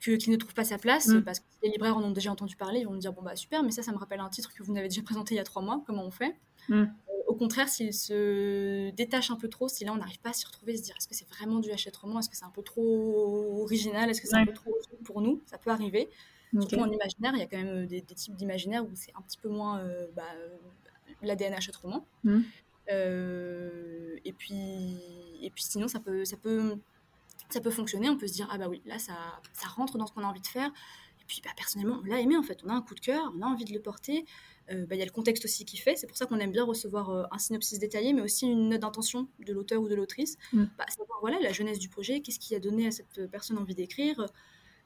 qu'il 0.00 0.32
ne 0.32 0.36
trouve 0.36 0.54
pas 0.54 0.64
sa 0.64 0.78
place, 0.78 1.06
mm. 1.06 1.22
parce 1.22 1.38
que 1.38 1.44
les 1.62 1.70
libraires 1.70 1.96
en 1.96 2.02
ont 2.02 2.10
déjà 2.10 2.32
entendu 2.32 2.56
parler, 2.56 2.80
ils 2.80 2.86
vont 2.86 2.94
me 2.94 2.98
dire 2.98 3.12
bon 3.12 3.22
bah 3.22 3.36
super, 3.36 3.62
mais 3.62 3.70
ça, 3.70 3.82
ça 3.82 3.92
me 3.92 3.98
rappelle 3.98 4.18
un 4.18 4.28
titre 4.28 4.52
que 4.52 4.62
vous 4.64 4.72
n'avez 4.72 4.88
déjà 4.88 5.02
présenté 5.02 5.34
il 5.34 5.38
y 5.38 5.40
a 5.40 5.44
trois 5.44 5.62
mois, 5.62 5.82
comment 5.86 6.04
on 6.04 6.10
fait? 6.10 6.34
Mm 6.68 6.86
au 7.32 7.34
contraire, 7.34 7.66
s'il 7.66 7.94
se 7.94 8.90
détache 8.90 9.30
un 9.30 9.36
peu 9.36 9.48
trop, 9.48 9.66
si 9.66 9.86
là 9.86 9.92
on 9.94 9.96
n'arrive 9.96 10.20
pas 10.20 10.30
à 10.30 10.32
s'y 10.34 10.44
retrouver, 10.44 10.76
se 10.76 10.82
dire 10.82 10.94
est-ce 10.98 11.08
que 11.08 11.14
c'est 11.14 11.26
vraiment 11.28 11.60
du 11.60 11.70
Hachette 11.70 11.96
roman, 11.96 12.18
est-ce 12.18 12.28
que 12.28 12.36
c'est 12.36 12.44
un 12.44 12.50
peu 12.50 12.62
trop 12.62 13.62
original, 13.62 14.10
est-ce 14.10 14.20
que 14.20 14.28
c'est 14.28 14.36
un 14.36 14.44
peu 14.44 14.52
trop 14.52 14.76
pour 15.02 15.22
nous, 15.22 15.40
ça 15.46 15.56
peut 15.56 15.70
arriver. 15.70 16.10
Surtout 16.52 16.80
en 16.80 16.92
imaginaire, 16.92 17.32
il 17.32 17.38
y 17.38 17.42
a 17.42 17.46
quand 17.46 17.56
même 17.56 17.86
des, 17.86 18.02
types 18.02 18.36
d'imaginaire 18.36 18.84
où 18.84 18.90
c'est 18.94 19.12
un 19.14 19.22
petit 19.22 19.38
peu 19.38 19.48
moins 19.48 19.78
euh, 19.78 20.08
bah, 20.14 20.24
l'ADN 21.22 21.54
Hachette 21.54 21.76
roman. 21.76 22.04
Mm. 22.24 22.40
Euh, 22.90 24.16
et 24.26 24.32
puis 24.34 24.98
et 25.40 25.48
puis 25.50 25.62
sinon 25.62 25.86
ça 25.86 26.00
peut 26.00 26.24
ça 26.24 26.36
peut 26.36 26.76
ça 27.48 27.62
peut 27.62 27.70
fonctionner. 27.70 28.10
On 28.10 28.18
peut 28.18 28.26
se 28.26 28.34
dire 28.34 28.48
ah 28.52 28.58
bah 28.58 28.68
oui 28.68 28.82
là 28.84 28.98
ça 28.98 29.14
ça 29.54 29.68
rentre 29.68 29.96
dans 29.96 30.06
ce 30.06 30.12
qu'on 30.12 30.22
a 30.22 30.26
envie 30.26 30.42
de 30.42 30.46
faire. 30.46 30.70
Et 31.22 31.24
puis 31.26 31.40
bah, 31.44 31.50
personnellement 31.56 32.00
on 32.02 32.06
l'a 32.06 32.20
aimé 32.20 32.36
en 32.36 32.42
fait, 32.42 32.58
on 32.64 32.68
a 32.68 32.72
un 32.74 32.82
coup 32.82 32.94
de 32.94 33.00
cœur, 33.00 33.32
on 33.36 33.42
a 33.42 33.46
envie 33.46 33.64
de 33.64 33.72
le 33.72 33.80
porter. 33.80 34.24
Euh, 34.70 34.86
bah, 34.86 34.94
il 34.94 34.98
y 34.98 35.02
a 35.02 35.04
le 35.04 35.10
contexte 35.10 35.44
aussi 35.44 35.64
qui 35.64 35.76
fait. 35.76 35.96
C'est 35.96 36.06
pour 36.06 36.16
ça 36.16 36.26
qu'on 36.26 36.38
aime 36.38 36.52
bien 36.52 36.64
recevoir 36.64 37.10
euh, 37.10 37.24
un 37.30 37.38
synopsis 37.38 37.78
détaillé, 37.78 38.12
mais 38.12 38.22
aussi 38.22 38.46
une 38.46 38.68
note 38.68 38.80
d'intention 38.80 39.28
de 39.44 39.52
l'auteur 39.52 39.82
ou 39.82 39.88
de 39.88 39.94
l'autrice. 39.94 40.36
Mm. 40.52 40.64
Bah, 40.78 40.84
savoir 40.88 41.18
voilà, 41.20 41.40
la 41.40 41.52
jeunesse 41.52 41.78
du 41.78 41.88
projet, 41.88 42.20
qu'est-ce 42.20 42.38
qui 42.38 42.54
a 42.54 42.60
donné 42.60 42.86
à 42.86 42.90
cette 42.90 43.26
personne 43.30 43.58
envie 43.58 43.74
d'écrire? 43.74 44.24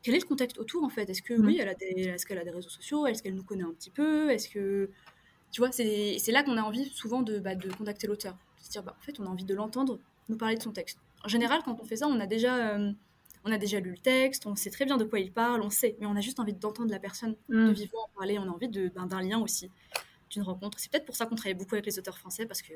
Quel 0.02 0.14
est 0.14 0.20
le 0.20 0.26
contexte 0.26 0.58
autour 0.58 0.84
en 0.84 0.88
fait? 0.88 1.08
Est-ce 1.10 1.22
que 1.22 1.34
mm. 1.34 1.46
oui, 1.46 1.58
elle 1.60 1.68
a 1.68 1.74
des, 1.74 2.08
est-ce 2.08 2.26
qu'elle 2.26 2.38
a 2.38 2.44
des 2.44 2.50
réseaux 2.50 2.70
sociaux? 2.70 3.06
Est-ce 3.06 3.22
qu'elle 3.22 3.34
nous 3.34 3.44
connaît 3.44 3.64
un 3.64 3.72
petit 3.72 3.90
peu? 3.90 4.30
Est-ce 4.30 4.48
que 4.48 4.90
tu 5.52 5.60
vois, 5.60 5.72
c'est, 5.72 6.16
c'est 6.18 6.32
là 6.32 6.42
qu'on 6.42 6.56
a 6.56 6.62
envie 6.62 6.84
souvent 6.90 7.22
de, 7.22 7.38
bah, 7.38 7.54
de 7.54 7.72
contacter 7.72 8.06
l'auteur, 8.06 8.36
de 8.58 8.64
se 8.64 8.70
dire 8.70 8.82
bah, 8.82 8.96
en 8.98 9.02
fait 9.02 9.18
on 9.20 9.26
a 9.26 9.28
envie 9.28 9.44
de 9.44 9.54
l'entendre 9.54 9.98
nous 10.28 10.36
parler 10.36 10.56
de 10.56 10.62
son 10.62 10.72
texte. 10.72 10.98
En 11.24 11.28
général, 11.28 11.62
quand 11.64 11.78
on 11.80 11.84
fait 11.84 11.96
ça, 11.96 12.08
on 12.08 12.20
a 12.20 12.26
déjà 12.26 12.74
euh, 12.74 12.92
on 13.46 13.52
a 13.52 13.58
déjà 13.58 13.78
lu 13.78 13.92
le 13.92 13.98
texte, 13.98 14.46
on 14.46 14.56
sait 14.56 14.70
très 14.70 14.84
bien 14.84 14.96
de 14.96 15.04
quoi 15.04 15.20
il 15.20 15.32
parle, 15.32 15.62
on 15.62 15.70
sait, 15.70 15.96
mais 16.00 16.06
on 16.06 16.16
a 16.16 16.20
juste 16.20 16.40
envie 16.40 16.52
d'entendre 16.52 16.90
la 16.90 16.98
personne, 16.98 17.36
mm. 17.48 17.68
de 17.68 17.72
vivre 17.72 17.96
en 17.96 18.08
parler, 18.18 18.38
on 18.38 18.42
a 18.42 18.48
envie 18.48 18.68
de, 18.68 18.88
ben, 18.88 19.06
d'un 19.06 19.22
lien 19.22 19.38
aussi 19.38 19.70
d'une 20.30 20.42
rencontre. 20.42 20.80
C'est 20.80 20.90
peut-être 20.90 21.06
pour 21.06 21.14
ça 21.14 21.26
qu'on 21.26 21.36
travaille 21.36 21.54
beaucoup 21.54 21.76
avec 21.76 21.86
les 21.86 21.98
auteurs 21.98 22.18
français, 22.18 22.44
parce 22.44 22.60
que 22.60 22.74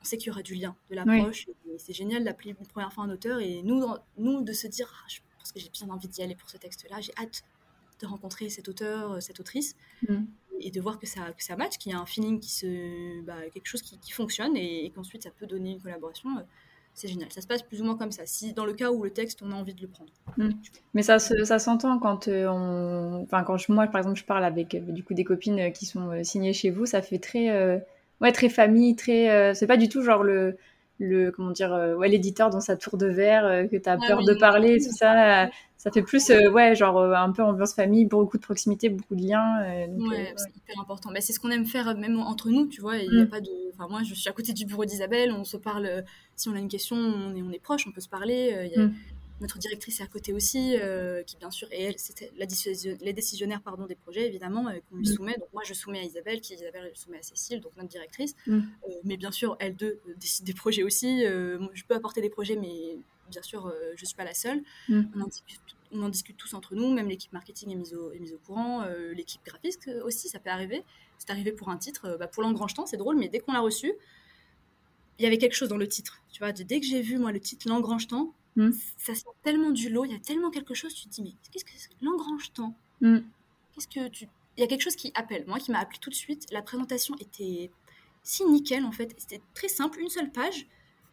on 0.00 0.04
sait 0.04 0.16
qu'il 0.16 0.28
y 0.28 0.30
aura 0.30 0.42
du 0.42 0.54
lien, 0.54 0.74
de 0.90 0.96
l'approche. 0.96 1.46
C'est 1.78 1.92
génial 1.92 2.24
d'appeler 2.24 2.54
une 2.58 2.66
première 2.66 2.92
fois 2.92 3.04
un 3.04 3.10
auteur 3.10 3.40
et 3.40 3.62
nous, 3.62 3.86
nous 4.18 4.42
de 4.42 4.52
se 4.52 4.66
dire, 4.66 4.90
ah, 4.92 5.06
je 5.08 5.20
pense 5.38 5.52
que 5.52 5.60
j'ai 5.60 5.70
bien 5.70 5.88
envie 5.88 6.08
d'y 6.08 6.22
aller 6.22 6.34
pour 6.34 6.48
ce 6.48 6.56
texte-là, 6.56 7.00
j'ai 7.00 7.12
hâte 7.18 7.42
de 8.00 8.06
rencontrer 8.06 8.48
cet 8.48 8.68
auteur, 8.68 9.12
euh, 9.12 9.20
cette 9.20 9.40
autrice, 9.40 9.76
mm. 10.08 10.24
et 10.60 10.70
de 10.70 10.80
voir 10.80 10.98
que 10.98 11.06
ça, 11.06 11.32
que 11.32 11.44
ça 11.44 11.56
match, 11.56 11.78
qu'il 11.78 11.92
y 11.92 11.94
a 11.94 11.98
un 11.98 12.06
feeling 12.06 12.40
qui 12.40 12.50
se, 12.50 13.22
bah, 13.22 13.48
quelque 13.52 13.66
chose 13.66 13.82
qui, 13.82 14.12
fonctionne 14.12 14.56
et, 14.56 14.90
qu'ensuite 14.94 15.22
ça 15.22 15.30
peut 15.30 15.46
donner 15.46 15.72
une 15.72 15.80
collaboration. 15.80 16.30
C'est 16.94 17.08
génial. 17.08 17.30
Ça 17.32 17.40
se 17.40 17.46
passe 17.48 17.62
plus 17.62 17.82
ou 17.82 17.84
moins 17.84 17.96
comme 17.96 18.12
ça. 18.12 18.22
Si 18.24 18.52
dans 18.52 18.64
le 18.64 18.72
cas 18.72 18.90
où 18.92 19.02
le 19.02 19.10
texte, 19.10 19.42
on 19.42 19.50
a 19.50 19.54
envie 19.54 19.74
de 19.74 19.82
le 19.82 19.88
prendre. 19.88 20.12
Mm. 20.36 20.50
Mais 20.94 21.02
ça, 21.02 21.18
ça 21.18 21.58
s'entend 21.58 21.98
quand 21.98 22.28
euh, 22.28 22.46
on, 22.46 23.22
enfin 23.24 23.42
quand 23.42 23.56
moi 23.68 23.86
par 23.88 24.00
exemple 24.00 24.18
je 24.18 24.24
parle 24.24 24.44
avec 24.44 24.74
euh, 24.74 24.80
du 24.80 25.02
coup 25.02 25.12
des 25.12 25.24
copines 25.24 25.58
euh, 25.58 25.70
qui 25.70 25.86
sont 25.86 26.22
signées 26.22 26.52
chez 26.52 26.70
vous, 26.70 26.86
ça 26.86 27.02
fait 27.02 27.18
très, 27.18 27.82
ouais 28.20 28.32
très 28.32 28.48
famille, 28.48 28.94
très, 28.94 29.54
c'est 29.54 29.66
pas 29.66 29.76
du 29.76 29.88
tout 29.88 30.02
genre 30.02 30.22
le 30.22 30.56
le 30.98 31.30
comment 31.30 31.50
dire 31.50 31.72
ouais 31.98 32.08
l'éditeur 32.08 32.50
dans 32.50 32.60
sa 32.60 32.76
tour 32.76 32.96
de 32.96 33.06
verre 33.06 33.68
que 33.68 33.76
tu 33.76 33.88
as 33.88 33.98
ah 34.00 34.06
peur 34.06 34.22
de 34.22 34.34
parler 34.34 34.78
tout 34.78 34.92
ça 34.96 35.48
ça 35.76 35.90
fait 35.90 36.02
plus 36.02 36.30
ouais 36.30 36.74
genre 36.76 37.02
un 37.02 37.32
peu 37.32 37.42
ambiance 37.42 37.74
famille 37.74 38.06
beaucoup 38.06 38.36
de 38.36 38.42
proximité 38.42 38.88
beaucoup 38.90 39.16
de 39.16 39.22
liens 39.22 39.60
ouais, 39.60 40.34
c'est 40.36 40.56
hyper 40.56 40.80
important. 40.80 41.10
Mais 41.12 41.20
c'est 41.20 41.32
ce 41.32 41.40
qu'on 41.40 41.50
aime 41.50 41.66
faire 41.66 41.96
même 41.96 42.18
entre 42.20 42.48
nous 42.50 42.66
tu 42.66 42.80
vois 42.80 42.98
il 42.98 43.12
y 43.12 43.20
a 43.20 43.24
mm. 43.24 43.28
pas 43.28 43.40
de 43.40 43.50
enfin 43.74 43.88
moi 43.88 44.02
je 44.04 44.14
suis 44.14 44.28
à 44.28 44.32
côté 44.32 44.52
du 44.52 44.66
bureau 44.66 44.84
d'Isabelle 44.84 45.32
on 45.32 45.42
se 45.42 45.56
parle 45.56 46.04
si 46.36 46.48
on 46.48 46.54
a 46.54 46.58
une 46.58 46.68
question 46.68 46.96
on 46.96 47.34
est 47.34 47.42
on 47.42 47.50
est 47.50 47.62
proche 47.62 47.86
on 47.88 47.92
peut 47.92 48.00
se 48.00 48.08
parler 48.08 48.70
y 48.72 48.78
a, 48.78 48.84
mm 48.84 48.94
notre 49.40 49.58
directrice 49.58 50.00
est 50.00 50.02
à 50.02 50.06
côté 50.06 50.32
aussi, 50.32 50.76
euh, 50.78 51.22
qui 51.24 51.36
bien 51.36 51.50
sûr, 51.50 51.68
et 51.72 51.82
elle, 51.82 51.98
c'était 51.98 52.30
la 52.36 52.46
les 53.00 53.12
décisionnaires 53.12 53.62
pardon, 53.62 53.86
des 53.86 53.96
projets, 53.96 54.26
évidemment, 54.26 54.68
euh, 54.68 54.78
qu'on 54.88 54.96
lui 54.96 55.08
mm. 55.08 55.14
soumet. 55.14 55.34
Donc 55.38 55.52
moi, 55.52 55.62
je 55.64 55.74
soumets 55.74 56.00
à 56.00 56.02
Isabelle, 56.02 56.40
qui 56.40 56.54
Isabelle 56.54 56.90
soumet 56.94 57.18
à 57.18 57.22
Cécile, 57.22 57.60
donc 57.60 57.76
notre 57.76 57.88
directrice. 57.88 58.36
Mm. 58.46 58.58
Euh, 58.58 58.92
mais 59.04 59.16
bien 59.16 59.32
sûr, 59.32 59.56
elles 59.58 59.74
deux 59.74 60.00
décident 60.16 60.46
des 60.46 60.54
projets 60.54 60.82
aussi. 60.82 61.22
je 61.22 61.84
peux 61.86 61.94
apporter 61.94 62.20
des 62.20 62.30
projets, 62.30 62.56
mais 62.56 62.96
bien 63.30 63.42
sûr, 63.42 63.72
je 63.96 64.02
ne 64.02 64.06
suis 64.06 64.16
pas 64.16 64.24
la 64.24 64.34
seule. 64.34 64.62
Mm. 64.88 65.02
On, 65.16 66.02
en 66.02 66.08
discute, 66.08 66.36
tous 66.36 66.54
entre 66.54 66.74
nous, 66.74 66.92
même 66.92 67.08
l'équipe 67.08 67.32
marketing 67.32 67.70
est 67.70 67.76
mise 67.76 67.94
au, 67.94 68.12
est 68.12 68.18
mise 68.18 68.34
au 68.34 68.38
courant, 68.38 68.84
l'équipe 69.12 69.40
graphiste 69.44 69.90
aussi, 70.04 70.28
ça 70.28 70.38
peut 70.38 70.50
arriver. 70.50 70.84
C'est 71.18 71.30
arrivé 71.30 71.52
pour 71.52 71.68
un 71.68 71.76
titre, 71.76 72.16
bah, 72.18 72.26
pour 72.26 72.42
l'engrangetant, 72.42 72.86
c'est 72.86 72.96
drôle, 72.96 73.16
mais 73.16 73.28
dès 73.28 73.38
qu'on 73.38 73.52
l'a 73.52 73.60
reçu, 73.60 73.92
il 75.18 75.22
y 75.22 75.26
avait 75.26 75.38
quelque 75.38 75.54
chose 75.54 75.68
dans 75.68 75.76
le 75.76 75.86
titre. 75.86 76.20
Tu 76.32 76.40
vois, 76.40 76.52
dès 76.52 76.80
que 76.80 76.86
j'ai 76.86 77.00
vu, 77.00 77.18
moi, 77.18 77.30
le 77.30 77.40
titre 77.40 77.68
L'engrangetant, 77.68 78.34
Hmm. 78.56 78.70
Ça 78.96 79.14
sort 79.14 79.34
tellement 79.42 79.70
du 79.70 79.88
lot, 79.88 80.04
il 80.04 80.12
y 80.12 80.14
a 80.14 80.20
tellement 80.20 80.50
quelque 80.50 80.74
chose, 80.74 80.94
tu 80.94 81.08
te 81.08 81.10
dis, 81.10 81.22
mais 81.22 81.32
qu'est-ce 81.50 81.64
que 81.64 81.70
c'est 81.76 81.90
L'engrange-temps 82.00 82.76
hmm. 83.00 83.18
Qu'est-ce 83.72 83.88
que 83.88 84.08
tu. 84.08 84.28
Il 84.56 84.60
y 84.60 84.62
a 84.62 84.68
quelque 84.68 84.82
chose 84.82 84.94
qui 84.94 85.10
appelle. 85.14 85.44
Moi, 85.48 85.58
qui 85.58 85.72
m'a 85.72 85.80
appelé 85.80 85.98
tout 86.00 86.10
de 86.10 86.14
suite. 86.14 86.46
La 86.52 86.62
présentation 86.62 87.16
était 87.16 87.72
si 88.22 88.44
nickel, 88.44 88.84
en 88.84 88.92
fait. 88.92 89.12
C'était 89.18 89.42
très 89.52 89.66
simple, 89.66 89.98
une 90.00 90.08
seule 90.08 90.30
page, 90.30 90.68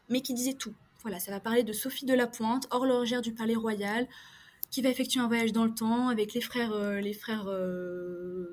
mais 0.09 0.21
qui 0.21 0.35
disait 0.35 0.53
tout. 0.53 0.75
Voilà, 1.01 1.19
ça 1.19 1.31
va 1.31 1.39
parler 1.39 1.63
de 1.63 1.73
Sophie 1.73 2.05
de 2.05 2.13
la 2.13 2.27
Pointe, 2.27 2.67
horlogère 2.69 3.23
du 3.23 3.33
Palais 3.33 3.55
Royal, 3.55 4.07
qui 4.69 4.83
va 4.83 4.89
effectuer 4.89 5.19
un 5.19 5.27
voyage 5.27 5.51
dans 5.51 5.65
le 5.65 5.73
temps 5.73 6.09
avec 6.09 6.35
les 6.35 6.41
frères, 6.41 6.75
les 7.01 7.13
frères, 7.13 7.45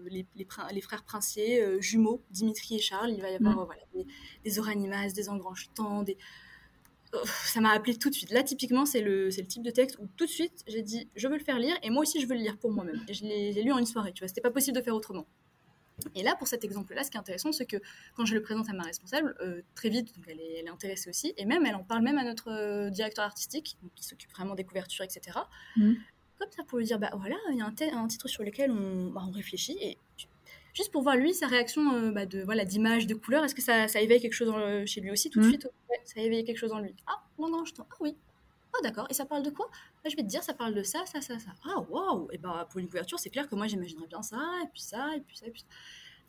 les, 0.07 0.27
les, 0.35 0.81
frères 0.81 1.05
princiers 1.05 1.83
jumeaux, 1.83 2.23
Dimitri 2.31 2.77
et 2.77 2.81
Charles. 2.81 3.11
Il 3.11 3.21
va 3.21 3.31
y 3.31 3.35
avoir 3.35 3.57
mm. 3.57 3.65
voilà, 3.67 3.83
des, 3.93 4.07
des 4.43 4.59
oranimas, 4.59 5.11
des 5.11 5.29
engrangetants, 5.29 6.03
des 6.03 6.17
ça 7.25 7.61
m'a 7.61 7.71
appelé 7.71 7.97
tout 7.97 8.11
de 8.11 8.15
suite. 8.15 8.31
Là, 8.31 8.43
typiquement, 8.43 8.85
c'est 8.87 9.01
le, 9.01 9.27
le 9.27 9.47
type 9.47 9.63
de 9.63 9.71
texte 9.71 9.99
où 9.99 10.09
tout 10.17 10.27
de 10.27 10.31
suite, 10.31 10.65
j'ai 10.67 10.83
dit, 10.83 11.09
je 11.17 11.29
veux 11.29 11.37
le 11.37 11.45
faire 11.45 11.59
lire 11.59 11.77
et 11.83 11.91
moi 11.91 12.03
aussi, 12.03 12.21
je 12.21 12.27
veux 12.27 12.35
le 12.35 12.41
lire 12.41 12.59
pour 12.59 12.71
moi-même. 12.71 13.03
Et 13.09 13.15
je 13.15 13.25
l'ai 13.25 13.63
lu 13.63 13.73
en 13.73 13.79
une 13.79 13.87
soirée, 13.87 14.13
tu 14.13 14.21
vois, 14.21 14.29
c'était 14.29 14.41
pas 14.41 14.51
possible 14.51 14.77
de 14.77 14.83
faire 14.83 14.95
autrement. 14.95 15.27
Et 16.15 16.23
là, 16.23 16.37
pour 16.37 16.47
cet 16.47 16.65
exemple-là, 16.65 17.03
ce 17.03 17.11
qui 17.11 17.17
est 17.17 17.21
intéressant, 17.21 17.51
c'est 17.53 17.67
que 17.67 17.77
quand 18.15 18.25
je 18.25 18.35
le 18.35 18.43
présente 18.43 18.69
à 18.69 18.73
ma 18.73 18.85
responsable, 18.85 19.35
euh, 19.41 19.63
très 19.75 19.89
vite, 19.89 20.15
donc 20.15 20.25
elle, 20.29 20.41
est, 20.41 20.59
elle, 20.61 20.67
est, 20.67 20.71
intéressée 20.71 21.11
aussi, 21.11 21.35
et 21.37 21.45
même 21.45 21.67
elle 21.67 21.75
en 21.75 21.83
parle 21.83 22.03
même 22.03 22.19
à 22.19 22.25
notre 22.25 22.51
euh, 22.53 22.91
directeur 22.91 23.25
artistique, 23.25 23.77
qui 23.97 24.05
s'occupe 24.05 24.31
vraiment 24.31 24.55
des 24.55 24.65
couvertures, 24.65 25.05
etc. 25.05 25.39
Mmh. 25.77 25.95
Comme 26.39 26.51
ça, 26.53 26.63
pour 26.63 26.79
lui 26.79 26.85
dire, 26.85 27.01
bah 27.01 27.11
voilà, 27.17 27.35
il 27.51 27.59
y 27.59 27.61
a 27.61 27.67
un, 27.67 28.05
un, 28.05 28.07
titre 28.07 28.29
sur 28.29 28.45
lequel 28.45 28.71
on, 28.71 29.11
bah, 29.11 29.25
on 29.27 29.33
réfléchit, 29.33 29.77
et 29.81 29.99
juste 30.79 30.93
pour 30.93 31.03
voir 31.03 31.17
lui 31.17 31.35
sa 31.35 31.49
réaction 31.49 31.93
euh, 31.93 32.11
bah, 32.13 32.25
de 32.25 32.41
voilà 32.43 32.65
d'image, 32.65 33.07
de 33.07 33.15
couleur. 33.15 33.45
Est-ce 33.45 33.55
que 33.55 33.63
ça, 33.63 33.89
ça, 33.89 34.01
éveille 34.01 34.21
quelque 34.21 34.33
chose 34.33 34.55
chez 34.87 35.01
lui 35.01 35.11
aussi 35.11 35.29
tout 35.29 35.41
de 35.41 35.45
mmh. 35.45 35.49
suite? 35.49 35.69
Ça 36.05 36.21
éveille 36.21 36.45
quelque 36.45 36.57
chose 36.57 36.73
en 36.73 36.79
lui. 36.79 36.95
Ah, 37.07 37.21
je 37.39 37.73
Ah 37.79 37.85
oui. 38.01 38.17
Ah 38.75 38.79
d'accord. 38.83 39.07
Et 39.11 39.15
ça 39.15 39.27
parle 39.27 39.43
de 39.43 39.51
quoi? 39.51 39.69
Bah, 40.05 40.11
Je 40.11 40.17
vais 40.17 40.23
te 40.23 40.29
dire, 40.29 40.43
ça 40.43 40.55
parle 40.55 40.75
de 40.75 40.85
ça, 40.85 41.05
ça, 41.05 41.21
ça, 41.21 41.39
ça. 41.39 41.51
Ah 41.65 41.81
waouh 41.91 42.29
Et 42.33 42.39
bah 42.39 42.67
pour 42.71 42.79
une 42.79 42.87
couverture, 42.87 43.19
c'est 43.19 43.31
clair 43.31 43.49
que 43.49 43.57
moi 43.57 43.67
j'imaginerais 43.67 44.07
bien 44.07 44.23
ça, 44.23 44.39
et 44.63 44.69
puis 44.73 44.81
ça, 44.81 45.17
et 45.17 45.21
puis 45.21 45.37
ça, 45.37 45.47
et 45.47 45.51
puis 45.51 45.63
ça. 45.63 45.67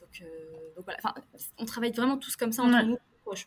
Donc, 0.02 0.22
euh, 0.22 0.76
donc 0.76 0.86
voilà. 0.86 1.00
Enfin, 1.04 1.14
on 1.60 1.66
travaille 1.66 1.92
vraiment 1.92 2.18
tous 2.18 2.36
comme 2.36 2.52
ça 2.52 2.64
entre 2.64 2.84
nous, 2.86 2.98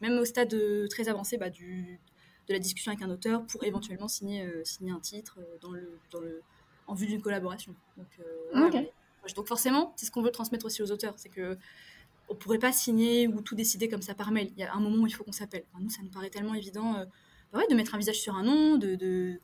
même 0.00 0.18
au 0.18 0.24
stade 0.24 0.54
euh, 0.54 0.86
très 0.86 1.08
avancé 1.08 1.36
bah, 1.36 1.50
du, 1.50 1.98
de 2.46 2.52
la 2.52 2.60
discussion 2.60 2.92
avec 2.92 3.02
un 3.02 3.10
auteur 3.10 3.44
pour 3.46 3.64
éventuellement 3.64 4.08
signer, 4.08 4.48
signer 4.64 4.92
un 4.92 5.00
titre 5.00 5.40
dans 5.60 5.72
le, 5.72 5.98
dans 6.12 6.20
le, 6.20 6.42
en 6.86 6.94
vue 6.94 7.06
d'une 7.06 7.22
collaboration. 7.22 7.74
Donc, 7.96 8.06
donc 9.35 9.46
forcément, 9.46 9.92
c'est 9.96 10.06
ce 10.06 10.11
qu'on 10.11 10.22
veut 10.22 10.30
transmettre 10.30 10.66
aussi 10.66 10.82
aux 10.82 10.90
auteurs, 10.90 11.14
c'est 11.16 11.28
que 11.28 11.56
on 12.28 12.35
pourrait 12.35 12.58
pas 12.58 12.72
signer 12.72 13.28
ou 13.28 13.40
tout 13.42 13.54
décider 13.54 13.88
comme 13.88 14.02
ça 14.02 14.14
par 14.14 14.30
mail. 14.30 14.50
Il 14.56 14.61
y 14.61 14.64
a 14.64 14.74
un 14.74 14.80
moment 14.80 15.02
où 15.02 15.06
il 15.06 15.12
faut 15.12 15.24
qu'on 15.24 15.32
s'appelle. 15.32 15.64
nous, 15.78 15.90
ça 15.90 16.02
nous 16.02 16.11
paraît 16.11 16.30
tellement 16.30 16.54
évident 16.54 16.96
euh, 16.96 17.04
bah 17.52 17.58
ouais, 17.58 17.66
de 17.68 17.74
mettre 17.74 17.94
un 17.94 17.98
visage 17.98 18.20
sur 18.20 18.35
un 18.35 18.42
nom, 18.42 18.76
de, 18.78 18.94
de, 18.94 19.38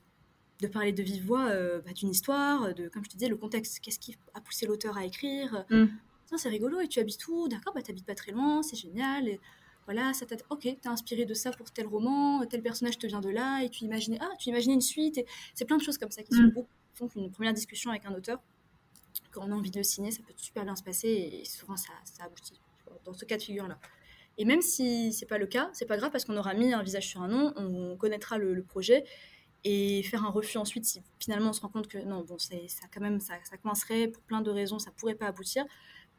de 0.61 0.67
parler 0.67 0.93
de 0.93 1.03
vive 1.03 1.27
voix 1.27 1.49
euh, 1.49 1.81
bah, 1.85 1.93
d'une 1.93 2.11
histoire, 2.11 2.75
de, 2.75 2.89
comme 2.89 3.05
je 3.05 3.11
te 3.11 3.17
disais, 3.17 3.29
le 3.29 3.37
contexte. 3.37 3.81
Qu'est-ce 3.81 3.99
qui 3.99 4.17
a 4.35 4.41
poussé 4.41 4.67
l'auteur 4.67 4.97
à 4.97 5.05
écrire? 5.05 5.65
Mm. 5.71 5.87
C'est 6.37 6.49
rigolo, 6.49 6.81
et 6.81 6.89
tu 6.89 7.01
habites 7.01 7.27
où? 7.29 7.49
D'accord, 7.49 7.73
bah, 7.75 7.83
tu 7.83 7.91
habites 7.91 8.07
pas 8.07 8.15
très 8.15 8.33
loin, 8.33 8.63
c'est 8.63 8.77
génial. 8.77 9.29
Et 9.29 9.41
voilà, 9.87 10.13
ça 10.15 10.27
t'a... 10.27 10.37
Ok, 10.51 10.63
t'es 10.63 10.89
inspiré 10.89 11.25
de 11.25 11.35
ça 11.35 11.51
pour 11.51 11.71
tel 11.71 11.87
roman, 11.87 12.45
tel 12.47 12.63
personnage 12.63 12.99
te 12.99 13.07
vient 13.07 13.21
de 13.21 13.31
là, 13.31 13.63
et 13.63 13.71
tu 13.71 13.85
imaginais, 13.85 14.19
ah, 14.21 14.31
tu 14.39 14.51
imaginais 14.51 14.75
une 14.75 14.81
suite. 14.81 15.19
Et 15.19 15.27
c'est 15.55 15.65
plein 15.65 15.77
de 15.77 15.83
choses 15.83 15.99
comme 15.99 16.11
ça 16.11 16.23
qui 16.23 16.35
mm. 16.35 16.53
sont 16.55 16.67
font 16.95 17.09
une 17.17 17.31
première 17.31 17.55
discussion 17.55 17.91
avec 17.91 18.07
un 18.07 18.15
auteur 18.15 18.41
quand 19.31 19.43
on 19.47 19.53
a 19.53 19.55
envie 19.55 19.71
de 19.71 19.79
le 19.79 19.85
signer, 19.85 20.11
ça 20.11 20.23
peut 20.23 20.33
super 20.37 20.65
bien 20.65 20.77
se 20.77 20.83
passer 20.83 21.09
et 21.09 21.45
souvent 21.45 21.77
ça, 21.77 21.93
ça 22.05 22.25
aboutit 22.25 22.61
dans 23.05 23.13
ce 23.13 23.25
cas 23.25 23.37
de 23.37 23.43
figure-là. 23.43 23.79
Et 24.37 24.45
même 24.45 24.63
si 24.63 25.13
c'est 25.13 25.27
pas 25.27 25.39
le 25.39 25.47
cas, 25.47 25.69
c'est 25.73 25.87
pas 25.87 25.97
grave 25.97 26.11
parce 26.13 26.25
qu'on 26.25 26.37
aura 26.37 26.55
mis 26.55 26.73
un 26.73 26.83
visage 26.83 27.09
sur 27.09 27.23
un 27.23 27.29
nom, 27.29 27.53
on 27.57 27.97
connaîtra 27.97 28.39
le, 28.39 28.63
projet 28.63 29.05
et 29.65 30.03
faire 30.05 30.25
un 30.25 30.31
refus 30.31 30.59
ensuite 30.59 30.85
si 30.85 31.03
finalement 31.19 31.51
on 31.51 31.53
se 31.53 31.61
rend 31.61 31.69
compte 31.69 31.89
que 31.89 31.99
non, 31.99 32.23
bon, 32.23 32.39
ça 32.39 32.57
quand 32.95 33.01
même 33.01 33.19
ça, 33.21 33.35
ça 33.43 33.57
coincerait 33.57 34.07
pour 34.07 34.23
plein 34.23 34.41
de 34.41 34.51
raisons, 34.51 34.79
ça 34.79 34.93
pourrait 34.93 35.17
pas 35.17 35.27
aboutir. 35.27 35.65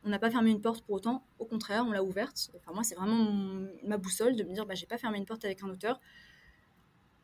On 0.04 0.10
n'a 0.10 0.20
pas 0.20 0.30
fermé 0.30 0.52
une 0.52 0.62
porte 0.62 0.86
pour 0.86 0.96
autant, 0.96 1.26
au 1.40 1.46
contraire, 1.46 1.86
on 1.88 1.92
l'a 1.92 2.04
ouverte. 2.04 2.52
Enfin 2.58 2.74
moi, 2.74 2.84
c'est 2.84 2.96
vraiment 2.96 3.32
ma 3.84 3.98
boussole 3.98 4.36
de 4.36 4.44
me 4.44 4.54
dire 4.54 4.66
bah 4.66 4.76
j'ai 4.76 4.86
pas 4.86 4.98
fermé 4.98 5.18
une 5.18 5.26
porte 5.26 5.46
avec 5.46 5.64
un 5.64 5.70
auteur. 5.70 6.00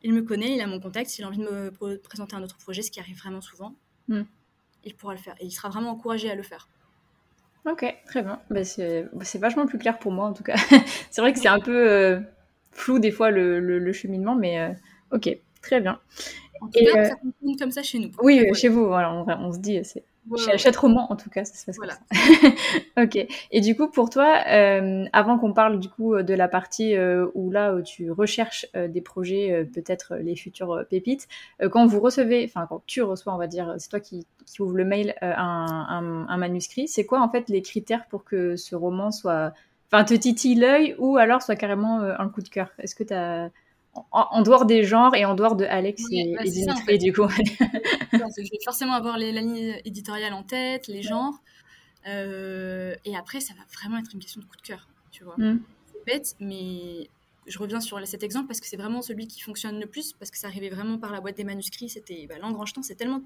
Il 0.02 0.12
me 0.14 0.22
connaît, 0.22 0.54
il 0.54 0.60
a 0.60 0.66
mon 0.66 0.80
contact, 0.80 1.10
s'il 1.10 1.24
a 1.24 1.28
envie 1.28 1.38
de 1.38 1.44
me 1.44 1.98
présenter 1.98 2.36
un 2.36 2.42
autre 2.42 2.58
projet, 2.58 2.82
ce 2.82 2.90
qui 2.90 3.00
arrive 3.00 3.18
vraiment 3.18 3.40
souvent. 3.40 3.74
Mm 4.08 4.22
il 4.86 4.94
pourra 4.94 5.12
le 5.12 5.18
faire. 5.18 5.34
Et 5.40 5.46
il 5.46 5.50
sera 5.50 5.68
vraiment 5.68 5.90
encouragé 5.90 6.30
à 6.30 6.34
le 6.34 6.42
faire. 6.42 6.68
Ok, 7.66 7.84
très 8.06 8.22
bien. 8.22 8.40
Bah, 8.48 8.64
c'est 8.64 9.38
vachement 9.38 9.66
plus 9.66 9.78
clair 9.78 9.98
pour 9.98 10.12
moi 10.12 10.26
en 10.26 10.32
tout 10.32 10.44
cas. 10.44 10.56
c'est 11.10 11.20
vrai 11.20 11.32
que 11.32 11.38
c'est 11.38 11.48
un 11.48 11.60
peu 11.60 11.90
euh, 11.90 12.20
flou 12.70 12.98
des 12.98 13.10
fois 13.10 13.30
le, 13.30 13.92
cheminement, 13.92 14.36
mais 14.36 14.60
euh, 14.60 14.72
ok, 15.10 15.36
très 15.62 15.80
bien. 15.80 16.00
En 16.60 16.66
tout 16.68 16.84
cas, 16.84 16.98
euh, 16.98 17.04
ça 17.04 17.16
fonctionne 17.16 17.56
comme 17.58 17.70
ça 17.70 17.82
chez 17.82 17.98
nous. 17.98 18.10
Oui, 18.22 18.42
chez 18.54 18.68
vous, 18.68 18.86
voilà, 18.86 19.12
on, 19.12 19.26
on 19.28 19.52
se 19.52 19.58
dit, 19.58 19.80
c'est 19.84 20.04
chez 20.56 20.70
Roman, 20.70 21.10
en 21.10 21.16
tout 21.16 21.30
cas, 21.30 21.44
ça 21.44 21.54
se 21.54 21.66
passe 21.66 21.76
voilà. 21.76 21.94
ok. 23.02 23.26
Et 23.50 23.60
du 23.60 23.76
coup, 23.76 23.88
pour 23.88 24.10
toi, 24.10 24.42
euh, 24.48 25.04
avant 25.12 25.38
qu'on 25.38 25.52
parle 25.52 25.78
du 25.78 25.88
coup 25.88 26.20
de 26.20 26.34
la 26.34 26.48
partie 26.48 26.96
euh, 26.96 27.28
où 27.34 27.50
là 27.50 27.74
où 27.74 27.82
tu 27.82 28.10
recherches 28.10 28.66
euh, 28.74 28.88
des 28.88 29.00
projets, 29.00 29.68
peut-être 29.72 30.16
les 30.16 30.34
futures 30.36 30.84
pépites, 30.90 31.28
quand 31.70 31.86
vous 31.86 32.00
recevez, 32.00 32.44
enfin 32.44 32.66
quand 32.68 32.82
tu 32.86 33.02
reçois, 33.02 33.34
on 33.34 33.38
va 33.38 33.46
dire, 33.46 33.74
c'est 33.78 33.88
toi 33.88 34.00
qui, 34.00 34.26
qui 34.44 34.62
ouvre 34.62 34.76
le 34.76 34.84
mail, 34.84 35.14
un, 35.22 36.26
un, 36.28 36.36
manuscrit, 36.36 36.88
c'est 36.88 37.06
quoi 37.06 37.20
en 37.20 37.28
fait 37.28 37.48
les 37.48 37.62
critères 37.62 38.06
pour 38.06 38.24
que 38.24 38.56
ce 38.56 38.74
roman 38.74 39.10
soit, 39.10 39.52
enfin, 39.90 40.04
te 40.04 40.14
titille 40.14 40.56
l'œil 40.56 40.96
ou 40.98 41.16
alors 41.16 41.42
soit 41.42 41.56
carrément 41.56 42.00
un 42.00 42.28
coup 42.28 42.42
de 42.42 42.48
cœur? 42.48 42.70
Est-ce 42.78 42.94
que 42.94 43.04
tu 43.04 43.14
as 43.14 43.50
en, 44.12 44.42
dehors 44.42 44.66
des 44.66 44.84
genres 44.84 45.14
et 45.14 45.24
en 45.24 45.34
dehors 45.34 45.56
de 45.56 45.64
Alex 45.64 46.02
et, 46.10 46.34
bah, 46.34 46.44
Dimitri, 46.44 46.98
du 46.98 47.12
coup. 47.12 47.28
je 48.12 48.50
vais 48.50 48.58
forcément 48.64 48.94
avoir 48.94 49.18
les, 49.18 49.32
la 49.32 49.40
ligne 49.40 49.80
éditoriale 49.84 50.32
en 50.32 50.42
tête, 50.42 50.86
les 50.88 51.02
genres. 51.02 51.34
Euh, 52.06 52.94
et 53.04 53.16
après, 53.16 53.40
ça 53.40 53.54
va 53.54 53.62
vraiment 53.72 53.98
être 53.98 54.12
une 54.12 54.20
question 54.20 54.40
de 54.40 54.46
coup 54.46 54.56
de 54.56 54.62
cœur, 54.62 54.88
tu 55.10 55.24
vois. 55.24 55.34
Mm. 55.38 55.60
C'est 55.92 56.04
bête, 56.04 56.36
mais 56.40 57.08
je 57.46 57.58
reviens 57.58 57.80
sur 57.80 58.04
cet 58.06 58.22
exemple 58.22 58.48
parce 58.48 58.60
que 58.60 58.66
c'est 58.66 58.76
vraiment 58.76 59.02
celui 59.02 59.26
qui 59.26 59.40
fonctionne 59.40 59.80
le 59.80 59.86
plus, 59.86 60.12
parce 60.12 60.30
que 60.30 60.38
ça 60.38 60.46
arrivait 60.46 60.70
vraiment 60.70 60.98
par 60.98 61.12
la 61.12 61.20
boîte 61.20 61.36
des 61.36 61.44
manuscrits. 61.44 61.88
C'était 61.88 62.26
bah, 62.28 62.36
l'engrangetant, 62.40 62.82
c'est 62.82 62.94
tellement. 62.96 63.22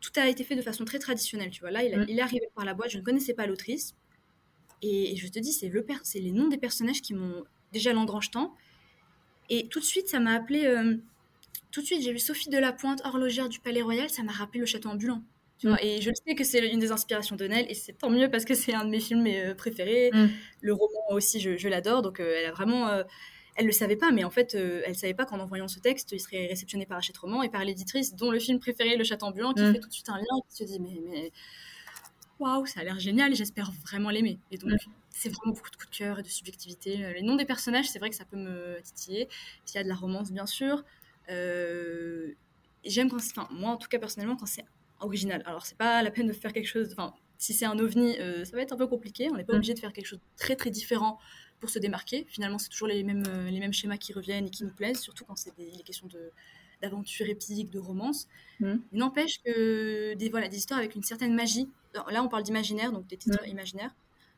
Tout 0.00 0.12
a 0.16 0.28
été 0.28 0.44
fait 0.44 0.54
de 0.54 0.62
façon 0.62 0.84
très 0.84 0.98
traditionnelle, 0.98 1.50
tu 1.50 1.60
vois. 1.60 1.70
Là, 1.70 1.82
il, 1.82 1.98
mm. 1.98 2.06
il 2.08 2.18
est 2.18 2.22
arrivé 2.22 2.48
par 2.54 2.64
la 2.64 2.74
boîte, 2.74 2.90
je 2.90 2.98
ne 2.98 3.02
connaissais 3.02 3.34
pas 3.34 3.46
l'autrice. 3.46 3.94
Et, 4.82 5.16
je 5.16 5.28
te 5.28 5.38
dis, 5.38 5.52
c'est 5.52 5.68
le 5.68 5.84
c'est 6.02 6.20
les 6.20 6.32
noms 6.32 6.48
des 6.48 6.58
personnages 6.58 7.02
qui 7.02 7.14
m'ont 7.14 7.44
déjà 7.72 7.92
l'engrangetant 7.92 8.54
et 9.48 9.68
tout 9.68 9.80
de 9.80 9.84
suite, 9.84 10.08
ça 10.08 10.20
m'a 10.20 10.32
appelé. 10.32 10.66
Euh, 10.66 10.96
tout 11.70 11.80
de 11.80 11.86
suite, 11.86 12.02
j'ai 12.02 12.12
vu 12.12 12.18
Sophie 12.18 12.48
de 12.50 12.58
la 12.58 12.72
Pointe, 12.72 13.00
horlogère 13.04 13.48
du 13.48 13.60
Palais 13.60 13.82
Royal, 13.82 14.08
ça 14.08 14.22
m'a 14.22 14.32
rappelé 14.32 14.60
le 14.60 14.66
château 14.66 14.88
ambulant. 14.88 15.22
Tu 15.58 15.66
vois, 15.68 15.76
mm. 15.76 15.82
et 15.82 16.00
je 16.00 16.10
sais 16.12 16.34
que 16.34 16.44
c'est 16.44 16.66
une 16.66 16.78
des 16.78 16.92
inspirations 16.92 17.36
de 17.36 17.44
Nell, 17.44 17.66
et 17.68 17.74
c'est 17.74 17.92
tant 17.92 18.10
mieux 18.10 18.30
parce 18.30 18.44
que 18.44 18.54
c'est 18.54 18.74
un 18.74 18.84
de 18.84 18.90
mes 18.90 19.00
films 19.00 19.26
euh, 19.26 19.54
préférés. 19.54 20.10
Mm. 20.12 20.28
Le 20.60 20.72
roman 20.72 21.10
aussi, 21.10 21.40
je, 21.40 21.68
l'adore, 21.68 22.02
donc 22.02 22.20
euh, 22.20 22.36
elle 22.38 22.46
a 22.46 22.52
vraiment. 22.52 22.88
elle 23.56 23.66
le 23.66 23.72
savait 23.72 23.96
pas, 23.96 24.12
mais 24.12 24.24
en 24.24 24.30
fait, 24.30 24.54
elle 24.54 24.94
savait 24.94 25.14
pas 25.14 25.24
qu'en 25.26 25.40
envoyant 25.40 25.68
ce 25.68 25.80
texte, 25.80 26.12
il 26.12 26.20
serait 26.20 26.46
réceptionné 26.46 26.86
par 26.86 26.98
Hachette 26.98 27.18
Roman 27.18 27.42
et 27.42 27.48
par 27.48 27.64
l'éditrice, 27.64 28.14
dont 28.14 28.30
le 28.30 28.38
film 28.38 28.60
préféré, 28.60 28.96
Le 28.96 29.04
Château 29.04 29.26
ambulant, 29.26 29.52
qui 29.52 29.62
mm. 29.62 29.72
fait 29.72 29.80
tout 29.80 29.88
de 29.88 29.94
suite 29.94 30.08
un 30.10 30.16
lien, 30.16 30.40
qui 30.48 30.56
se 30.56 30.64
dit 30.64 30.78
mais, 30.78 31.00
mais 31.10 31.32
waouh, 32.38 32.66
ça 32.66 32.80
a 32.80 32.84
l'air 32.84 32.98
génial, 32.98 33.34
j'espère 33.34 33.72
vraiment 33.84 34.10
l'aimer. 34.10 34.38
Et 34.50 34.58
donc, 34.58 34.78
c'est 35.18 35.28
vraiment 35.30 35.52
beaucoup 35.52 35.70
de 35.70 35.76
coup 35.76 35.86
de 35.86 35.96
cœur 35.96 36.20
et 36.20 36.22
de 36.22 36.28
subjectivité. 36.28 37.04
Euh, 37.04 37.12
les 37.12 37.22
noms 37.22 37.36
des 37.36 37.44
personnages, 37.44 37.88
c'est 37.88 37.98
vrai 37.98 38.08
que 38.10 38.16
ça 38.16 38.24
peut 38.24 38.36
me 38.36 38.80
titiller. 38.82 39.28
il 39.66 39.74
y 39.74 39.78
a 39.78 39.82
de 39.82 39.88
la 39.88 39.96
romance, 39.96 40.30
bien 40.30 40.46
sûr. 40.46 40.84
Euh, 41.28 42.32
j'aime 42.84 43.10
quand 43.10 43.16
enfin, 43.16 43.48
moi 43.50 43.70
en 43.70 43.76
tout 43.76 43.88
cas 43.88 43.98
personnellement, 43.98 44.36
quand 44.36 44.46
c'est 44.46 44.64
original. 45.00 45.42
Alors, 45.44 45.66
c'est 45.66 45.76
pas 45.76 46.02
la 46.02 46.10
peine 46.10 46.28
de 46.28 46.32
faire 46.32 46.52
quelque 46.52 46.68
chose. 46.68 46.88
Enfin, 46.92 47.14
si 47.36 47.52
c'est 47.52 47.66
un 47.66 47.78
ovni, 47.78 48.18
euh, 48.20 48.44
ça 48.44 48.56
va 48.56 48.62
être 48.62 48.72
un 48.72 48.76
peu 48.76 48.86
compliqué. 48.86 49.28
On 49.30 49.34
n'est 49.34 49.44
pas 49.44 49.54
mm. 49.54 49.56
obligé 49.56 49.74
de 49.74 49.80
faire 49.80 49.92
quelque 49.92 50.06
chose 50.06 50.20
de 50.20 50.36
très 50.36 50.54
très 50.54 50.70
différent 50.70 51.18
pour 51.58 51.70
se 51.70 51.80
démarquer. 51.80 52.24
Finalement, 52.28 52.58
c'est 52.58 52.68
toujours 52.68 52.88
les 52.88 53.02
mêmes, 53.02 53.24
les 53.50 53.58
mêmes 53.58 53.72
schémas 53.72 53.96
qui 53.96 54.12
reviennent 54.12 54.46
et 54.46 54.50
qui 54.50 54.64
nous 54.64 54.72
plaisent, 54.72 55.00
surtout 55.00 55.24
quand 55.24 55.36
c'est 55.36 55.56
des, 55.56 55.82
questions 55.82 56.06
de 56.06 56.30
d'aventure 56.80 57.28
épique, 57.28 57.70
de 57.70 57.80
romance. 57.80 58.28
Mm. 58.60 58.74
N'empêche 58.92 59.42
que 59.42 60.14
des, 60.14 60.28
voilà, 60.28 60.46
des 60.46 60.58
histoires 60.58 60.78
avec 60.78 60.94
une 60.94 61.02
certaine 61.02 61.34
magie. 61.34 61.68
Là, 61.92 62.22
on 62.22 62.28
parle 62.28 62.44
d'imaginaire, 62.44 62.92
donc 62.92 63.08
des 63.08 63.16
titres 63.16 63.42
mm. 63.44 63.50
imaginaires. 63.50 63.90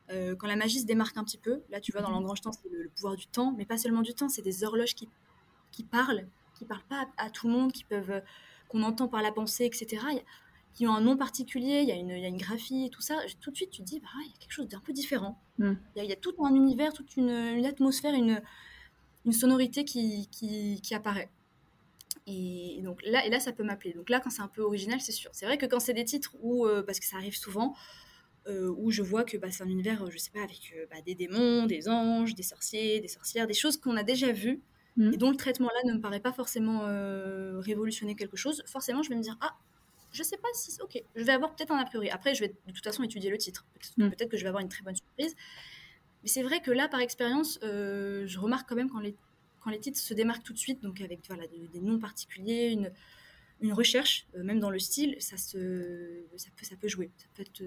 Euh, 0.09 0.35
quand 0.35 0.47
la 0.47 0.55
magie 0.55 0.79
se 0.79 0.85
démarque 0.85 1.17
un 1.17 1.23
petit 1.23 1.37
peu, 1.37 1.61
là 1.69 1.79
tu 1.79 1.91
vois 1.91 2.01
dans 2.01 2.09
mhm. 2.09 2.15
l'engrange-temps, 2.15 2.51
c'est 2.51 2.69
le, 2.69 2.89
pouvoir 2.89 3.15
du 3.15 3.27
temps, 3.27 3.53
mais 3.57 3.65
pas 3.65 3.77
seulement 3.77 4.01
du 4.01 4.13
temps, 4.13 4.29
c'est 4.29 4.41
des 4.41 4.63
horloges 4.63 4.95
qui, 4.95 5.09
qui 5.71 5.83
parlent, 5.83 6.27
qui 6.55 6.65
parlent 6.65 6.83
pas 6.89 7.07
à, 7.17 7.29
tout 7.29 7.47
le 7.47 7.53
monde, 7.53 7.71
qui 7.71 7.83
peuvent, 7.83 8.11
euh, 8.11 8.21
qu'on 8.67 8.83
entend 8.83 9.07
par 9.07 9.21
la 9.21 9.31
pensée, 9.31 9.65
etc. 9.65 10.03
qui 10.73 10.87
ont 10.87 10.93
un 10.93 11.01
nom 11.01 11.17
particulier, 11.17 11.81
il 11.81 11.89
y, 11.89 11.91
a 11.91 11.95
une, 11.95 12.09
y 12.09 12.25
a 12.25 12.27
une 12.27 12.37
graphie 12.37 12.85
et 12.85 12.89
tout 12.89 13.01
ça. 13.01 13.17
Tout 13.41 13.51
de 13.51 13.55
suite, 13.55 13.71
tu 13.71 13.81
te 13.81 13.85
dis, 13.85 13.99
bah, 13.99 14.07
il 14.23 14.31
y 14.31 14.33
a 14.33 14.37
quelque 14.39 14.53
chose 14.53 14.67
d'un 14.67 14.79
peu 14.79 14.93
différent. 14.93 15.41
Mm. 15.57 15.73
Il 15.97 16.03
y, 16.05 16.13
a 16.13 16.15
tout 16.15 16.33
un 16.43 16.53
univers, 16.55 16.93
toute 16.93 17.15
une, 17.17 17.29
une 17.29 17.65
atmosphère, 17.65 18.13
une, 18.13 18.41
une 19.25 19.33
sonorité 19.33 19.83
qui, 19.83 20.27
qui, 20.29 20.81
qui 20.81 20.95
apparaît. 20.95 21.29
Et 22.27 22.81
donc 22.83 23.01
là, 23.03 23.25
et 23.25 23.29
là, 23.29 23.39
ça 23.39 23.51
peut 23.51 23.63
m'appeler. 23.63 23.93
Donc 23.93 24.09
là, 24.09 24.19
quand 24.19 24.29
c'est 24.29 24.41
un 24.41 24.47
peu 24.47 24.61
original, 24.61 25.01
c'est 25.01 25.11
sûr. 25.11 25.31
C'est 25.33 25.45
vrai 25.45 25.57
que 25.57 25.65
quand 25.65 25.79
c'est 25.79 25.93
des 25.93 26.05
titres 26.05 26.35
où, 26.41 26.65
euh, 26.65 26.83
parce 26.83 26.99
que 26.99 27.05
ça 27.05 27.17
arrive 27.17 27.35
souvent, 27.35 27.75
euh, 28.47 28.73
où 28.75 28.89
je 28.89 29.03
vois 29.03 29.23
que 29.23 29.37
bah, 29.37 29.51
c'est 29.51 29.61
un 29.61 29.69
univers, 29.69 30.09
je 30.09 30.17
sais 30.17 30.31
pas, 30.31 30.41
avec 30.41 30.73
euh, 30.75 30.87
bah, 30.89 30.99
des 31.05 31.13
démons, 31.13 31.67
des 31.67 31.87
anges, 31.87 32.33
des 32.33 32.41
sorciers, 32.41 32.99
des 32.99 33.07
sorcières, 33.07 33.45
des 33.45 33.53
choses 33.53 33.77
qu'on 33.77 33.95
a 33.95 34.01
déjà 34.01 34.31
vues 34.31 34.61
mm. 34.97 35.13
et 35.13 35.17
dont 35.17 35.29
le 35.29 35.37
traitement 35.37 35.67
là 35.67 35.91
ne 35.91 35.97
me 35.97 36.01
paraît 36.01 36.19
pas 36.19 36.33
forcément 36.33 36.87
euh, 36.87 37.59
révolutionner 37.59 38.15
quelque 38.15 38.37
chose. 38.37 38.63
Forcément, 38.65 39.03
je 39.03 39.09
vais 39.09 39.15
me 39.15 39.21
dire 39.21 39.37
ah, 39.41 39.55
je 40.11 40.23
sais 40.23 40.37
pas 40.37 40.47
si 40.55 40.75
ok, 40.81 41.03
je 41.15 41.23
vais 41.23 41.31
avoir 41.31 41.55
peut-être 41.55 41.71
un 41.71 41.77
a 41.77 41.85
priori. 41.85 42.09
Après, 42.09 42.33
je 42.33 42.39
vais 42.39 42.47
de 42.47 42.71
toute 42.73 42.83
façon 42.83 43.03
étudier 43.03 43.29
le 43.29 43.37
titre. 43.37 43.63
Mm. 43.97 44.09
Peut-être 44.09 44.29
que 44.29 44.37
je 44.37 44.41
vais 44.41 44.49
avoir 44.49 44.63
une 44.63 44.69
très 44.69 44.81
bonne 44.81 44.95
surprise. 44.95 45.35
Mais 46.23 46.29
c'est 46.29 46.43
vrai 46.43 46.61
que 46.61 46.71
là, 46.71 46.87
par 46.87 46.99
expérience, 46.99 47.59
je 47.61 48.39
remarque 48.39 48.67
quand 48.67 48.75
même 48.75 48.89
quand 48.89 48.99
les 48.99 49.15
quand 49.59 49.69
les 49.69 49.79
titres 49.79 49.99
se 49.99 50.15
démarquent 50.15 50.43
tout 50.43 50.53
de 50.53 50.57
suite, 50.57 50.81
donc 50.81 50.99
avec 51.01 51.19
voilà, 51.27 51.45
des, 51.45 51.67
des 51.67 51.79
noms 51.79 51.99
particuliers, 51.99 52.69
une 52.71 52.91
une 53.59 53.73
recherche, 53.73 54.25
même 54.35 54.59
dans 54.59 54.71
le 54.71 54.79
style, 54.79 55.15
ça, 55.19 55.37
se, 55.37 56.23
ça, 56.35 56.49
peut, 56.57 56.65
ça 56.65 56.75
peut 56.75 56.87
jouer. 56.87 57.11
Ça 57.15 57.27
peut 57.35 57.43
être, 57.43 57.61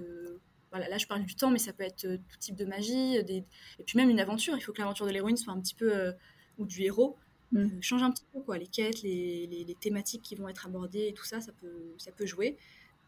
voilà, 0.74 0.88
là 0.88 0.98
je 0.98 1.06
parle 1.06 1.24
du 1.24 1.36
temps, 1.36 1.50
mais 1.52 1.60
ça 1.60 1.72
peut 1.72 1.84
être 1.84 2.00
tout 2.00 2.38
type 2.40 2.56
de 2.56 2.64
magie, 2.64 3.22
des... 3.22 3.44
et 3.78 3.84
puis 3.86 3.96
même 3.96 4.10
une 4.10 4.18
aventure. 4.18 4.56
Il 4.56 4.60
faut 4.60 4.72
que 4.72 4.80
l'aventure 4.80 5.06
de 5.06 5.12
l'héroïne 5.12 5.36
soit 5.36 5.52
un 5.52 5.60
petit 5.60 5.74
peu, 5.74 6.12
ou 6.58 6.66
du 6.66 6.82
héros, 6.82 7.16
mm. 7.52 7.80
change 7.80 8.02
un 8.02 8.10
petit 8.10 8.24
peu 8.32 8.40
quoi. 8.40 8.58
Les 8.58 8.66
quêtes, 8.66 9.02
les, 9.02 9.46
les, 9.46 9.64
les, 9.64 9.74
thématiques 9.74 10.22
qui 10.22 10.34
vont 10.34 10.48
être 10.48 10.66
abordées 10.66 11.06
et 11.08 11.12
tout 11.12 11.24
ça, 11.24 11.40
ça 11.40 11.52
peut, 11.52 11.94
ça 11.98 12.10
peut 12.12 12.26
jouer. 12.26 12.56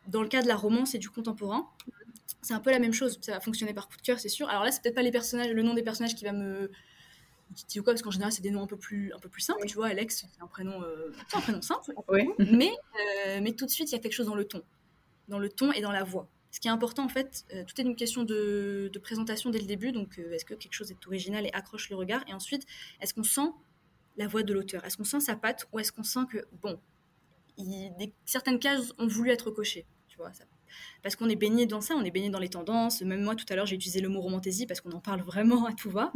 Dans 0.06 0.22
le 0.22 0.28
cas 0.28 0.42
de 0.42 0.48
la 0.48 0.56
romance 0.56 0.94
et 0.94 0.98
du 0.98 1.10
contemporain, 1.10 1.68
c'est 2.40 2.54
un 2.54 2.60
peu 2.60 2.70
la 2.70 2.78
même 2.78 2.92
chose. 2.92 3.18
Ça 3.22 3.32
va 3.32 3.40
fonctionner 3.40 3.74
par 3.74 3.88
coup 3.88 3.96
de 3.96 4.02
cœur, 4.02 4.20
c'est 4.20 4.28
sûr. 4.28 4.48
Alors 4.48 4.62
là, 4.62 4.70
c'est 4.70 4.82
peut-être 4.82 4.94
pas 4.94 5.02
les 5.02 5.10
personnages, 5.10 5.50
le 5.50 5.62
nom 5.62 5.74
des 5.74 5.82
personnages 5.82 6.14
qui 6.14 6.24
va 6.24 6.32
me 6.32 6.70
ou 7.76 7.82
quoi 7.82 7.92
parce 7.92 8.02
qu'en 8.02 8.10
général 8.10 8.32
c'est 8.32 8.42
des 8.42 8.50
noms 8.50 8.64
un 8.64 8.66
peu 8.66 8.76
plus 8.76 9.12
un 9.12 9.20
peu 9.20 9.28
plus 9.28 9.40
simples 9.40 9.64
tu 9.66 9.76
vois 9.76 9.86
Alex 9.86 10.26
c'est 10.34 10.42
un 10.42 10.48
prénom 10.48 10.82
euh, 10.82 11.12
un 11.32 11.40
prénom 11.40 11.62
simple 11.62 11.94
mais 12.38 12.72
euh, 13.28 13.38
mais 13.40 13.52
tout 13.52 13.66
de 13.66 13.70
suite 13.70 13.90
il 13.90 13.94
y 13.94 13.98
a 13.98 14.00
quelque 14.00 14.12
chose 14.12 14.26
dans 14.26 14.34
le 14.34 14.44
ton 14.44 14.62
dans 15.28 15.38
le 15.38 15.48
ton 15.48 15.70
et 15.70 15.80
dans 15.80 15.92
la 15.92 16.02
voix 16.02 16.28
ce 16.51 16.61
qui 16.61 16.68
est 16.68 16.70
important 16.70 17.05
en 17.05 17.09
fait 17.09 17.44
euh, 17.53 17.64
tout 17.64 17.80
est 17.80 17.84
une 17.84 17.97
question 17.97 18.24
de, 18.24 18.90
de, 18.92 18.99
présentation 18.99 19.51
dès 19.51 19.59
le 19.59 19.66
début 19.66 19.92
donc 19.92 20.18
est-ce 20.18 20.44
que 20.44 20.55
quelque 20.55 20.72
chose 20.72 20.90
est 20.90 21.07
original 21.07 21.47
et 21.47 21.53
accroche 21.53 21.90
le 21.90 21.97
regard? 21.97 22.24
Et 22.28 22.32
ensuite 22.32 22.66
est-ce 23.01 23.14
qu'on 23.14 23.24
sent 23.24 23.51
la 24.16 24.26
voix 24.26 24.42
de 24.42 24.55
l'auteur? 24.55 24.84
Est-ce 24.84 24.97
qu'on 24.97 25.05
sent 25.05 25.20
sa 25.20 25.36
patte 25.36 25.68
ou 25.72 25.78
est-ce 25.78 25.92
qu'on 25.92 26.05
sent 26.05 26.26
que 26.30 26.38
bon 26.62 26.80
il, 27.59 27.92
des, 27.99 28.12
certaines 28.24 28.59
cases 28.59 28.92
ont 28.99 29.07
voulu 29.07 29.30
être 29.30 29.51
cochées 29.51 29.86
tu 30.09 30.16
vois 30.16 30.32
ça 30.32 30.44
parce 31.03 31.16
qu'on 31.16 31.28
est 31.28 31.36
baigné 31.36 31.66
dans 31.66 31.80
ça, 31.80 31.94
on 31.94 32.05
est 32.05 32.11
baigné 32.11 32.30
dans 32.30 32.38
les 32.38 32.49
tendances. 32.49 33.03
Même 33.03 33.22
moi, 33.22 33.34
tout 33.34 33.44
à 33.49 33.57
l'heure, 33.57 33.66
j'ai 33.66 33.76
utilisé 33.76 34.01
le 34.01 34.09
mot 34.09 34.20
romantaisie 34.20 34.66
parce 34.66 34.80
qu'on 34.80 34.92
en 34.92 35.01
parle 35.01 35.20
vraiment 35.22 35.66
à 35.66 35.72
tout 35.72 35.90
va. 35.90 36.12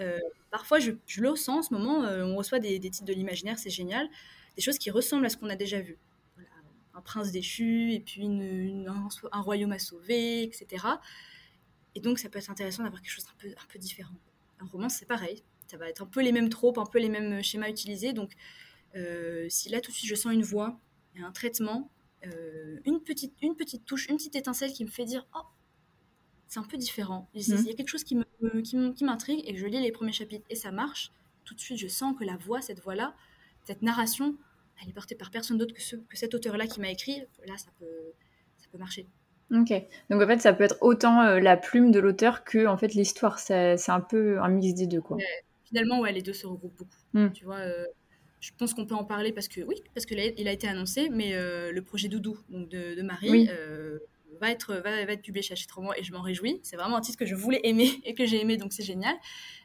Euh, 0.00 0.18
parfois, 0.50 0.78
je, 0.78 0.92
le 1.18 1.30
ressens 1.30 1.58
en 1.58 1.62
ce 1.62 1.72
moment, 1.72 2.04
euh, 2.04 2.24
on 2.24 2.36
reçoit 2.36 2.58
des, 2.58 2.78
titres 2.80 3.04
de 3.04 3.12
l'imaginaire, 3.12 3.58
c'est 3.58 3.70
génial, 3.70 4.08
des 4.56 4.62
choses 4.62 4.78
qui 4.78 4.90
ressemblent 4.90 5.26
à 5.26 5.28
ce 5.28 5.36
qu'on 5.36 5.50
a 5.50 5.56
déjà 5.56 5.80
vu. 5.80 5.98
Un 6.94 7.00
prince 7.00 7.32
déchu, 7.32 7.92
et 7.92 8.00
puis 8.00 8.22
une, 8.22 8.88
un, 9.32 9.40
royaume 9.40 9.72
à 9.72 9.78
sauver, 9.78 10.44
etc. 10.44 10.86
Et 11.94 12.00
donc, 12.00 12.18
ça 12.18 12.28
peut 12.28 12.38
être 12.38 12.50
intéressant 12.50 12.82
d'avoir 12.84 13.02
quelque 13.02 13.12
chose 13.12 13.24
d'un 13.24 13.34
peu, 13.38 13.48
un 13.48 13.66
peu 13.68 13.78
différent. 13.78 14.14
Un 14.60 14.66
roman, 14.66 14.88
c'est 14.88 15.06
pareil. 15.06 15.42
Ça 15.66 15.76
va 15.76 15.88
être 15.88 16.02
un 16.02 16.06
peu 16.06 16.22
les 16.22 16.32
mêmes 16.32 16.48
tropes, 16.48 16.78
un 16.78 16.86
peu 16.86 16.98
les 16.98 17.08
mêmes 17.08 17.42
schémas 17.42 17.68
utilisés. 17.68 18.12
Donc, 18.12 18.32
euh, 18.96 19.46
si 19.48 19.68
là, 19.68 19.80
tout 19.80 19.90
de 19.90 19.96
suite, 19.96 20.08
je 20.08 20.14
sens 20.14 20.32
une 20.32 20.42
voix 20.42 20.80
et 21.16 21.22
un 21.22 21.32
traitement, 21.32 21.90
euh, 22.26 22.78
une, 22.84 23.00
petite, 23.00 23.34
une 23.42 23.56
petite 23.56 23.84
touche, 23.84 24.06
une 24.08 24.16
petite 24.16 24.36
étincelle 24.36 24.72
qui 24.72 24.84
me 24.84 24.90
fait 24.90 25.04
dire 25.04 25.26
Oh, 25.34 25.42
c'est 26.46 26.60
un 26.60 26.64
peu 26.64 26.76
différent. 26.76 27.28
Il 27.34 27.42
y 27.42 27.52
a 27.52 27.56
mhm. 27.56 27.74
quelque 27.74 27.88
chose 27.88 28.04
qui 28.04 28.14
m'intrigue 28.14 29.40
qui, 29.40 29.48
et 29.48 29.54
que 29.54 29.58
je 29.58 29.66
lis 29.66 29.80
les 29.80 29.92
premiers 29.92 30.12
chapitres 30.12 30.46
et 30.50 30.54
ça 30.54 30.70
marche. 30.70 31.10
Tout 31.44 31.54
de 31.54 31.60
suite, 31.60 31.78
je 31.78 31.88
sens 31.88 32.16
que 32.16 32.24
la 32.24 32.36
voix, 32.36 32.62
cette 32.62 32.80
voix-là, 32.80 33.14
cette 33.64 33.82
narration, 33.82 34.36
elle 34.82 34.88
est 34.88 34.92
portée 34.92 35.14
par 35.14 35.30
personne 35.30 35.58
d'autre 35.58 35.74
que, 35.74 35.82
ce, 35.82 35.96
que 35.96 36.16
cet 36.16 36.34
auteur-là 36.34 36.66
qui 36.66 36.80
m'a 36.80 36.90
écrit. 36.90 37.20
Là, 37.46 37.56
ça 37.56 37.70
peut, 37.78 38.12
ça 38.58 38.66
peut 38.70 38.78
marcher. 38.78 39.06
Ok. 39.52 39.72
Donc 40.10 40.22
en 40.22 40.26
fait, 40.26 40.40
ça 40.40 40.52
peut 40.52 40.64
être 40.64 40.78
autant 40.80 41.22
euh, 41.22 41.40
la 41.40 41.56
plume 41.56 41.90
de 41.90 42.00
l'auteur 42.00 42.44
que 42.44 42.66
en 42.66 42.76
fait 42.76 42.94
l'histoire. 42.94 43.38
C'est 43.38 43.88
un 43.88 44.00
peu 44.00 44.40
un 44.40 44.48
mix 44.48 44.74
des 44.74 44.86
deux, 44.86 45.00
quoi. 45.00 45.18
finalement, 45.64 46.00
ouais, 46.00 46.12
les 46.12 46.22
deux 46.22 46.32
se 46.32 46.46
regroupent 46.46 46.76
beaucoup. 46.76 46.96
Hmm. 47.12 47.30
Tu 47.32 47.44
vois. 47.44 47.58
Euh, 47.58 47.84
je 48.40 48.50
pense 48.58 48.74
qu'on 48.74 48.84
peut 48.84 48.94
en 48.94 49.04
parler 49.04 49.32
parce 49.32 49.48
que 49.48 49.62
oui, 49.62 49.76
parce 49.94 50.04
que 50.04 50.14
il 50.14 50.48
a 50.48 50.52
été 50.52 50.68
annoncé, 50.68 51.08
mais 51.10 51.34
euh, 51.34 51.72
le 51.72 51.82
projet 51.82 52.08
Doudou 52.08 52.36
donc 52.50 52.68
de, 52.68 53.00
Marie 53.00 53.48
va 54.40 54.50
être 54.50 54.74
va, 54.74 54.90
être 55.00 55.22
publié 55.22 55.42
chez 55.42 55.52
Hachette 55.52 55.70
et 55.96 56.02
je 56.02 56.12
m'en 56.12 56.20
réjouis. 56.20 56.60
C'est 56.62 56.76
vraiment 56.76 56.96
un 56.96 57.00
titre 57.00 57.18
que 57.18 57.24
je 57.24 57.34
voulais 57.34 57.60
aimer 57.62 57.88
et 58.04 58.14
que 58.14 58.26
j'ai 58.26 58.40
aimé, 58.40 58.56
donc 58.56 58.72
c'est 58.72 58.82
génial. 58.82 59.14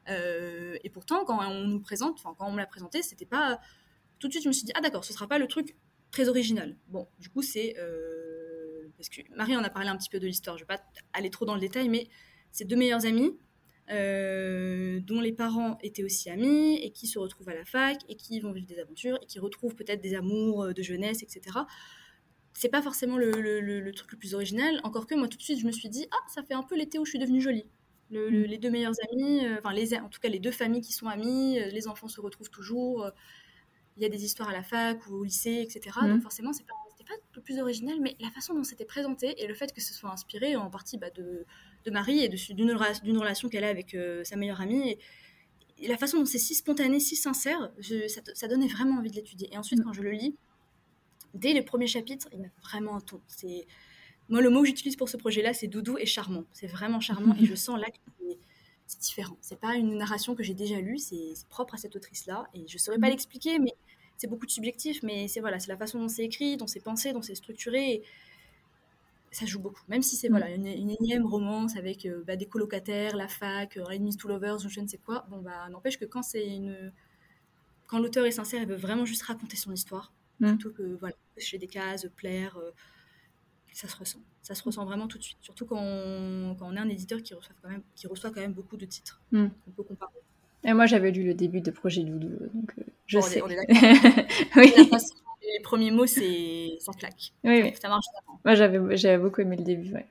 Et 0.08 0.90
pourtant, 0.90 1.26
quand 1.26 1.40
on 1.46 1.66
nous 1.66 1.82
présente, 1.82 2.14
enfin 2.20 2.36
quand 2.38 2.48
on 2.48 2.52
me 2.52 2.58
l'a 2.58 2.68
présenté, 2.68 3.02
c'était 3.02 3.26
pas 3.26 3.60
tout 4.20 4.28
de 4.28 4.34
suite. 4.34 4.44
Je 4.44 4.50
me 4.50 4.54
suis 4.54 4.66
dit 4.66 4.72
ah 4.76 4.82
d'accord, 4.82 5.06
ce 5.06 5.14
sera 5.14 5.28
pas 5.28 5.40
le 5.40 5.48
truc 5.48 5.76
très 6.12 6.30
original. 6.30 6.78
Bon, 6.88 7.08
du 7.20 7.30
coup 7.30 7.42
c'est 7.42 7.76
parce 8.98 9.10
que 9.10 9.22
Marie 9.36 9.56
en 9.56 9.64
a 9.64 9.70
parlé 9.70 9.90
un 9.90 9.98
petit 9.98 10.10
peu 10.10 10.20
de 10.20 10.28
l'histoire. 10.28 10.58
Je 10.58 10.64
vais 10.64 10.68
pas 10.68 10.82
aller 11.14 11.30
trop 11.30 11.46
dans 11.46 11.56
le 11.56 11.62
détail, 11.62 11.90
mais 11.90 12.10
c'est 12.52 12.66
deux 12.66 12.76
meilleures 12.76 13.06
amies 13.06 13.32
euh, 13.92 15.00
dont 15.00 15.20
les 15.20 15.34
parents 15.34 15.80
étaient 15.82 16.04
aussi 16.04 16.30
amis 16.30 16.76
et 16.76 16.92
qui 16.92 17.08
se 17.08 17.18
retrouvent 17.18 17.50
à 17.50 17.56
la 17.56 17.66
fac 17.66 17.98
et 18.08 18.16
qui 18.16 18.40
vont 18.40 18.52
vivre 18.52 18.68
des 18.68 18.78
aventures 18.78 19.18
et 19.22 19.26
qui 19.26 19.40
retrouvent 19.40 19.76
peut-être 19.76 20.00
des 20.00 20.14
amours 20.14 20.64
euh, 20.64 20.74
de 20.74 20.84
jeunesse, 20.84 21.24
etc. 21.24 21.42
C'est 22.54 22.70
pas 22.70 22.84
forcément 22.84 23.18
le, 23.18 23.92
truc 23.94 24.12
le 24.12 24.18
plus 24.20 24.36
original, 24.36 24.80
encore 24.84 25.08
que 25.08 25.16
moi 25.16 25.28
tout 25.28 25.38
de 25.38 25.42
suite 25.42 25.60
je 25.60 25.66
me 25.66 25.72
suis 25.72 25.90
dit 25.90 26.06
ah 26.12 26.20
ça 26.28 26.44
fait 26.44 26.54
un 26.54 26.62
peu 26.62 26.76
l'été 26.76 27.00
où 27.00 27.06
je 27.06 27.12
suis 27.12 27.20
devenue 27.20 27.42
jolie. 27.42 27.66
Mm. 28.12 28.44
les 28.44 28.58
deux 28.60 28.70
meilleurs 28.70 28.94
amis, 29.12 29.46
euh, 29.46 29.58
enfin 29.58 29.74
les, 29.74 29.96
en 29.96 30.10
tout 30.10 30.20
cas 30.20 30.30
les 30.30 30.40
deux 30.40 30.52
familles 30.52 30.82
qui 30.82 30.94
sont 30.94 31.08
amies, 31.08 31.60
les 31.72 31.88
enfants 31.88 32.08
se 32.08 32.22
retrouvent 32.22 32.52
toujours. 32.52 33.10
Il 34.00 34.04
y 34.04 34.06
a 34.06 34.10
des 34.10 34.26
histoires 34.26 34.50
à 34.50 34.54
la 34.54 34.64
fac 34.64 35.06
ou 35.08 35.18
au 35.18 35.24
lycée, 35.24 35.62
etc. 35.62 35.96
Mm. 36.02 36.14
Donc 36.14 36.22
forcément 36.24 36.54
c'est 36.54 36.66
pas, 36.66 36.74
pas 37.08 37.14
le 37.36 37.42
plus 37.42 37.60
original, 37.60 37.98
mais 38.02 38.16
la 38.20 38.32
façon 38.32 38.54
dont 38.54 38.64
c'était 38.64 38.86
présenté 38.86 39.44
et 39.44 39.48
le 39.48 39.54
fait 39.54 39.74
que 39.74 39.82
ce 39.82 39.94
soit 39.94 40.12
inspiré 40.12 40.56
en 40.56 40.70
partie 40.70 40.98
bah, 40.98 41.10
de 41.10 41.46
de 41.86 41.92
Marie 41.92 42.20
et 42.20 42.30
d'une 42.30 42.72
relation 42.72 43.50
qu'elle 43.50 43.64
a 43.64 43.70
avec 43.70 43.94
euh, 43.96 44.24
sa 44.24 44.36
meilleure 44.36 44.62
amie. 44.62 44.92
Et, 44.92 45.00
la 45.88 45.98
façon 45.98 46.18
dont 46.18 46.26
c'est 46.26 46.40
si 46.40 46.56
spontané, 46.56 47.00
si 47.00 47.16
sincère, 47.16 47.72
ça, 48.34 48.48
donnait 48.50 48.68
vraiment 48.68 49.00
envie 49.00 49.12
de 49.12 49.16
l'étudier. 49.16 49.48
Et 49.54 49.58
ensuite, 49.58 49.80
mm. 49.80 49.84
quand 49.84 49.94
je 49.94 50.02
le 50.02 50.12
lis, 50.12 50.36
dès 51.34 51.54
les 51.54 51.62
premiers 51.62 51.88
chapitres, 51.88 52.28
il 52.34 52.44
a 52.44 52.50
vraiment 52.62 52.98
un 52.98 53.00
ton. 53.00 53.22
C'est 53.28 53.66
moi 54.28 54.42
le 54.42 54.50
mot 54.50 54.62
que 54.62 54.68
j'utilise 54.68 54.98
pour 54.98 55.08
ce 55.08 55.16
projet-là, 55.16 55.54
c'est 55.54 55.68
doudou 55.68 55.98
et 55.98 56.06
charmant. 56.06 56.44
C'est 56.52 56.68
vraiment 56.68 57.00
charmant 57.00 57.34
et 57.40 57.46
je 57.46 57.56
sens 57.56 57.80
là 57.80 57.88
que 57.90 57.98
c'est 58.88 59.00
différent. 59.00 59.38
C'est 59.40 59.60
pas 59.60 59.76
une 59.76 59.98
narration 59.98 60.36
que 60.36 60.44
j'ai 60.44 60.54
déjà 60.54 60.82
lue, 60.82 60.98
c'est 60.98 61.34
propre 61.48 61.76
à 61.76 61.78
cette 61.78 61.96
autrice-là 61.96 62.50
et 62.54 62.68
je 62.68 62.78
saurais 62.78 63.00
pas 63.00 63.08
mm. 63.08 63.12
l'expliquer, 63.12 63.60
mais 63.60 63.74
c'est 64.20 64.28
beaucoup 64.28 64.46
de 64.46 64.52
subjectif. 64.52 65.02
Mais 65.02 65.28
c'est 65.28 65.40
voilà, 65.40 65.60
c'est 65.60 65.70
la 65.70 65.78
façon 65.78 66.00
dont 66.00 66.10
c'est 66.10 66.26
écrit, 66.26 66.58
dont 66.58 66.68
c'est 66.68 66.82
pensé, 66.82 67.14
dont 67.14 67.24
c'est 67.24 67.36
structuré. 67.36 67.94
Et, 67.94 68.04
ça 69.32 69.46
joue 69.46 69.60
beaucoup. 69.60 69.84
Même 69.88 70.02
si 70.02 70.16
c'est 70.16 70.30
mm. 70.30 70.32
voilà, 70.32 70.50
une, 70.50 70.66
énième 70.66 71.26
romance 71.26 71.76
avec 71.78 72.06
euh, 72.06 72.24
bah, 72.26 72.36
des 72.36 72.48
colocataires, 72.48 73.16
la 73.16 73.28
fac, 73.28 73.78
euh, 73.78 73.86
Enemies 73.86 74.18
to 74.18 74.28
Lovers 74.28 74.66
ou 74.66 74.70
je 74.70 74.80
ne 74.80 74.88
sais 74.88 74.98
quoi, 74.98 75.26
bon, 75.30 75.40
bah, 75.40 75.70
n'empêche 75.70 75.98
que 75.98 76.06
quand 76.06 76.24
c'est 76.24 76.48
une. 76.48 76.92
Quand 77.88 78.00
l'auteur 78.00 78.26
est 78.26 78.32
sincère, 78.32 78.62
il 78.62 78.68
veut 78.68 78.76
vraiment 78.76 79.06
juste 79.06 79.24
raconter 79.24 79.56
son 79.56 79.72
histoire, 79.72 80.12
mm. 80.40 80.56
plutôt 80.56 80.72
que 80.72 80.98
voilà, 81.00 81.16
chez 81.38 81.58
des 81.58 81.68
cases, 81.68 82.08
plaire, 82.16 82.58
euh, 82.58 82.72
ça 83.72 83.88
se 83.88 83.96
ressent. 83.96 84.20
Ça 84.42 84.56
se 84.56 84.64
ressent 84.64 84.84
vraiment 84.84 85.08
tout 85.08 85.20
de 85.20 85.24
suite. 85.24 85.38
Surtout 85.42 85.66
quand 85.66 85.80
on, 85.80 86.56
quand 86.58 86.68
on 86.68 86.76
est 86.76 86.80
un 86.80 86.90
éditeur 86.90 87.22
qui 87.22 87.36
reçoit 87.36 87.56
quand 87.62 87.70
même, 87.70 87.84
qui 87.96 88.08
reçoit 88.08 88.32
quand 88.32 88.42
même 88.42 88.54
beaucoup 88.54 88.78
de 88.78 88.86
titres. 88.86 89.22
Mm. 89.32 89.48
On 89.68 89.72
peut 89.72 89.84
comparer. 89.84 90.12
Et 90.66 90.74
moi, 90.74 90.86
j'avais 90.86 91.12
lu 91.12 91.24
le 91.24 91.34
début 91.34 91.62
de 91.62 91.72
Projet 91.72 92.04
Doudou, 92.04 92.30
donc 92.54 92.74
je 93.08 93.20
sais. 93.20 93.42
On 93.42 93.48
est, 93.48 93.56
d'accord. 93.68 94.34
oui 94.58 94.74
les 95.54 95.62
premiers 95.62 95.92
mots, 95.92 96.06
c'est 96.06 96.78
ça 96.80 96.92
claque. 96.94 97.34
Oui, 97.44 97.62
oui. 97.64 97.74
Ça 97.82 97.90
marche. 97.90 98.06
Moi, 98.46 98.56
j'avais, 98.56 98.98
j'avais 98.98 99.18
beaucoup 99.18 99.42
aimé 99.42 99.56
le 99.58 99.64
début. 99.64 99.94
Ouais. 99.94 100.06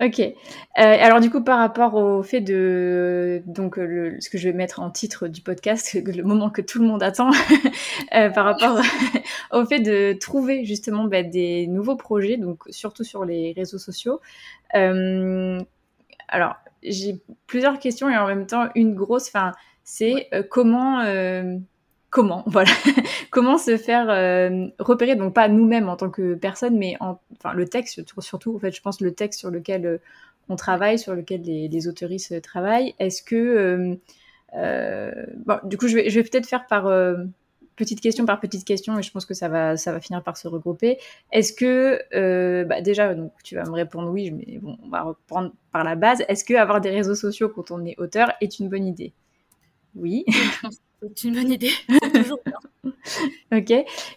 Ok. 0.00 0.20
Euh, 0.20 0.32
alors 0.76 1.20
du 1.20 1.30
coup, 1.30 1.42
par 1.42 1.58
rapport 1.58 1.94
au 1.94 2.22
fait 2.22 2.40
de 2.40 3.42
donc 3.46 3.76
le, 3.76 4.20
ce 4.20 4.30
que 4.30 4.38
je 4.38 4.48
vais 4.48 4.54
mettre 4.54 4.80
en 4.80 4.90
titre 4.90 5.28
du 5.28 5.42
podcast, 5.42 5.92
le 6.06 6.22
moment 6.22 6.50
que 6.50 6.62
tout 6.62 6.80
le 6.80 6.86
monde 6.86 7.02
attend, 7.02 7.30
euh, 8.14 8.30
par 8.30 8.44
rapport 8.44 8.80
au 9.52 9.64
fait 9.66 9.80
de 9.80 10.14
trouver 10.14 10.64
justement 10.64 11.04
bah, 11.04 11.22
des 11.22 11.66
nouveaux 11.66 11.96
projets, 11.96 12.36
donc 12.36 12.62
surtout 12.70 13.04
sur 13.04 13.24
les 13.24 13.52
réseaux 13.52 13.78
sociaux. 13.78 14.20
Euh, 14.74 15.60
alors 16.28 16.54
j'ai 16.82 17.20
plusieurs 17.46 17.78
questions 17.78 18.08
et 18.08 18.16
en 18.16 18.26
même 18.26 18.46
temps 18.46 18.68
une 18.74 18.94
grosse. 18.94 19.28
Enfin, 19.28 19.52
c'est 19.84 20.28
comment 20.50 21.02
comment 22.12 22.44
voilà 22.46 22.70
comment 23.30 23.58
se 23.58 23.76
faire 23.76 24.08
euh, 24.08 24.68
repérer 24.78 25.16
donc 25.16 25.34
pas 25.34 25.48
nous-mêmes 25.48 25.88
en 25.88 25.96
tant 25.96 26.10
que 26.10 26.34
personne 26.34 26.78
mais 26.78 26.96
en, 27.00 27.18
enfin 27.32 27.54
le 27.54 27.66
texte 27.66 28.04
surtout 28.20 28.54
en 28.54 28.58
fait 28.60 28.70
je 28.70 28.82
pense 28.82 29.00
le 29.00 29.12
texte 29.12 29.40
sur 29.40 29.50
lequel 29.50 29.86
euh, 29.86 29.98
on 30.48 30.54
travaille 30.54 30.98
sur 30.98 31.14
lequel 31.14 31.42
les, 31.42 31.68
les 31.68 31.88
autoristes 31.88 32.42
travaillent. 32.42 32.94
Est-ce 32.98 33.22
que 33.22 33.96
euh, 34.54 35.12
bon, 35.46 35.58
du 35.64 35.78
coup 35.78 35.88
je 35.88 35.94
vais, 35.96 36.22
peut-être 36.24 36.46
faire 36.46 36.66
par 36.66 36.90
petite 37.76 38.00
question 38.00 38.26
par 38.26 38.40
petite 38.40 38.64
question 38.64 38.98
et 38.98 39.02
je 39.02 39.10
pense 39.12 39.24
que 39.24 39.34
ça 39.34 39.48
va 39.48 39.76
ça 39.76 39.92
va 39.92 40.00
finir 40.00 40.22
par 40.22 40.36
se 40.36 40.48
regrouper. 40.48 40.98
Est-ce 41.30 41.52
que 41.54 42.64
bah 42.64 42.82
déjà 42.82 43.14
donc 43.14 43.32
tu 43.44 43.54
vas 43.54 43.64
me 43.64 43.72
répondre 43.72 44.10
oui 44.10 44.32
mais 44.32 44.60
on 44.64 44.88
va 44.88 45.02
reprendre 45.02 45.52
par 45.70 45.84
la 45.84 45.94
base. 45.94 46.22
Est-ce 46.28 46.44
que 46.44 46.54
avoir 46.54 46.80
des 46.80 46.90
réseaux 46.90 47.14
sociaux 47.14 47.48
quand 47.48 47.70
on 47.70 47.84
est 47.86 47.94
auteur 47.98 48.32
est 48.40 48.58
une 48.58 48.68
bonne 48.68 48.86
idée? 48.86 49.14
Oui 49.94 50.24
c'est 51.16 51.28
une 51.28 51.34
bonne 51.34 51.50
idée. 51.50 51.70
toujours 52.14 52.38
ok. 53.52 53.72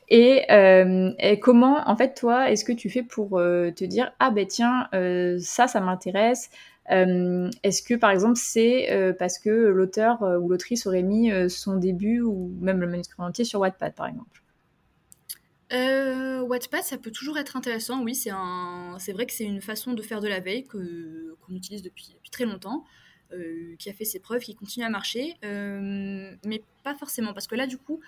Et, 0.10 0.52
euh, 0.52 1.12
et, 1.20 1.40
comment, 1.40 1.88
en 1.88 1.96
fait, 1.96 2.14
toi, 2.14 2.52
est-ce 2.52 2.64
que 2.64 2.72
tu 2.72 2.90
fais 2.90 3.04
pour 3.04 3.40
euh, 3.40 3.72
te 3.72 3.84
dire 3.84 4.14
ah 4.20 4.32
ben 4.32 4.46
tiens, 4.46 4.88
euh, 4.94 5.38
ça, 5.40 5.68
ça 5.68 5.80
m'intéresse. 5.82 6.50
est-ce 6.88 7.82
que 7.82 7.96
par 7.96 8.12
exemple 8.12 8.36
c'est 8.36 9.16
parce 9.18 9.40
que 9.40 9.50
l'auteur 9.50 10.22
ou 10.22 10.50
l'autrice 10.50 10.86
aurait 10.86 11.04
mis 11.04 11.32
son 11.50 11.78
début 11.78 12.22
ou 12.22 12.54
même 12.62 12.80
le 12.80 12.88
manuscrit 12.88 13.24
entier 13.24 13.44
sur 13.44 13.60
Wattpad 13.60 13.96
par 13.96 14.08
exemple? 14.08 14.44
Wattpad, 16.48 16.84
ça 16.84 17.00
peut 17.00 17.10
toujours 17.10 17.40
être 17.40 17.58
intéressant. 17.58 18.04
Oui, 18.04 18.14
c'est 18.14 18.30
un, 18.30 18.98
c'est 19.00 19.14
vrai 19.14 19.26
que 19.26 19.34
c'est 19.34 19.46
une 19.46 19.62
façon 19.62 19.94
de 19.94 20.02
faire 20.04 20.22
de 20.22 20.28
la 20.28 20.40
veille 20.40 20.66
qu'on 20.66 21.56
utilise 21.56 21.82
depuis, 21.82 22.14
depuis 22.14 22.30
très 22.30 22.46
longtemps. 22.46 22.84
Euh, 23.34 23.76
qui 23.80 23.90
a 23.90 23.94
fait 23.94 24.06
ses 24.06 24.20
preuves, 24.20 24.42
qui 24.42 24.56
continue 24.56 24.86
à 24.86 24.90
marcher, 24.90 25.36
euh, 25.44 26.36
mais 26.46 26.62
pas 26.84 26.94
forcément, 26.94 27.34
parce 27.34 27.48
que 27.48 27.56
là, 27.56 27.66
du 27.66 27.78
coup, 27.78 28.00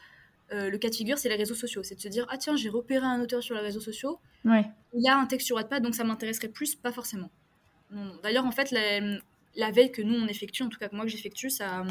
le 0.51 0.77
cas 0.77 0.89
de 0.89 0.95
figure, 0.95 1.17
c'est 1.17 1.27
les 1.27 1.35
réseaux 1.35 1.55
sociaux. 1.55 1.83
C'est 1.83 1.95
de 1.95 1.99
se 1.99 2.07
dire, 2.07 2.25
ah 2.29 2.37
tiens, 2.37 2.55
j'ai 2.55 2.69
repéré 2.69 3.05
un 3.05 3.19
auteur 3.19 3.43
sur 3.43 3.53
les 3.55 3.61
réseaux 3.61 3.81
sociaux. 3.81 4.19
Ouais. 4.45 4.65
Il 4.93 5.03
y 5.03 5.09
a 5.09 5.17
un 5.17 5.25
texte 5.25 5.47
sur 5.47 5.57
Wattpad, 5.57 5.83
donc 5.83 5.93
ça 5.93 6.05
m'intéresserait 6.05 6.47
plus, 6.47 6.75
pas 6.75 6.91
forcément. 6.93 7.29
D'ailleurs, 8.23 8.45
en 8.45 8.51
fait, 8.51 8.71
la, 8.71 9.19
la, 9.55 9.71
veille 9.71 9.91
que 9.91 10.01
nous, 10.01 10.15
on 10.15 10.27
effectue, 10.27 10.63
en 10.63 10.69
tout 10.69 10.79
cas 10.79 10.87
que 10.87 10.95
moi 10.95 11.03
que 11.03 11.11
j'effectue, 11.11 11.49
ça, 11.49 11.83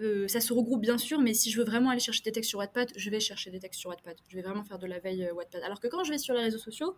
euh, 0.00 0.26
ça 0.26 0.40
se 0.40 0.52
regroupe 0.52 0.80
bien 0.80 0.98
sûr, 0.98 1.20
mais 1.20 1.34
si 1.34 1.50
je 1.50 1.58
veux 1.58 1.64
vraiment 1.64 1.90
aller 1.90 2.00
chercher 2.00 2.22
des 2.22 2.32
textes 2.32 2.50
sur 2.50 2.58
Wattpad, 2.58 2.92
je 2.96 3.10
vais 3.10 3.20
chercher 3.20 3.50
des 3.50 3.60
textes 3.60 3.80
sur 3.80 3.90
Wattpad. 3.90 4.16
Je 4.28 4.36
vais 4.36 4.42
vraiment 4.42 4.64
faire 4.64 4.78
de 4.78 4.86
la 4.86 4.98
veille 4.98 5.24
euh, 5.24 5.34
Wattpad. 5.34 5.62
Alors 5.62 5.80
que 5.80 5.86
quand 5.86 6.02
je 6.02 6.10
vais 6.10 6.18
sur 6.18 6.34
les 6.34 6.42
réseaux 6.42 6.58
sociaux, 6.58 6.96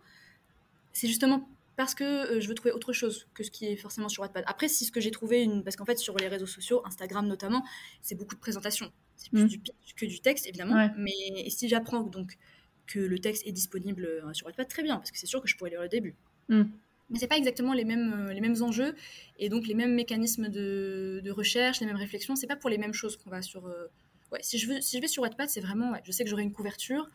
c'est 0.91 1.07
justement 1.07 1.47
parce 1.75 1.95
que 1.95 2.03
euh, 2.03 2.39
je 2.39 2.47
veux 2.47 2.55
trouver 2.55 2.71
autre 2.71 2.93
chose 2.93 3.27
que 3.33 3.43
ce 3.43 3.51
qui 3.51 3.65
est 3.65 3.75
forcément 3.75 4.09
sur 4.09 4.21
Wattpad. 4.21 4.43
Après, 4.47 4.67
si 4.67 4.85
ce 4.85 4.91
que 4.91 5.01
j'ai 5.01 5.11
trouvé, 5.11 5.41
une... 5.41 5.63
parce 5.63 5.75
qu'en 5.75 5.85
fait, 5.85 5.97
sur 5.97 6.17
les 6.17 6.27
réseaux 6.27 6.45
sociaux, 6.45 6.81
Instagram 6.85 7.27
notamment, 7.27 7.63
c'est 8.01 8.15
beaucoup 8.15 8.35
de 8.35 8.39
présentations. 8.39 8.91
C'est 9.15 9.31
plus 9.31 9.43
mm. 9.43 9.47
du 9.47 9.59
pitch 9.59 9.95
que 9.95 10.05
du 10.05 10.19
texte, 10.19 10.47
évidemment. 10.47 10.89
Mais 10.97 11.49
si 11.49 11.67
j'apprends 11.67 12.01
donc 12.01 12.37
que 12.85 12.99
le 12.99 13.19
texte 13.19 13.47
est 13.47 13.51
disponible 13.51 14.07
sur 14.33 14.47
Wattpad, 14.47 14.67
très 14.67 14.83
bien, 14.83 14.97
parce 14.97 15.11
que 15.11 15.17
c'est 15.17 15.27
sûr 15.27 15.41
que 15.41 15.47
je 15.47 15.55
pourrais 15.57 15.69
lire 15.69 15.81
le 15.81 15.89
début. 15.89 16.15
Mm 16.49 16.63
mais 17.09 17.19
c'est 17.19 17.27
pas 17.27 17.37
exactement 17.37 17.73
les 17.73 17.85
mêmes, 17.85 18.13
euh, 18.13 18.33
les 18.33 18.41
mêmes 18.41 18.61
enjeux 18.61 18.95
et 19.37 19.47
donc 19.49 19.67
les 19.67 19.75
mêmes 19.75 19.93
mécanismes 19.93 20.49
de, 20.49 21.21
de 21.23 21.31
recherche, 21.31 21.79
les 21.79 21.85
mêmes 21.85 21.95
réflexions. 21.95 22.35
C'est 22.35 22.47
pas 22.47 22.55
pour 22.55 22.69
les 22.69 22.77
mêmes 22.77 22.93
choses 22.93 23.17
qu'on 23.17 23.29
va 23.29 23.41
sur. 23.41 23.67
Euh, 23.67 23.87
ouais, 24.31 24.39
si 24.41 24.57
je, 24.57 24.67
veux, 24.67 24.81
si 24.81 24.97
je 24.97 25.01
vais 25.01 25.07
sur 25.07 25.21
Wattpad, 25.23 25.49
c'est 25.49 25.61
vraiment. 25.61 25.91
Ouais, 25.91 26.01
je 26.03 26.11
sais 26.11 26.23
que 26.23 26.29
j'aurai 26.29 26.43
une 26.43 26.51
couverture, 26.51 27.07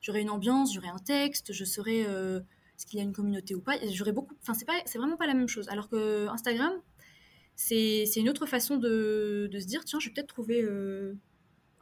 j'aurai 0.00 0.20
une 0.20 0.30
ambiance, 0.30 0.74
j'aurai 0.74 0.88
un 0.88 0.98
texte, 0.98 1.52
je 1.52 1.64
euh, 1.88 2.40
ce 2.76 2.86
qu'il 2.86 2.98
y 2.98 3.02
a 3.02 3.04
une 3.04 3.12
communauté 3.12 3.54
ou 3.54 3.60
pas. 3.60 3.76
J'aurai 3.92 4.12
beaucoup. 4.12 4.34
Enfin, 4.42 4.54
c'est 4.54 4.64
pas, 4.64 4.80
c'est 4.84 4.98
vraiment 4.98 5.16
pas 5.16 5.26
la 5.26 5.34
même 5.34 5.48
chose. 5.48 5.68
Alors 5.68 5.88
que 5.88 6.28
Instagram, 6.28 6.72
c'est, 7.54 8.04
c'est 8.06 8.20
une 8.20 8.28
autre 8.28 8.46
façon 8.46 8.76
de, 8.76 9.48
de, 9.50 9.58
se 9.60 9.66
dire 9.66 9.84
tiens, 9.84 9.98
je 9.98 10.08
vais 10.08 10.14
peut-être 10.14 10.28
trouver 10.28 10.62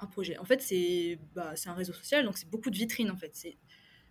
un 0.00 0.06
projet. 0.06 0.38
En 0.38 0.44
fait, 0.44 0.62
c'est, 0.62 1.18
bah, 1.34 1.52
c'est 1.56 1.68
un 1.68 1.74
réseau 1.74 1.92
social, 1.92 2.24
donc 2.24 2.38
c'est 2.38 2.48
beaucoup 2.48 2.70
de 2.70 2.76
vitrines 2.76 3.10
en 3.10 3.16
fait. 3.16 3.30
C'est 3.34 3.56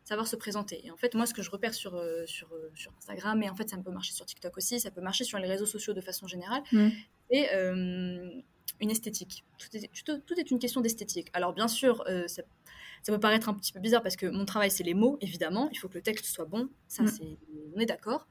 savoir 0.04 0.28
se 0.28 0.36
présenter. 0.36 0.86
Et 0.86 0.92
en 0.92 0.98
fait, 0.98 1.16
moi, 1.16 1.26
ce 1.26 1.34
que 1.34 1.42
je 1.42 1.50
repère 1.50 1.74
sur, 1.74 1.96
euh, 1.96 2.26
sur, 2.26 2.52
euh, 2.54 2.72
sur 2.76 2.92
Instagram, 2.98 3.42
et 3.44 3.50
en 3.50 3.56
fait, 3.56 3.70
ça 3.70 3.78
peut 3.78 3.92
marcher 3.92 4.14
sur 4.14 4.26
TikTok 4.26 4.58
aussi, 4.58 4.80
ça 4.80 4.92
peut 4.92 5.02
marcher 5.02 5.24
sur 5.24 5.40
les 5.40 5.48
réseaux 5.48 5.66
sociaux 5.66 5.94
de 5.94 6.02
façon 6.02 6.28
générale, 6.28 6.62
mm. 6.72 6.90
c'est 7.32 7.54
euh, 7.56 8.30
une 8.82 8.92
esthétique. 8.92 9.46
Tout 9.58 9.78
est, 9.78 9.90
tout, 10.04 10.40
est, 10.40 10.52
une 10.52 10.60
question 10.60 10.82
d'esthétique. 10.82 11.30
Alors, 11.34 11.54
bien 11.54 11.68
sûr, 11.68 12.04
ça, 12.28 12.44
ça, 13.04 13.14
peut 13.14 13.20
paraître 13.20 13.50
un 13.50 13.54
petit 13.54 13.72
peu 13.72 13.80
bizarre 13.80 14.02
parce 14.02 14.16
que 14.16 14.26
mon 14.26 14.46
travail, 14.46 14.72
c'est 14.72 14.84
les 14.84 14.94
mots, 14.94 15.18
évidemment. 15.22 15.70
Il 15.72 15.78
faut 15.78 15.88
que 15.88 15.96
le 15.96 16.02
texte 16.02 16.26
soit 16.26 16.46
bon. 16.46 16.70
Ça, 16.88 17.04
mm. 17.04 17.08
c'est, 17.08 17.38
on 17.76 17.80
est 17.80 17.86
d'accord. 17.86 18.28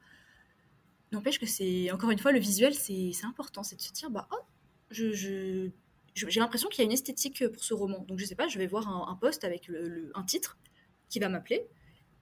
N'empêche 1.11 1.39
que 1.39 1.45
c'est, 1.45 1.91
encore 1.91 2.11
une 2.11 2.19
fois, 2.19 2.31
le 2.31 2.39
visuel, 2.39 2.73
c'est, 2.73 3.11
important. 3.23 3.63
C'est 3.63 3.75
de 3.75 3.81
se 3.81 3.93
dire, 3.93 4.09
bah, 4.09 4.27
oh, 4.31 4.41
je, 4.89 5.13
je 5.13 5.69
j'ai 6.15 6.39
l'impression 6.39 6.69
qu'il 6.69 6.79
y 6.79 6.81
a 6.83 6.85
une 6.85 6.91
esthétique 6.91 7.47
pour 7.47 7.63
ce 7.63 7.73
roman. 7.73 8.05
Donc, 8.07 8.19
je 8.19 8.25
sais 8.25 8.35
pas, 8.35 8.47
je 8.47 8.59
vais 8.59 8.67
voir 8.67 8.87
un, 8.87 9.11
un 9.11 9.15
post 9.15 9.43
avec 9.43 9.67
le, 9.67 10.11
un 10.13 10.23
titre 10.23 10.59
qui 11.09 11.19
va 11.19 11.29
m'appeler. 11.29 11.67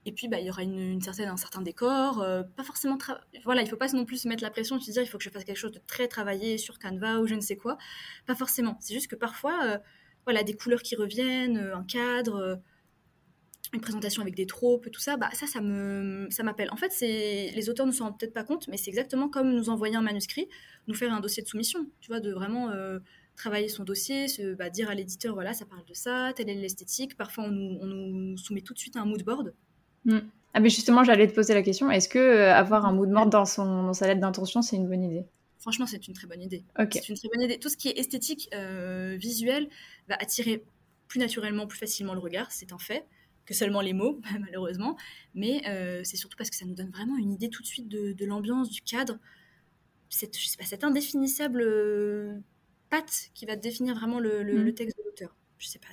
Et 0.04 0.12
puis, 0.12 0.28
bah, 0.28 0.40
il 0.40 0.46
y 0.46 0.50
aura 0.50 0.62
une, 0.62 1.00
certaine, 1.00 1.28
un 1.28 1.36
certain 1.36 1.62
décor. 1.62 2.20
Euh, 2.20 2.42
pas 2.42 2.64
forcément. 2.64 2.98
Voilà, 3.44 3.62
il 3.62 3.68
faut 3.68 3.76
pas 3.76 3.92
non 3.92 4.04
plus 4.04 4.22
se 4.22 4.28
mettre 4.28 4.42
la 4.42 4.50
pression 4.50 4.76
de 4.76 4.82
se 4.82 4.90
dire 4.90 5.02
il 5.02 5.06
faut 5.06 5.18
que 5.18 5.24
je 5.24 5.30
fasse 5.30 5.44
quelque 5.44 5.56
chose 5.56 5.72
de 5.72 5.80
très 5.86 6.08
travaillé 6.08 6.58
sur 6.58 6.78
Canva 6.78 7.20
ou 7.20 7.26
je 7.26 7.34
ne 7.34 7.40
sais 7.40 7.56
quoi. 7.56 7.78
Pas 8.26 8.34
forcément. 8.34 8.76
C'est 8.80 8.94
juste 8.94 9.08
que 9.08 9.16
parfois, 9.16 9.64
euh, 9.64 9.78
voilà, 10.24 10.42
des 10.42 10.54
couleurs 10.54 10.82
qui 10.82 10.96
reviennent, 10.96 11.58
euh, 11.58 11.76
un 11.76 11.84
cadre, 11.84 12.60
une 13.72 13.80
présentation 13.80 14.22
avec 14.22 14.34
des 14.34 14.46
tropes, 14.46 14.90
tout 14.90 15.00
ça, 15.00 15.16
bah, 15.16 15.30
ça, 15.32 15.46
ça 15.46 15.60
me, 15.60 16.28
ça 16.30 16.42
m'appelle. 16.42 16.68
En 16.72 16.76
fait, 16.76 16.92
c'est 16.92 17.50
les 17.54 17.70
auteurs 17.70 17.86
ne 17.86 17.92
s'en 17.92 18.04
rendent 18.04 18.18
peut-être 18.18 18.34
pas 18.34 18.44
compte, 18.44 18.68
mais 18.68 18.76
c'est 18.76 18.90
exactement 18.90 19.28
comme 19.28 19.50
nous 19.52 19.70
envoyer 19.70 19.96
un 19.96 20.02
manuscrit, 20.02 20.48
nous 20.88 20.94
faire 20.94 21.12
un 21.12 21.20
dossier 21.20 21.42
de 21.42 21.48
soumission. 21.48 21.86
Tu 22.00 22.08
vois, 22.08 22.20
de 22.20 22.32
vraiment 22.32 22.70
travailler 23.36 23.68
son 23.68 23.84
dossier, 23.84 24.28
se, 24.28 24.54
bah, 24.54 24.70
dire 24.70 24.90
à 24.90 24.94
l'éditeur, 24.94 25.34
voilà, 25.34 25.52
ça 25.52 25.64
parle 25.64 25.84
de 25.86 25.94
ça, 25.94 26.32
telle 26.34 26.50
est 26.50 26.54
l'esthétique. 26.54 27.16
Parfois, 27.16 27.44
on 27.44 27.50
nous, 27.50 28.36
soumet 28.36 28.60
tout 28.60 28.74
de 28.74 28.78
suite 28.78 28.96
un 28.96 29.04
mood 29.04 29.22
board. 29.24 29.54
Mm. 30.04 30.18
Ah, 30.54 30.60
mais 30.60 30.68
justement, 30.68 31.02
j'allais 31.02 31.26
te 31.28 31.34
poser 31.34 31.54
la 31.54 31.62
question, 31.62 31.90
est-ce 31.90 32.08
que 32.08 32.18
euh, 32.18 32.54
avoir 32.54 32.84
un 32.84 32.92
mood 32.92 33.10
board 33.10 33.30
dans, 33.30 33.46
son, 33.46 33.84
dans 33.84 33.94
sa 33.94 34.06
lettre 34.06 34.20
d'intention, 34.20 34.60
c'est 34.60 34.76
une 34.76 34.86
bonne 34.86 35.02
idée? 35.02 35.24
Franchement, 35.62 35.86
c'est 35.86 36.08
une 36.08 36.12
très 36.12 36.26
bonne 36.26 36.42
idée. 36.42 36.64
C'est 36.90 37.08
une 37.08 37.14
très 37.14 37.28
bonne 37.28 37.42
idée. 37.42 37.56
Tout 37.56 37.68
ce 37.68 37.76
qui 37.76 37.88
est 37.88 37.96
esthétique, 37.96 38.48
euh, 38.52 39.16
visuel, 39.16 39.68
va 40.08 40.16
attirer 40.16 40.64
plus 41.06 41.20
naturellement, 41.20 41.68
plus 41.68 41.78
facilement 41.78 42.14
le 42.14 42.18
regard, 42.18 42.50
c'est 42.50 42.72
un 42.72 42.78
fait 42.78 43.06
que 43.46 43.54
seulement 43.54 43.80
les 43.80 43.92
mots, 43.92 44.20
malheureusement. 44.40 44.96
Mais 45.36 45.62
euh, 45.68 46.02
c'est 46.02 46.16
surtout 46.16 46.36
parce 46.36 46.50
que 46.50 46.56
ça 46.56 46.64
nous 46.64 46.74
donne 46.74 46.90
vraiment 46.90 47.16
une 47.16 47.30
idée 47.30 47.48
tout 47.48 47.62
de 47.62 47.66
suite 47.68 47.88
de, 47.88 48.12
de 48.12 48.26
l'ambiance, 48.26 48.70
du 48.70 48.82
cadre. 48.82 49.18
Cette, 50.08 50.36
je 50.36 50.48
sais 50.48 50.56
pas, 50.56 50.64
cette 50.64 50.82
indéfinissable 50.82 52.42
patte 52.90 53.30
qui 53.32 53.46
va 53.46 53.54
définir 53.54 53.94
vraiment 53.94 54.18
le, 54.18 54.42
mm. 54.42 54.74
texte 54.74 54.98
de 54.98 55.04
l'auteur. 55.04 55.36
Je 55.58 55.68
sais 55.68 55.78
pas. 55.78 55.88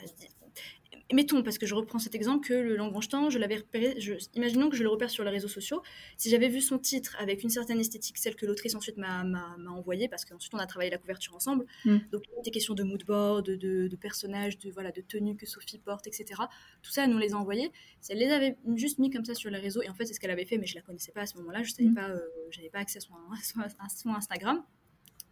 Mettons, 1.12 1.41
parce 1.41 1.57
que 1.57 1.66
je 1.66 1.74
reprends 1.74 1.97
cet 1.97 2.14
exemple, 2.14 2.47
que 2.47 2.53
le 2.53 2.76
Langrangetin, 2.76 3.32
je 3.32 3.39
l'avais 3.39 3.57
repéré, 3.57 3.97
imaginons 4.36 4.70
que 4.70 4.76
je 4.76 4.84
le 4.84 4.89
repère 4.89 5.10
sur 5.10 5.24
les 5.24 5.32
réseaux 5.32 5.47
sociaux. 5.47 5.82
Si 6.18 6.30
j'avais 6.30 6.49
vu 6.49 6.62
son 6.62 6.78
titre 6.78 7.16
avec 7.20 7.41
une 7.41 7.49
certaine 7.49 7.80
esthétique, 7.80 8.18
celle 8.18 8.36
que 8.36 8.45
l'autrice 8.45 8.76
ensuite 8.76 8.97
m'a 8.97 9.24
envoyée, 9.68 10.07
parce 10.07 10.24
qu'ensuite 10.24 10.53
on 10.53 10.60
a 10.60 10.68
travaillé 10.68 10.91
la 10.91 10.99
couverture 10.99 11.36
ensemble, 11.36 11.66
mm. 11.86 11.97
donc 12.12 12.24
il 12.32 12.39
était 12.39 12.51
question 12.51 12.76
de 12.76 12.84
mood 12.84 13.03
board, 13.05 13.45
de, 13.45 13.88
de, 13.88 13.95
personnages, 13.95 14.60
de, 14.60 14.70
voilà, 14.72 14.91
de 14.91 15.01
tenues 15.01 15.36
que 15.36 15.47
Sophie 15.47 15.80
porte, 15.80 16.05
etc. 16.05 16.43
Tout 16.84 16.91
ça, 16.91 17.05
elle 17.05 17.10
nous 17.10 17.18
les 17.18 17.34
a 17.34 17.38
envoyés. 17.38 17.72
Elle 18.10 18.20
les 18.20 18.32
avait 18.32 18.55
juste 18.76 18.99
mis 18.99 19.10
comme 19.10 19.26
ça 19.26 19.34
sur 19.34 19.49
les 19.49 19.60
réseaux, 19.60 19.82
et 19.82 19.89
en 19.89 19.95
fait, 19.95 20.05
c'est 20.05 20.14
ce 20.14 20.20
qu'elle 20.20 20.32
avait 20.32 20.45
fait, 20.45 20.60
mais 20.60 20.68
je 20.68 20.76
la 20.76 20.82
connaissais 20.82 21.12
pas 21.12 21.22
à 21.22 21.26
ce 21.26 21.38
moment-là, 21.38 21.64
je 21.64 21.72
savais 21.72 21.89
mm. 21.89 21.95
pas, 21.95 22.10
euh, 22.10 22.20
j'avais 22.51 22.70
pas 22.70 22.80
accès 22.80 22.99
à 22.99 23.01
son, 23.01 23.14
à 23.16 23.89
son 23.89 24.10
Instagram. 24.10 24.64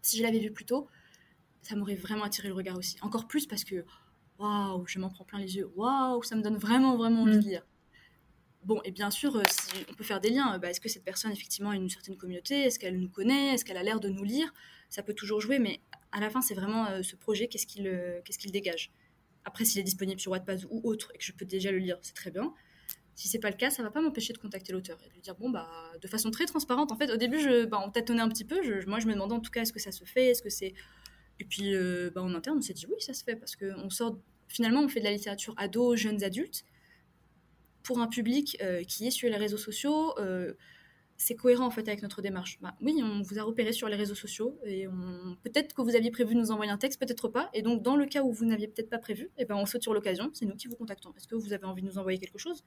Si 0.01 0.17
je 0.17 0.23
l'avais 0.23 0.39
vu 0.39 0.51
plus 0.51 0.65
tôt, 0.65 0.88
ça 1.61 1.75
m'aurait 1.75 1.95
vraiment 1.95 2.23
attiré 2.23 2.47
le 2.47 2.53
regard 2.53 2.78
aussi. 2.78 2.97
Encore 3.01 3.28
plus 3.28 3.45
parce 3.45 3.63
que, 3.63 3.84
waouh, 4.39 4.85
je 4.88 4.99
m'en 4.99 5.09
prends 5.09 5.23
plein 5.25 5.39
les 5.39 5.55
yeux. 5.57 5.69
Waouh, 5.75 6.23
ça 6.23 6.35
me 6.35 6.41
donne 6.41 6.57
vraiment, 6.57 6.95
vraiment 6.97 7.23
envie 7.23 7.33
de 7.33 7.38
mm. 7.38 7.49
lire. 7.49 7.65
Bon, 8.63 8.81
et 8.83 8.91
bien 8.91 9.11
sûr, 9.11 9.35
euh, 9.38 9.43
on 9.89 9.93
peut 9.93 10.03
faire 10.03 10.19
des 10.19 10.29
liens. 10.29 10.57
Bah, 10.59 10.69
est-ce 10.69 10.81
que 10.81 10.89
cette 10.89 11.05
personne, 11.05 11.31
effectivement, 11.31 11.69
a 11.69 11.75
une 11.75 11.89
certaine 11.89 12.17
communauté? 12.17 12.63
Est-ce 12.63 12.79
qu'elle 12.79 12.99
nous 12.99 13.09
connaît? 13.09 13.53
Est-ce 13.53 13.63
qu'elle 13.63 13.77
a 13.77 13.83
l'air 13.83 14.01
de 14.01 14.09
nous 14.09 14.25
lire? 14.25 14.53
Ça 14.89 15.03
peut 15.03 15.13
toujours 15.13 15.39
jouer, 15.39 15.57
mais 15.57 15.79
à 16.11 16.19
la 16.19 16.29
fin, 16.29 16.41
c'est 16.41 16.53
vraiment 16.53 16.85
euh, 16.88 17.01
ce 17.01 17.15
projet, 17.15 17.47
qu'est-ce 17.47 17.67
qu'il 17.67 17.88
euh, 17.88 18.19
qu'est-ce 18.25 18.38
qu'il 18.38 18.51
dégage? 18.51 18.91
Après, 19.45 19.63
s'il 19.63 19.79
est 19.79 19.83
disponible 19.83 20.19
sur 20.19 20.31
Wattpad 20.31 20.65
ou 20.69 20.81
autre 20.83 21.11
et 21.15 21.17
que 21.17 21.23
je 21.23 21.31
peux 21.31 21.45
déjà 21.45 21.71
le 21.71 21.77
lire, 21.77 21.97
c'est 22.01 22.15
très 22.15 22.31
bien. 22.31 22.53
Si 23.15 23.27
c'est 23.27 23.39
pas 23.39 23.49
le 23.49 23.55
cas, 23.55 23.69
ça 23.69 23.83
va 23.83 23.89
pas 23.89 24.01
m'empêcher 24.01 24.33
de 24.33 24.38
contacter 24.38 24.73
l'auteur 24.73 24.99
et 25.03 25.07
de 25.07 25.13
lui 25.13 25.21
dire 25.21 25.35
bon 25.35 25.49
bah 25.49 25.69
de 26.01 26.07
façon 26.07 26.29
très 26.29 26.45
transparente. 26.45 26.91
En 26.91 26.97
fait, 26.97 27.09
au 27.09 27.17
début, 27.17 27.39
je, 27.39 27.65
bah, 27.65 27.81
on 27.85 27.89
tâtonnait 27.89 28.21
un 28.21 28.29
petit 28.29 28.45
peu. 28.45 28.59
moi, 28.85 28.99
je 28.99 29.07
me 29.07 29.13
demandais 29.13 29.33
en 29.33 29.39
tout 29.39 29.49
cas 29.49 29.61
est-ce 29.61 29.73
que 29.73 29.79
ça 29.79 29.91
se 29.91 30.03
fait, 30.03 30.27
est-ce 30.27 30.41
que 30.41 30.49
c'est 30.49 30.73
et 31.39 31.45
puis, 31.45 31.75
euh, 31.75 32.09
bah, 32.13 32.21
en 32.21 32.33
interne, 32.33 32.57
on 32.57 32.61
s'est 32.61 32.73
dit 32.73 32.85
oui, 32.88 32.99
ça 32.99 33.13
se 33.13 33.23
fait, 33.23 33.35
parce 33.35 33.55
qu'on 33.55 33.89
sort. 33.89 34.17
Finalement, 34.47 34.81
on 34.81 34.88
fait 34.88 34.99
de 34.99 35.05
la 35.05 35.11
littérature 35.11 35.53
ado, 35.57 35.95
jeunes 35.95 36.23
adultes, 36.23 36.63
pour 37.83 37.99
un 37.99 38.07
public 38.07 38.57
euh, 38.61 38.83
qui 38.83 39.07
est 39.07 39.11
sur 39.11 39.29
les 39.29 39.38
réseaux 39.38 39.57
sociaux. 39.57 40.17
Euh, 40.19 40.53
c'est 41.19 41.35
cohérent 41.35 41.65
en 41.65 41.71
fait 41.71 41.88
avec 41.88 42.03
notre 42.03 42.21
démarche. 42.21 42.59
Bah, 42.61 42.75
oui, 42.79 43.01
on 43.03 43.21
vous 43.23 43.39
a 43.39 43.43
repéré 43.43 43.73
sur 43.73 43.89
les 43.89 43.95
réseaux 43.95 44.15
sociaux 44.15 44.59
et 44.63 44.88
on... 44.88 45.35
peut-être 45.41 45.73
que 45.73 45.81
vous 45.81 45.95
aviez 45.95 46.11
prévu 46.11 46.35
de 46.35 46.39
nous 46.39 46.51
envoyer 46.51 46.71
un 46.71 46.77
texte, 46.77 46.99
peut-être 46.99 47.27
pas. 47.27 47.49
Et 47.53 47.63
donc, 47.63 47.81
dans 47.81 47.95
le 47.95 48.05
cas 48.05 48.21
où 48.21 48.31
vous 48.31 48.45
n'aviez 48.45 48.67
peut-être 48.67 48.89
pas 48.89 48.99
prévu, 48.99 49.31
eh 49.38 49.45
ben, 49.45 49.55
on 49.55 49.65
saute 49.65 49.81
sur 49.81 49.95
l'occasion. 49.95 50.29
C'est 50.33 50.45
nous 50.45 50.55
qui 50.55 50.67
vous 50.67 50.75
contactons. 50.75 51.13
Est-ce 51.17 51.27
que 51.27 51.35
vous 51.35 51.53
avez 51.53 51.65
envie 51.65 51.81
de 51.81 51.88
nous 51.88 51.97
envoyer 51.97 52.19
quelque 52.19 52.38
chose? 52.38 52.63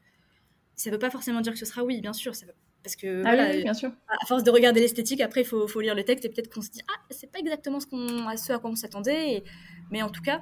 Ça 0.75 0.91
ne 0.91 0.95
veut 0.97 0.99
pas 0.99 1.11
forcément 1.11 1.41
dire 1.41 1.53
que 1.53 1.59
ce 1.61 1.65
sera 1.67 1.85
oui, 1.85 2.01
bien 2.01 2.13
sûr. 2.13 2.35
Ça 2.35 2.47
veut 2.47 2.55
parce 2.83 2.97
que 2.97 3.23
ah 3.27 3.51
oui, 3.53 3.63
bien 3.63 3.75
sûr. 3.75 3.91
à 4.09 4.27
force 4.27 4.43
de 4.43 4.51
regarder 4.51 4.81
l'esthétique, 4.81 5.21
après 5.21 5.43
il 5.43 5.47
faut, 5.47 5.67
faut, 5.69 5.81
lire 5.81 5.95
le 5.95 6.05
texte 6.05 6.25
et 6.25 6.29
peut-être 6.29 6.53
qu'on 6.53 6.63
se 6.63 6.71
dit 6.71 6.83
ah 6.89 7.01
c'est 7.11 7.31
pas 7.31 7.39
exactement 7.39 7.81
ce, 7.81 7.87
qu'on, 7.87 8.27
à 8.27 8.37
ce 8.37 8.53
à 8.53 8.59
quoi 8.59 8.71
on 8.71 8.77
s'attendait, 8.77 9.43
mais 9.91 10.03
en 10.03 10.09
tout 10.09 10.23
cas 10.23 10.41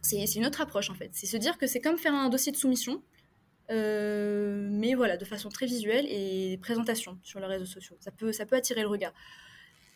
c'est, 0.00 0.26
c'est 0.26 0.38
une 0.38 0.46
autre 0.46 0.60
approche 0.60 0.90
en 0.90 0.94
fait. 0.94 1.10
C'est 1.12 1.26
se 1.26 1.36
dire 1.36 1.58
que 1.58 1.66
c'est 1.66 1.80
comme 1.80 1.98
faire 1.98 2.14
un 2.14 2.28
dossier 2.28 2.52
de 2.52 2.56
soumission, 2.56 3.02
euh, 3.70 4.68
mais 4.70 4.94
voilà 4.94 5.16
de 5.16 5.24
façon 5.24 5.48
très 5.48 5.66
visuelle 5.66 6.06
et 6.08 6.58
présentation 6.60 7.18
sur 7.22 7.40
les 7.40 7.46
réseaux 7.46 7.66
sociaux. 7.66 7.96
Ça 8.00 8.10
peut, 8.10 8.32
ça 8.32 8.46
peut 8.46 8.56
attirer 8.56 8.82
le 8.82 8.88
regard. 8.88 9.12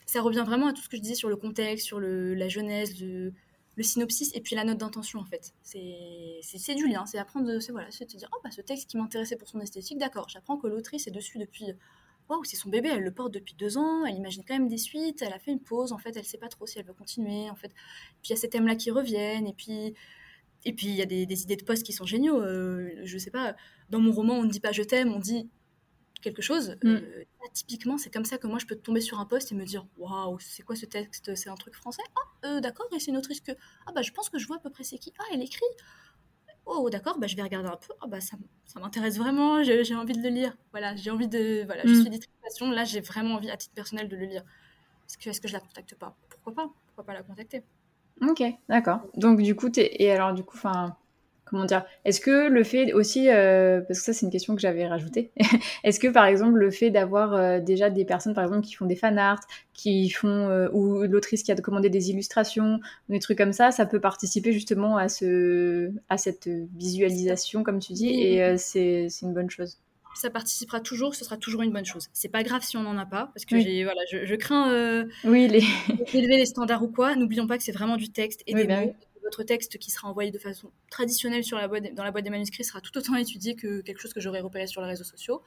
Ça 0.07 0.21
revient 0.21 0.45
vraiment 0.47 0.69
à 0.69 0.73
tout 0.73 0.83
ce 0.83 0.89
que 0.89 0.97
je 0.97 1.03
disais 1.03 1.17
sur 1.17 1.29
le 1.29 1.37
contexte, 1.37 1.85
sur 1.85 1.99
le, 1.99 2.35
la 2.35 2.49
jeunesse, 2.49 3.01
le, 3.01 3.33
le 3.77 3.83
synopsis 3.83 4.31
et 4.35 4.41
puis 4.41 4.57
la 4.57 4.65
note 4.65 4.79
d'intention 4.79 5.21
en 5.21 5.25
fait. 5.25 5.53
C'est 5.63 6.75
du 6.75 6.89
lien, 6.89 7.07
c'est 7.07 7.19
apprendre, 7.19 7.61
c'est 7.61 7.73
voilà, 7.73 7.91
c'est 7.91 8.07
te 8.07 8.17
dire 8.17 8.29
oh 8.35 8.39
bah 8.43 8.51
ce 8.51 8.63
texte 8.63 8.91
qui 8.91 8.97
m'intéressait 8.97 9.37
pour 9.37 9.49
son 9.49 9.61
esthétique, 9.61 9.99
d'accord, 9.99 10.29
j'apprends 10.29 10.57
que 10.57 10.67
l'autrice 10.67 11.07
est 11.07 11.11
dessus 11.11 11.39
depuis 11.39 11.67
waouh 12.29 12.43
c'est 12.45 12.57
son 12.57 12.71
bébé, 12.71 12.89
elle 12.93 13.03
le 13.03 13.13
porte 13.13 13.33
depuis 13.33 13.55
deux 13.55 13.79
ans, 13.79 14.05
elle 14.05 14.17
imagine 14.17 14.43
quand 14.47 14.55
même 14.55 14.69
des 14.69 14.79
suites, 14.79 15.23
elle 15.23 15.33
a 15.33 15.39
fait 15.39 15.53
une 15.53 15.61
pause, 15.61 15.93
en 15.93 15.99
fait 15.99 16.17
elle 16.17 16.25
sait 16.25 16.39
pas 16.39 16.49
trop 16.49 16.67
si 16.67 16.79
elle 16.79 16.87
veut 16.87 16.95
continuer, 16.95 17.51
en 17.51 17.55
fait. 17.55 17.69
Puis 18.23 18.31
il 18.31 18.31
y 18.31 18.33
a 18.33 18.37
ces 18.37 18.49
thèmes 18.49 18.67
là 18.67 18.75
qui 18.75 18.91
reviennent 18.91 19.47
et 19.47 19.55
puis 19.55 19.95
et 20.65 20.73
puis 20.73 20.89
il 20.89 20.97
y 20.97 21.03
a 21.03 21.07
des, 21.07 21.27
des, 21.27 21.43
idées 21.43 21.57
de 21.57 21.65
poste 21.65 21.85
qui 21.85 21.93
sont 21.93 22.07
géniaux. 22.07 22.43
Euh, 22.43 22.91
je 23.05 23.19
sais 23.19 23.31
pas, 23.31 23.55
dans 23.91 24.01
mon 24.01 24.11
roman 24.11 24.35
on 24.35 24.45
ne 24.45 24.51
dit 24.51 24.61
pas 24.61 24.73
je 24.73 24.83
t'aime, 24.83 25.13
on 25.13 25.21
dit 25.21 25.49
quelque 26.23 26.43
chose. 26.43 26.77
Mm. 26.83 26.89
Euh, 26.89 27.25
typiquement, 27.53 27.99
c'est 27.99 28.13
comme 28.13 28.25
ça 28.25 28.39
que 28.39 28.47
moi 28.47 28.59
je 28.59 28.67
peux 28.67 28.77
tomber 28.77 29.01
sur 29.01 29.21
un 29.21 29.27
poste 29.27 29.53
et 29.53 29.55
me 29.55 29.65
dire 29.65 29.87
waouh, 29.99 30.39
c'est 30.39 30.63
quoi 30.63 30.77
ce 30.77 30.87
texte? 30.87 31.35
C'est 31.35 31.49
un 31.49 31.55
truc 31.55 31.75
français? 31.75 32.03
Ah, 32.17 32.47
euh, 32.47 32.61
d'accord, 32.61 32.87
et 32.95 33.01
c'est 33.01 33.11
une 33.11 33.17
autrice 33.17 33.41
que. 33.41 33.53
Ah, 33.87 33.93
bah 33.93 34.03
je 34.03 34.13
pense 34.13 34.31
que 34.31 34.39
je 34.39 34.47
vois 34.47 34.57
à 34.57 34.61
peu 34.61 34.71
près 34.71 34.85
c'est 34.85 34.99
qui. 34.99 35.13
Ah, 35.19 35.25
elle 35.33 35.43
écrit 35.43 35.65
Oh, 36.67 36.91
d'accord, 36.91 37.19
bah 37.19 37.29
je 37.29 37.37
vais 37.37 37.43
regarder 37.43 37.69
un 37.69 37.77
peu. 37.77 37.95
Ah, 38.01 38.07
bah 38.09 38.21
ça, 38.21 38.37
ça 38.65 38.81
m'intéresse 38.81 39.19
vraiment, 39.19 39.63
j'ai 39.63 39.95
envie 39.95 40.15
de 40.15 40.23
le 40.23 40.31
lire. 40.31 40.57
Voilà, 40.73 40.97
j'ai 40.97 41.11
envie 41.11 41.29
de. 41.29 41.65
Voilà, 41.65 41.83
je 41.85 41.93
mm. 41.93 42.01
suis 42.01 42.11
d'éducation, 42.11 42.71
là 42.71 42.85
j'ai 42.85 43.01
vraiment 43.01 43.35
envie 43.37 43.51
à 43.51 43.57
titre 43.57 43.75
personnel 43.75 44.09
de 44.09 44.17
le 44.17 44.27
lire. 44.27 44.43
Est-ce 45.09 45.17
que, 45.19 45.31
est 45.31 45.41
que 45.41 45.49
je 45.49 45.53
la 45.53 45.61
contacte 45.61 45.95
pas? 45.95 46.17
Pourquoi 46.29 46.55
pas? 46.55 46.71
Pourquoi 46.87 47.05
pas 47.05 47.15
la 47.15 47.23
contacter? 47.23 47.63
Ok, 48.21 48.43
d'accord. 48.69 49.01
Donc 49.15 49.41
du 49.41 49.55
coup, 49.55 49.69
es... 49.77 50.03
et 50.03 50.11
alors 50.11 50.33
du 50.33 50.43
coup, 50.43 50.57
enfin 50.57 50.97
comment 51.47 51.65
dire 51.65 51.85
Est-ce 52.05 52.21
que 52.21 52.49
le 52.49 52.63
fait 52.65 52.93
aussi, 52.93 53.31
euh, 53.31 53.81
parce 53.81 54.01
que 54.01 54.05
ça 54.05 54.13
c'est 54.13 54.27
une 54.27 54.33
question 54.33 54.55
que 54.55 54.61
j'avais 54.61 54.87
rajoutée, 54.87 55.31
est-ce 55.85 55.99
que 55.99 56.09
par 56.09 56.27
exemple 56.27 56.59
le 56.59 56.71
fait 56.71 56.91
d'avoir 56.91 57.35
euh, 57.35 57.61
déjà 57.61 57.89
des 57.89 58.05
personnes 58.05 58.35
par 58.35 58.45
exemple 58.45 58.67
qui 58.67 58.75
font 58.75 58.85
des 58.85 58.97
fan 58.97 59.19
art, 59.19 59.41
qui 59.73 60.11
font 60.11 60.29
euh, 60.29 60.69
ou 60.73 61.05
l'autrice 61.05 61.43
qui 61.43 61.53
a 61.53 61.57
commandé 61.57 61.89
des 61.89 62.11
illustrations, 62.11 62.81
des 63.09 63.21
trucs 63.21 63.39
comme 63.39 63.53
ça, 63.53 63.71
ça 63.71 63.87
peut 63.87 64.01
participer 64.01 64.53
justement 64.53 64.99
à 64.99 65.09
ce 65.09 65.91
à 66.09 66.19
cette 66.19 66.49
visualisation 66.77 67.63
comme 67.63 67.79
tu 67.79 67.93
dis 67.95 68.21
et 68.21 68.57
c'est 68.59 69.09
une 69.23 69.33
bonne 69.33 69.51
chose 69.51 69.79
ça 70.15 70.31
participera 70.31 70.81
toujours, 70.81 71.15
ce 71.15 71.27
sera 71.27 71.37
toujours 71.37 71.61
une 71.61 71.73
bonne 71.73 71.85
chose. 71.85 72.09
C'est 72.15 72.31
pas 72.31 72.43
grave 72.43 72.63
si 72.63 72.79
on 72.79 72.83
n'en 72.83 72.97
a 72.97 73.05
pas, 73.05 73.29
parce 73.35 73.45
que 73.45 73.61
j'ai, 73.61 73.85
voilà, 73.85 74.01
je, 74.11 74.35
crains 74.35 75.05
oui, 75.25 75.47
les... 75.47 75.63
d'élever 76.11 76.39
les 76.39 76.47
standards 76.47 76.83
ou 76.83 76.89
quoi. 76.89 77.17
N'oublions 77.17 77.47
pas 77.47 77.59
que 77.59 77.63
c'est 77.63 77.71
vraiment 77.71 77.99
du 77.99 78.09
texte 78.09 78.43
et 78.47 78.55
des 78.55 78.65
bah 78.65 78.81
mots 78.81 78.95
votre 79.27 79.43
texte 79.43 79.79
qui 79.79 79.91
sera 79.91 80.09
envoyé 80.09 80.31
de 80.31 80.39
façon 80.39 80.73
traditionnelle 80.89 81.45
sur 81.45 81.59
la 81.59 81.67
boîte, 81.69 81.93
dans 81.95 82.05
la 82.05 82.13
boîte 82.13 82.25
des 82.25 82.31
manuscrits 82.31 82.65
sera 82.65 82.81
tout 82.81 82.97
autant 82.97 83.17
étudié 83.17 83.57
que 83.57 83.81
quelque 83.81 83.99
chose 83.99 84.15
que 84.15 84.21
j'aurais 84.21 84.41
repéré 84.41 84.67
sur 84.67 84.81
les 84.81 84.87
réseaux 84.89 85.05
sociaux. 85.05 85.43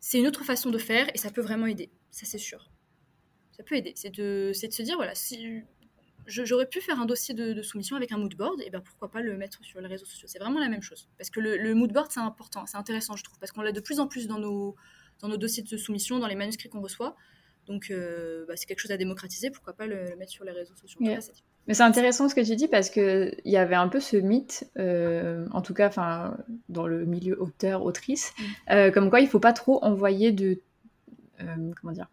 C'est 0.00 0.18
une 0.18 0.26
autre 0.26 0.44
façon 0.44 0.70
de 0.70 0.78
faire 0.78 1.08
et 1.14 1.18
ça 1.18 1.30
peut 1.30 1.40
vraiment 1.40 1.66
aider, 1.66 1.90
ça 2.10 2.26
c'est 2.26 2.38
sûr. 2.38 2.70
Ça 3.56 3.62
peut 3.62 3.76
aider, 3.76 3.92
c'est 3.94 4.10
de, 4.10 4.50
de 4.50 4.72
se 4.72 4.82
dire, 4.82 4.96
voilà, 4.96 5.14
si 5.14 5.62
j'aurais 6.26 6.66
pu 6.66 6.80
faire 6.80 7.00
un 7.00 7.06
dossier 7.06 7.34
de, 7.34 7.62
soumission 7.62 7.96
avec 7.96 8.10
un 8.10 8.18
mood 8.18 8.34
board, 8.34 8.60
et 8.62 8.70
ben 8.70 8.80
pourquoi 8.80 9.10
pas 9.10 9.20
le 9.20 9.36
mettre 9.36 9.62
sur 9.62 9.80
les 9.80 9.86
réseaux 9.86 10.06
sociaux? 10.06 10.26
C'est 10.26 10.40
vraiment 10.40 10.58
la 10.58 10.68
même 10.68 10.82
chose. 10.82 11.08
Parce 11.18 11.30
que 11.30 11.38
le, 11.38 11.56
le 11.56 11.74
mood 11.74 11.92
board, 11.92 12.10
c'est 12.10 12.20
important, 12.20 12.66
c'est 12.66 12.78
intéressant, 12.78 13.14
je 13.14 13.22
trouve, 13.22 13.38
parce 13.38 13.52
qu'on 13.52 13.62
l'a 13.62 13.72
de 13.72 13.80
plus 13.80 14.00
en 14.00 14.08
plus 14.08 14.26
dans 14.26 14.38
nos, 14.38 14.74
dans 15.20 15.28
nos 15.28 15.36
dossiers 15.36 15.62
de 15.62 15.76
soumission, 15.76 16.18
dans 16.18 16.26
les 16.26 16.34
manuscrits 16.34 16.68
qu'on 16.68 16.80
reçoit. 16.80 17.16
Donc, 17.66 17.90
euh, 17.90 18.44
bah, 18.46 18.56
c'est 18.56 18.66
quelque 18.66 18.80
chose 18.80 18.90
à 18.90 18.96
démocratiser. 18.96 19.50
Pourquoi 19.50 19.72
pas 19.74 19.86
le, 19.86 20.16
mettre 20.16 20.32
sur 20.32 20.44
les 20.44 20.52
réseaux 20.52 20.74
sociaux? 20.74 20.98
Mais 21.68 21.74
c'est 21.74 21.82
intéressant 21.82 22.28
ce 22.28 22.34
que 22.34 22.40
tu 22.40 22.56
dis 22.56 22.68
parce 22.68 22.90
qu'il 22.90 23.40
y 23.44 23.56
avait 23.56 23.76
un 23.76 23.88
peu 23.88 24.00
ce 24.00 24.16
mythe, 24.16 24.68
euh, 24.78 25.46
en 25.52 25.62
tout 25.62 25.74
cas 25.74 25.90
dans 26.68 26.86
le 26.86 27.04
milieu 27.04 27.40
auteur-autrice, 27.40 28.32
mm. 28.36 28.72
euh, 28.72 28.90
comme 28.90 29.10
quoi 29.10 29.20
il 29.20 29.24
ne 29.24 29.30
faut 29.30 29.40
pas 29.40 29.52
trop 29.52 29.82
envoyer 29.84 30.32
de. 30.32 30.60
comment 31.80 31.92
dire 31.92 32.08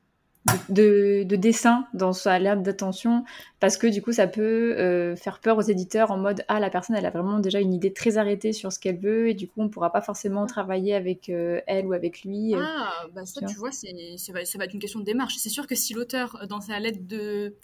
de, 0.70 1.24
de, 1.24 1.36
dessin 1.36 1.88
dans 1.94 2.14
sa 2.14 2.40
lettre 2.40 2.62
d'attention 2.62 3.24
parce 3.60 3.78
que 3.78 3.88
du 3.88 4.02
coup 4.02 4.12
ça 4.12 4.28
peut 4.28 4.76
euh, 4.78 5.16
faire 5.16 5.40
peur 5.40 5.58
aux 5.58 5.62
éditeurs 5.62 6.12
en 6.12 6.18
mode 6.18 6.44
ah 6.48 6.60
la 6.60 6.70
personne 6.70 6.96
elle 6.96 7.06
a 7.06 7.10
vraiment 7.10 7.40
déjà 7.40 7.60
une 7.60 7.74
idée 7.74 7.94
très 7.94 8.18
arrêtée 8.18 8.54
sur 8.54 8.72
ce 8.72 8.80
qu'elle 8.80 9.00
veut 9.00 9.30
et 9.30 9.34
du 9.34 9.48
coup 9.48 9.62
on 9.62 9.70
pourra 9.70 9.92
pas 9.92 10.02
forcément 10.02 10.46
travailler 10.46 10.96
avec 10.96 11.30
euh, 11.30 11.62
elle 11.68 11.86
ou 11.86 11.94
avec 11.94 12.24
lui. 12.24 12.56
Euh. 12.56 12.62
Ah 12.62 13.06
bah 13.14 13.26
ça 13.26 13.46
tu 13.46 13.56
vois, 13.56 13.72
c'est, 13.72 14.16
ça 14.18 14.32
va 14.34 14.42
être 14.66 14.74
une 14.74 14.80
question 14.80 15.00
de 15.00 15.06
démarche. 15.06 15.36
C'est 15.38 15.50
sûr 15.50 15.68
que 15.68 15.76
si 15.76 15.94
l'auteur 15.94 16.46
dans 16.48 16.62
sa 16.62 16.80
lettre 16.80 17.00
de 17.02 17.56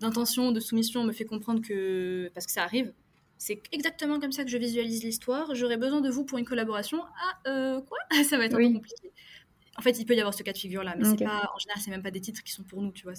d'intention 0.00 0.52
de 0.52 0.60
soumission 0.60 1.04
me 1.04 1.12
fait 1.12 1.24
comprendre 1.24 1.60
que 1.60 2.30
parce 2.34 2.46
que 2.46 2.52
ça 2.52 2.62
arrive 2.62 2.92
c'est 3.38 3.62
exactement 3.70 4.18
comme 4.18 4.32
ça 4.32 4.44
que 4.44 4.50
je 4.50 4.58
visualise 4.58 5.04
l'histoire. 5.04 5.54
J'aurais 5.54 5.76
besoin 5.76 6.00
de 6.00 6.10
vous 6.10 6.24
pour 6.24 6.38
une 6.38 6.44
collaboration. 6.44 7.00
Ah, 7.44 7.80
quoi? 7.86 7.98
Ça 8.28 8.36
va 8.36 8.46
être 8.46 8.54
un 8.54 8.58
peu 8.58 8.72
compliqué. 8.72 9.12
En 9.76 9.80
fait, 9.80 9.96
il 9.98 10.04
peut 10.04 10.16
y 10.16 10.18
avoir 10.20 10.34
ce 10.34 10.42
cas 10.42 10.52
de 10.52 10.58
figure-là, 10.58 10.96
mais 10.98 11.04
c'est 11.04 11.24
pas, 11.24 11.52
en 11.54 11.58
général, 11.58 11.80
c'est 11.80 11.92
même 11.92 12.02
pas 12.02 12.10
des 12.10 12.20
titres 12.20 12.42
qui 12.42 12.50
sont 12.50 12.64
pour 12.64 12.82
nous, 12.82 12.90
tu 12.90 13.04
vois. 13.04 13.12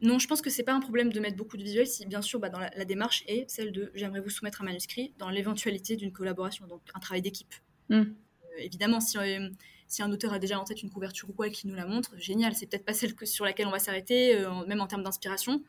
Non, 0.00 0.18
je 0.18 0.26
pense 0.26 0.40
que 0.40 0.48
c'est 0.48 0.62
pas 0.62 0.72
un 0.72 0.80
problème 0.80 1.12
de 1.12 1.20
mettre 1.20 1.36
beaucoup 1.36 1.58
de 1.58 1.62
visuels 1.62 1.86
si, 1.86 2.06
bien 2.06 2.22
sûr, 2.22 2.40
bah, 2.40 2.48
dans 2.48 2.58
la, 2.58 2.84
démarche 2.86 3.22
est 3.28 3.48
celle 3.50 3.70
de 3.70 3.90
j'aimerais 3.94 4.20
vous 4.20 4.30
soumettre 4.30 4.62
un 4.62 4.64
manuscrit 4.64 5.12
dans 5.18 5.28
l'éventualité 5.28 5.96
d'une 5.96 6.12
collaboration, 6.12 6.66
donc 6.66 6.80
un 6.94 7.00
travail 7.00 7.20
d'équipe. 7.20 7.54
Hmm. 7.90 7.96
Euh, 7.96 8.04
évidemment, 8.58 9.00
si, 9.00 9.18
euh, 9.18 9.50
si 9.88 10.02
un 10.02 10.10
auteur 10.12 10.32
a 10.32 10.38
déjà 10.38 10.58
en 10.58 10.64
tête 10.64 10.82
une 10.82 10.90
couverture 10.90 11.28
ou 11.30 11.32
quoi 11.32 11.48
et 11.48 11.50
qu'il 11.50 11.70
nous 11.70 11.76
la 11.76 11.86
montre, 11.86 12.12
génial, 12.18 12.54
c'est 12.54 12.66
peut-être 12.66 12.84
pas 12.84 12.94
celle 12.94 13.14
sur 13.24 13.44
laquelle 13.44 13.66
on 13.66 13.72
va 13.72 13.78
s'arrêter, 13.78 14.36
euh, 14.36 14.64
même 14.66 14.80
en 14.80 14.86
termes 14.86 15.02
d'inspiration, 15.02 15.62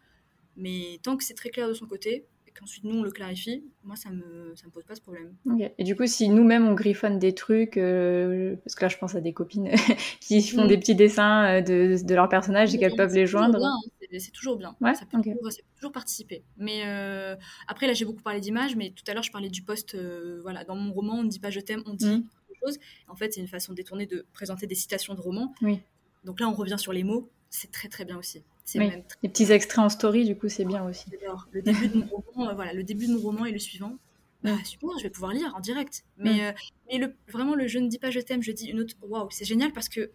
mais 0.55 0.99
tant 1.03 1.17
que 1.17 1.23
c'est 1.23 1.35
très 1.35 1.49
clair 1.49 1.67
de 1.67 1.73
son 1.73 1.85
côté, 1.85 2.25
ensuite 2.61 2.83
nous 2.83 2.97
on 2.97 3.03
le 3.03 3.11
clarifie, 3.11 3.63
moi 3.83 3.95
ça 3.95 4.09
me, 4.09 4.53
ça 4.55 4.65
me 4.65 4.71
pose 4.71 4.83
pas 4.83 4.95
ce 4.95 5.01
problème. 5.01 5.33
Et 5.77 5.83
du 5.83 5.95
coup, 5.95 6.07
si 6.07 6.29
nous-mêmes 6.29 6.67
on 6.67 6.73
griffonne 6.73 7.19
des 7.19 7.33
trucs, 7.33 7.77
euh, 7.77 8.55
parce 8.63 8.75
que 8.75 8.85
là 8.85 8.89
je 8.89 8.97
pense 8.97 9.15
à 9.15 9.21
des 9.21 9.33
copines 9.33 9.69
qui 10.19 10.41
font 10.41 10.65
mm. 10.65 10.67
des 10.67 10.77
petits 10.77 10.95
dessins 10.95 11.45
euh, 11.45 11.61
de, 11.61 12.03
de 12.03 12.15
leurs 12.15 12.29
personnages 12.29 12.73
et 12.73 12.77
qu'elles 12.79 12.95
peuvent 12.95 13.13
les 13.13 13.27
joindre. 13.27 13.63
Hein, 13.63 13.75
c'est 14.19 14.31
toujours 14.31 14.55
bien, 14.55 14.75
ça, 14.93 15.05
peut 15.05 15.21
toujours, 15.21 15.91
participer. 15.91 16.43
Mais 16.57 16.83
euh, 16.85 17.35
après 17.67 17.87
là 17.87 17.93
j'ai 17.93 18.05
beaucoup 18.05 18.21
parlé 18.21 18.39
d'images, 18.39 18.75
mais 18.75 18.91
tout 18.91 19.03
à 19.07 19.13
l'heure 19.13 19.23
je 19.23 19.31
parlais 19.31 19.49
du 19.49 19.61
poste, 19.61 19.97
voilà, 20.41 20.63
dans 20.63 20.75
mon 20.75 20.93
roman 20.93 21.15
on 21.15 21.23
ne 21.23 21.29
dit 21.29 21.39
pas 21.39 21.49
je 21.49 21.59
t'aime, 21.59 21.83
on 21.85 21.93
dit 21.93 22.07
mm. 22.07 22.23
Chose. 22.67 22.79
En 23.07 23.15
fait 23.15 23.33
c'est 23.33 23.41
une 23.41 23.47
façon 23.47 23.73
détournée 23.73 24.05
de 24.05 24.25
présenter 24.33 24.67
des 24.67 24.75
citations 24.75 25.13
de 25.13 25.21
romans. 25.21 25.53
Oui. 25.61 25.79
Donc 26.23 26.39
là 26.39 26.47
on 26.49 26.53
revient 26.53 26.77
sur 26.77 26.93
les 26.93 27.03
mots, 27.03 27.29
c'est 27.49 27.71
très 27.71 27.87
très 27.87 28.05
bien 28.05 28.17
aussi. 28.17 28.43
Les 28.75 29.29
petits 29.29 29.51
extraits 29.51 29.79
en 29.79 29.89
story, 29.89 30.25
du 30.25 30.35
coup, 30.35 30.49
c'est 30.49 30.65
bien 30.65 30.83
aussi. 30.85 31.05
Le 31.51 31.61
début, 31.61 31.87
de 31.87 31.97
mon 31.97 32.05
roman, 32.07 32.49
euh, 32.49 32.53
voilà, 32.53 32.73
le 32.73 32.83
début 32.83 33.07
de 33.07 33.13
mon 33.13 33.19
roman 33.19 33.45
et 33.45 33.51
le 33.51 33.59
suivant. 33.59 33.97
Bah, 34.43 34.51
super, 34.63 34.89
je 34.97 35.03
vais 35.03 35.09
pouvoir 35.09 35.31
lire 35.31 35.53
en 35.55 35.59
direct. 35.59 36.03
Mais, 36.17 36.45
euh, 36.45 36.51
mais 36.87 36.97
le, 36.97 37.15
vraiment, 37.29 37.55
le 37.55 37.67
je 37.67 37.79
ne 37.79 37.87
dis 37.87 37.97
pas 37.97 38.11
je 38.11 38.19
t'aime, 38.19 38.43
je 38.43 38.51
dis 38.51 38.67
une 38.67 38.81
autre. 38.81 38.95
Waouh, 39.01 39.29
c'est 39.31 39.45
génial 39.45 39.71
parce 39.71 39.89
que 39.89 40.11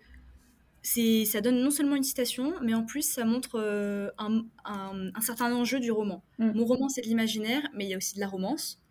c'est, 0.83 1.25
ça 1.25 1.41
donne 1.41 1.63
non 1.63 1.71
seulement 1.71 1.97
une 1.97 2.03
citation, 2.03 2.55
mais 2.63 2.75
en 2.75 2.85
plus, 2.85 3.03
ça 3.03 3.25
montre 3.25 3.59
euh, 3.59 4.11
un, 4.19 4.45
un, 4.65 5.21
certain 5.21 5.53
enjeu 5.55 5.81
du 5.81 5.91
roman. 5.91 6.23
Mm. 6.39 6.53
Mon 6.55 6.65
roman, 6.65 6.89
c'est 6.89 7.01
de 7.01 7.07
l'imaginaire, 7.07 7.63
mais 7.75 7.85
il 7.85 7.91
y 7.91 7.95
a 7.95 7.97
aussi 7.97 8.15
de 8.15 8.21
la 8.21 8.29
romance. 8.29 8.83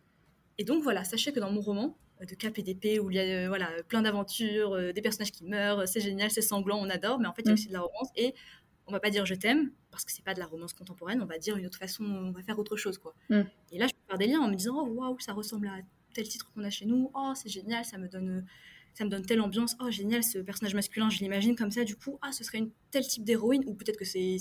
Et 0.58 0.64
donc, 0.64 0.84
voilà, 0.84 1.04
sachez 1.04 1.32
que 1.32 1.40
dans 1.40 1.52
mon 1.52 1.62
roman, 1.62 1.96
de 2.28 2.36
cap 2.36 2.58
et 2.58 2.64
d'épée, 2.64 3.00
où 3.00 3.10
il 3.10 3.16
y 3.16 3.20
a 3.20 3.48
voilà, 3.48 3.70
plein 3.88 4.02
d'aventures, 4.02 4.94
des 4.94 5.02
personnages 5.02 5.32
qui 5.32 5.44
meurent, 5.44 5.88
c'est 5.88 6.02
génial, 6.02 6.30
c'est 6.32 6.42
sanglant, 6.42 6.78
on 6.80 6.90
adore, 6.90 7.20
mais 7.20 7.28
en 7.28 7.34
fait, 7.34 7.42
il 7.44 7.48
y 7.48 7.50
a 7.50 7.52
mm. 7.52 7.56
aussi 7.56 7.68
de 7.68 7.74
la 7.74 7.82
romance. 7.82 8.10
Et 8.16 8.34
on 8.88 8.92
va 8.92 9.00
pas 9.00 9.10
dire 9.10 9.26
je 9.26 9.36
t'aime 9.36 9.72
parce 9.90 10.06
que 10.06 10.12
c'est 10.12 10.24
pas 10.24 10.34
de 10.34 10.40
la 10.40 10.46
romance 10.46 10.74
contemporaine, 10.74 11.22
on 11.22 11.26
va 11.26 11.38
dire 11.38 11.58
une 11.58 11.66
autre 11.66 11.78
façon, 11.78 12.04
on 12.04 12.32
va 12.32 12.42
faire 12.44 12.60
autre 12.60 12.76
chose 12.76 12.98
quoi. 12.98 13.16
Mm. 13.30 13.42
Et 13.72 13.80
là, 13.80 13.88
je 13.88 13.94
peux 13.94 14.08
faire 14.08 14.18
des 14.18 14.28
liens 14.28 14.42
en 14.42 14.50
me 14.50 14.56
disant 14.56 14.76
oh 14.78 14.88
waouh, 14.88 15.20
ça 15.20 15.34
ressemble 15.34 15.68
à 15.68 15.80
tel 16.14 16.28
titre 16.28 16.52
qu'on 16.54 16.64
a 16.64 16.70
chez 16.70 16.86
nous, 16.86 17.12
oh 17.14 17.34
c'est 17.36 17.50
génial, 17.50 17.86
ça 17.86 17.98
me 17.98 18.08
donne 18.08 18.46
ça 18.94 19.06
me 19.06 19.10
donne 19.10 19.26
telle 19.26 19.40
ambiance, 19.40 19.78
oh 19.80 19.90
génial, 19.90 20.22
ce 20.22 20.40
personnage 20.40 20.76
masculin, 20.76 21.10
je 21.10 21.20
l'imagine 21.20 21.56
comme 21.56 21.72
ça, 21.72 21.86
du 21.86 21.96
coup, 21.96 22.20
ah 22.22 22.34
ce 22.34 22.44
serait 22.44 22.58
une 22.58 22.72
tel 22.92 23.08
type 23.08 23.24
d'héroïne 23.24 23.64
ou 23.66 23.74
peut-être 23.74 23.98
que 23.98 24.06
c'est 24.06 24.38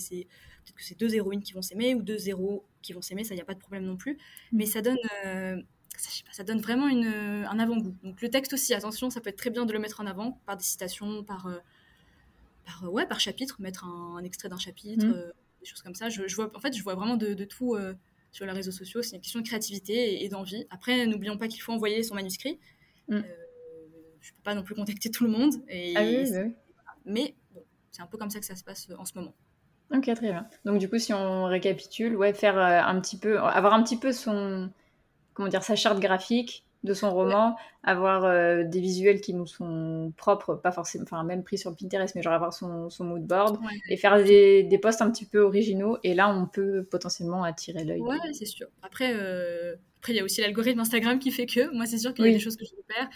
peut-être 0.64 0.74
que 0.74 0.84
c'est 0.84 0.98
deux 0.98 1.14
héroïnes 1.14 1.42
qui 1.42 1.52
vont 1.52 1.62
s'aimer 1.62 1.94
ou 1.94 2.02
deux 2.02 2.28
héros 2.28 2.66
qui 2.82 2.92
vont 2.92 3.02
s'aimer, 3.02 3.22
ça 3.22 3.34
y 3.34 3.40
a 3.40 3.44
pas 3.44 3.54
de 3.54 3.60
problème 3.60 3.84
non 3.84 3.96
plus, 3.96 4.14
mm. 4.14 4.16
mais 4.52 4.66
ça 4.66 4.82
donne 4.82 4.98
euh, 5.26 5.62
ça, 6.00 6.10
pas, 6.24 6.32
ça, 6.32 6.44
donne 6.44 6.60
vraiment 6.60 6.88
une, 6.88 7.06
un 7.48 7.58
avant-goût. 7.58 7.94
Donc 8.02 8.20
le 8.20 8.30
texte 8.30 8.52
aussi, 8.52 8.74
attention, 8.74 9.10
ça 9.10 9.20
peut 9.20 9.30
être 9.30 9.38
très 9.38 9.50
bien 9.50 9.66
de 9.66 9.72
le 9.72 9.78
mettre 9.78 10.00
en 10.00 10.06
avant 10.06 10.40
par 10.46 10.56
des 10.56 10.64
citations, 10.64 11.22
par 11.24 11.46
euh, 11.46 11.58
par, 12.64 12.92
ouais, 12.92 13.06
par 13.06 13.20
chapitre, 13.20 13.56
mettre 13.60 13.84
un, 13.84 14.22
extrait 14.22 14.48
d'un 14.48 14.58
chapitre, 14.58 15.06
mm. 15.06 15.12
euh, 15.12 15.32
des 15.60 15.66
choses 15.66 15.82
comme 15.82 15.94
ça. 15.94 16.08
Je, 16.08 16.34
vois, 16.34 16.50
en 16.54 16.60
fait, 16.60 16.76
je 16.76 16.82
vois 16.82 16.94
vraiment 16.94 17.16
de, 17.16 17.44
tout 17.44 17.74
euh, 17.74 17.94
sur 18.32 18.46
les 18.46 18.52
réseaux 18.52 18.70
sociaux. 18.70 19.02
C'est 19.02 19.16
une 19.16 19.22
question 19.22 19.40
de 19.40 19.46
créativité 19.46 20.24
et, 20.24 20.28
d'envie. 20.28 20.66
Après, 20.70 21.06
n'oublions 21.06 21.38
pas 21.38 21.48
qu'il 21.48 21.60
faut 21.60 21.72
envoyer 21.72 22.02
son 22.02 22.14
manuscrit. 22.14 22.58
Mm. 23.08 23.16
Euh, 23.16 23.22
je 24.20 24.32
peux 24.32 24.42
pas 24.42 24.54
non 24.54 24.62
plus 24.62 24.74
contacter 24.74 25.10
tout 25.10 25.24
le 25.24 25.30
monde. 25.30 25.54
Et, 25.68 25.94
ah 25.96 26.02
oui, 26.02 26.26
Mais 27.04 27.34
bon, 27.52 27.64
c'est 27.90 28.02
un 28.02 28.06
peu 28.06 28.18
comme 28.18 28.30
ça 28.30 28.38
que 28.38 28.46
ça 28.46 28.56
se 28.56 28.64
passe 28.64 28.88
en 28.98 29.04
ce 29.04 29.12
moment. 29.14 29.34
Ok, 29.92 30.04
très 30.04 30.30
bien. 30.30 30.46
Donc 30.64 30.78
du 30.78 30.88
coup, 30.88 30.98
si 30.98 31.12
on 31.12 31.46
récapitule, 31.46 32.14
ouais, 32.16 32.32
faire 32.32 32.58
un 32.58 33.00
petit 33.00 33.18
peu, 33.18 33.40
avoir 33.40 33.74
un 33.74 33.82
petit 33.82 33.96
peu 33.96 34.12
son, 34.12 34.70
comment 35.40 35.48
dire, 35.48 35.62
sa 35.62 35.74
charte 35.74 36.00
graphique, 36.00 36.66
de 36.84 36.92
son 36.92 37.10
roman, 37.10 37.56
avoir 37.82 38.24
euh, 38.24 38.62
des 38.62 38.80
visuels 38.80 39.22
qui 39.22 39.32
nous 39.32 39.46
sont 39.46 40.12
propres, 40.18 40.54
pas 40.54 40.70
forcément, 40.70 41.04
enfin 41.04 41.24
même 41.24 41.44
pris 41.44 41.56
sur 41.56 41.74
Pinterest, 41.74 42.14
mais 42.14 42.20
genre 42.20 42.34
avoir 42.34 42.52
son, 42.52 42.90
son 42.90 43.04
mood 43.04 43.26
board 43.26 43.58
et 43.88 43.96
faire 43.96 44.22
des, 44.22 44.64
des 44.64 44.78
posts 44.78 45.00
un 45.00 45.10
petit 45.10 45.24
peu 45.24 45.40
originaux. 45.40 45.96
Et 46.04 46.12
là, 46.12 46.28
on 46.28 46.46
peut 46.46 46.84
potentiellement 46.90 47.42
attirer 47.42 47.84
l'œil. 47.84 48.02
Ouais, 48.02 48.16
c'est 48.32 48.44
sûr. 48.44 48.68
Après, 48.82 49.14
euh, 49.14 49.76
après 49.98 50.12
il 50.12 50.16
y 50.16 50.20
a 50.20 50.24
aussi 50.24 50.42
l'algorithme 50.42 50.80
Instagram 50.80 51.18
qui 51.18 51.30
fait 51.30 51.46
que, 51.46 51.74
moi, 51.74 51.86
c'est 51.86 51.98
sûr 51.98 52.12
qu'il 52.12 52.26
y 52.26 52.28
a 52.28 52.32
des 52.32 52.38
choses 52.38 52.56
que 52.56 52.66
je 52.66 52.74
repère. 52.76 53.08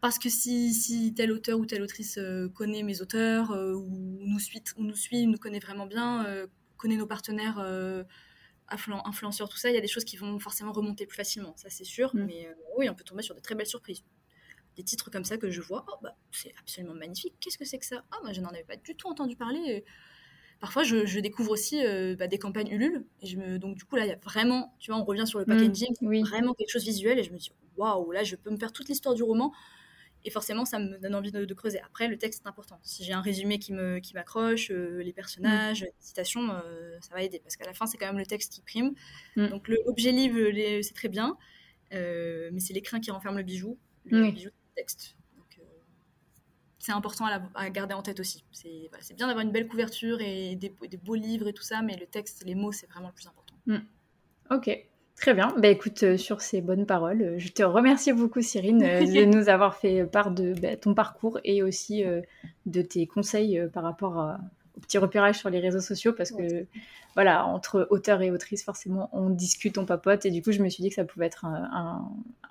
Parce 0.00 0.18
que 0.18 0.30
si, 0.30 0.72
si 0.72 1.12
tel 1.12 1.30
auteur 1.30 1.58
ou 1.58 1.66
telle 1.66 1.82
autrice 1.82 2.16
euh, 2.18 2.48
connaît 2.48 2.82
mes 2.82 3.02
auteurs, 3.02 3.50
ou, 3.50 4.18
nous 4.26 4.38
suit, 4.38 4.62
ou 4.78 4.84
nous 4.84 4.96
suit, 4.96 5.26
nous 5.26 5.38
connaît 5.38 5.58
vraiment 5.58 5.86
bien, 5.86 6.26
connaît 6.78 6.96
nos 6.96 7.06
partenaires 7.06 7.62
influenceurs, 8.68 9.48
tout 9.48 9.56
ça, 9.56 9.70
il 9.70 9.74
y 9.74 9.78
a 9.78 9.80
des 9.80 9.88
choses 9.88 10.04
qui 10.04 10.16
vont 10.16 10.38
forcément 10.38 10.72
remonter 10.72 11.06
plus 11.06 11.16
facilement, 11.16 11.54
ça 11.56 11.70
c'est 11.70 11.84
sûr. 11.84 12.14
Mm. 12.14 12.24
Mais 12.24 12.46
euh, 12.46 12.54
oui, 12.78 12.88
on 12.88 12.94
peut 12.94 13.04
tomber 13.04 13.22
sur 13.22 13.34
de 13.34 13.40
très 13.40 13.54
belles 13.54 13.66
surprises. 13.66 14.04
Des 14.76 14.82
titres 14.82 15.10
comme 15.10 15.24
ça 15.24 15.38
que 15.38 15.50
je 15.50 15.60
vois, 15.60 15.84
oh 15.88 15.96
bah 16.02 16.16
c'est 16.32 16.52
absolument 16.58 16.94
magnifique, 16.94 17.34
qu'est-ce 17.40 17.58
que 17.58 17.64
c'est 17.64 17.78
que 17.78 17.86
ça? 17.86 18.04
Ah, 18.10 18.18
moi 18.22 18.32
je 18.32 18.40
n'en 18.40 18.48
avais 18.48 18.64
pas 18.64 18.76
du 18.76 18.96
tout 18.96 19.08
entendu 19.08 19.36
parler. 19.36 19.84
Parfois, 20.60 20.82
je, 20.82 21.18
découvre 21.20 21.50
aussi 21.50 21.84
euh, 21.84 22.16
bah, 22.16 22.26
des 22.26 22.38
campagnes 22.38 22.68
Ulule. 22.68 23.04
Et 23.20 23.26
je 23.26 23.36
me... 23.36 23.58
Donc, 23.58 23.76
du 23.76 23.84
coup, 23.84 23.96
là, 23.96 24.06
il 24.06 24.08
y 24.08 24.12
a 24.12 24.16
vraiment, 24.16 24.74
tu 24.78 24.90
vois, 24.90 24.98
on 24.98 25.04
revient 25.04 25.26
sur 25.26 25.38
le 25.38 25.44
mm. 25.44 25.48
packaging, 25.48 26.22
vraiment 26.22 26.54
quelque 26.54 26.70
chose 26.70 26.84
visuel. 26.84 27.18
Et 27.18 27.22
je 27.22 27.32
me 27.32 27.36
dis, 27.36 27.50
waouh, 27.76 28.10
là, 28.12 28.24
je 28.24 28.34
peux 28.34 28.50
me 28.50 28.56
faire 28.56 28.72
toute 28.72 28.88
l'histoire 28.88 29.14
du 29.14 29.22
roman 29.22 29.52
et 30.24 30.30
forcément, 30.30 30.64
ça 30.64 30.78
me 30.78 30.96
donne 30.98 31.14
envie 31.14 31.32
de, 31.32 31.54
creuser. 31.54 31.80
Après, 31.80 32.08
le 32.08 32.16
texte 32.16 32.44
est 32.44 32.48
important. 32.48 32.78
Si 32.82 33.04
j'ai 33.04 33.12
un 33.12 33.20
résumé 33.20 33.58
qui 33.58 33.72
me 33.74 33.98
qui 33.98 34.14
m'accroche, 34.14 34.70
euh, 34.70 35.02
les 35.02 35.12
personnages, 35.12 35.82
mm. 35.82 35.84
les 35.84 35.92
citations, 36.00 36.50
euh, 36.50 36.96
ça 37.02 37.14
va 37.14 37.22
aider. 37.22 37.40
Parce 37.40 37.56
qu'à 37.56 37.66
la 37.66 37.74
fin, 37.74 37.86
c'est 37.86 37.98
quand 37.98 38.06
même 38.06 38.18
le 38.18 38.24
texte 38.24 38.54
qui 38.54 38.62
prime. 38.62 38.94
Mm. 39.36 39.48
Donc, 39.48 39.68
l'objet 39.68 40.12
livre, 40.12 40.38
c'est 40.82 40.94
très 40.94 41.08
bien. 41.08 41.36
Euh, 41.92 42.48
mais 42.52 42.60
c'est 42.60 42.72
l'écrin 42.72 43.00
qui 43.00 43.10
renferme 43.10 43.36
le 43.36 43.42
bijou. 43.42 43.78
Le 44.06 44.30
bijou, 44.30 44.48
c'est 44.50 44.70
le 44.70 44.74
texte. 44.74 45.16
c'est 46.78 46.92
important 46.92 47.26
à, 47.54 47.70
garder 47.70 47.92
en 47.92 48.02
tête 48.02 48.18
aussi. 48.18 48.44
C'est 48.52 49.14
bien 49.14 49.26
d'avoir 49.26 49.44
une 49.44 49.52
belle 49.52 49.68
couverture 49.68 50.22
et 50.22 50.56
des, 50.56 50.70
beaux 51.02 51.14
livres 51.14 51.48
et 51.48 51.52
tout 51.52 51.62
ça, 51.62 51.82
mais 51.82 51.96
le 51.96 52.06
texte, 52.06 52.44
les 52.46 52.54
mots, 52.54 52.72
c'est 52.72 52.86
vraiment 52.86 53.08
le 53.08 53.14
plus 53.14 53.26
important. 53.26 53.56
Mm. 53.66 53.78
Ok. 54.50 54.86
Très 55.16 55.32
bien. 55.32 55.54
Bah, 55.58 55.68
écoute, 55.68 56.02
euh, 56.02 56.16
sur 56.16 56.40
ces 56.40 56.60
bonnes 56.60 56.86
paroles, 56.86 57.22
euh, 57.22 57.38
je 57.38 57.48
te 57.48 57.62
remercie 57.62 58.12
beaucoup, 58.12 58.42
Cyrine, 58.42 58.82
euh, 58.82 59.00
de 59.00 59.24
nous 59.24 59.48
avoir 59.48 59.76
fait 59.76 60.04
part 60.04 60.30
de 60.30 60.54
bah, 60.60 60.76
ton 60.76 60.94
parcours 60.94 61.38
et 61.44 61.62
aussi 61.62 62.04
de 62.66 62.82
tes 62.82 63.06
conseils 63.06 63.62
par 63.72 63.84
rapport 63.84 64.36
au 64.76 64.80
petit 64.80 64.98
repérage 64.98 65.38
sur 65.38 65.50
les 65.50 65.60
réseaux 65.60 65.80
sociaux 65.80 66.12
parce 66.12 66.32
que, 66.32 66.66
voilà, 67.14 67.46
entre 67.46 67.86
auteur 67.90 68.22
et 68.22 68.30
autrice, 68.30 68.64
forcément, 68.64 69.08
on 69.12 69.30
discute, 69.30 69.78
on 69.78 69.86
papote 69.86 70.26
et 70.26 70.30
du 70.30 70.42
coup, 70.42 70.50
je 70.50 70.62
me 70.62 70.68
suis 70.68 70.82
dit 70.82 70.88
que 70.88 70.96
ça 70.96 71.04
pouvait 71.04 71.26
être 71.26 71.44
un, 71.44 72.10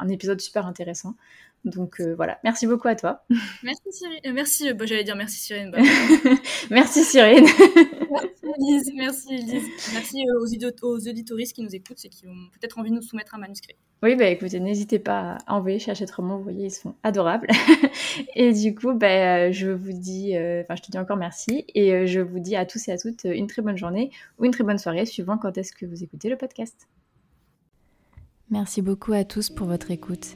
épisode 0.10 0.40
super 0.40 0.66
intéressant. 0.66 1.16
Donc 1.66 2.02
voilà, 2.18 2.40
merci 2.44 2.68
beaucoup 2.68 2.90
à 2.90 2.96
toi. 2.96 3.24
Merci 3.64 3.84
Cyrine. 3.92 4.34
merci, 4.34 4.74
bah, 4.74 4.86
j'allais 4.86 5.06
dire 5.06 5.16
merci 5.16 5.40
Cyrine. 5.40 5.72
Bah. 5.72 5.80
merci 6.70 7.04
Cyrine. 7.04 7.46
merci 8.96 9.34
Elise. 9.34 9.68
Merci 9.94 10.26
euh, 10.28 10.40
aux, 10.40 10.88
aux 10.88 11.08
auditoristes 11.08 11.54
qui 11.54 11.64
nous 11.64 11.74
écoutent 11.74 12.04
et 12.04 12.10
qui 12.10 12.28
ont 12.28 12.50
peut-être 12.52 12.78
envie 12.78 12.90
de 12.90 12.96
nous 12.96 13.02
soumettre 13.02 13.36
un 13.36 13.38
manuscrit. 13.38 13.76
Oui, 14.02 14.16
bah 14.16 14.26
écoutez, 14.26 14.60
n'hésitez 14.60 15.00
pas 15.00 15.38
à 15.48 15.56
envoyer 15.56 15.80
chez 15.80 15.92
Hachette 15.92 16.12
Roman, 16.12 16.38
vous 16.38 16.44
voyez, 16.44 16.66
ils 16.66 16.72
sont 16.72 16.96
adorables. 17.04 17.48
et 18.36 18.52
du 18.52 18.76
coup, 18.76 18.94
bah, 18.94 19.52
je 19.52 19.70
vous 19.70 19.94
dis, 19.94 20.36
euh, 20.36 20.62
enfin, 20.64 20.76
je 20.76 20.82
te 20.82 20.92
dis 20.92 20.98
encore 20.98 21.18
merci 21.18 21.66
et 21.74 21.94
euh, 21.94 22.06
je 22.06 22.20
vous 22.20 22.40
dis 22.40 22.56
à 22.56 22.66
tous 22.66 22.86
et 22.90 22.92
à 22.92 22.98
toutes 22.98 23.24
une 23.24 23.48
très 23.48 23.62
bonne 23.62 23.78
journée 23.78 24.12
ou 24.38 24.46
une 24.46 24.52
très 24.52 24.64
bonne 24.64 24.78
soirée, 24.78 25.06
suivant 25.06 25.38
quand 25.38 25.58
est-ce 25.58 25.72
que 25.72 25.86
vous 25.86 26.04
écoutez 26.04 26.30
le 26.30 26.36
podcast. 26.36 26.88
Merci 28.50 28.82
beaucoup 28.82 29.14
à 29.14 29.24
tous 29.24 29.50
pour 29.50 29.68
votre 29.68 29.90
écoute. 29.90 30.36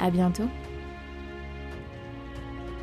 À 0.00 0.10
bientôt 0.10 0.48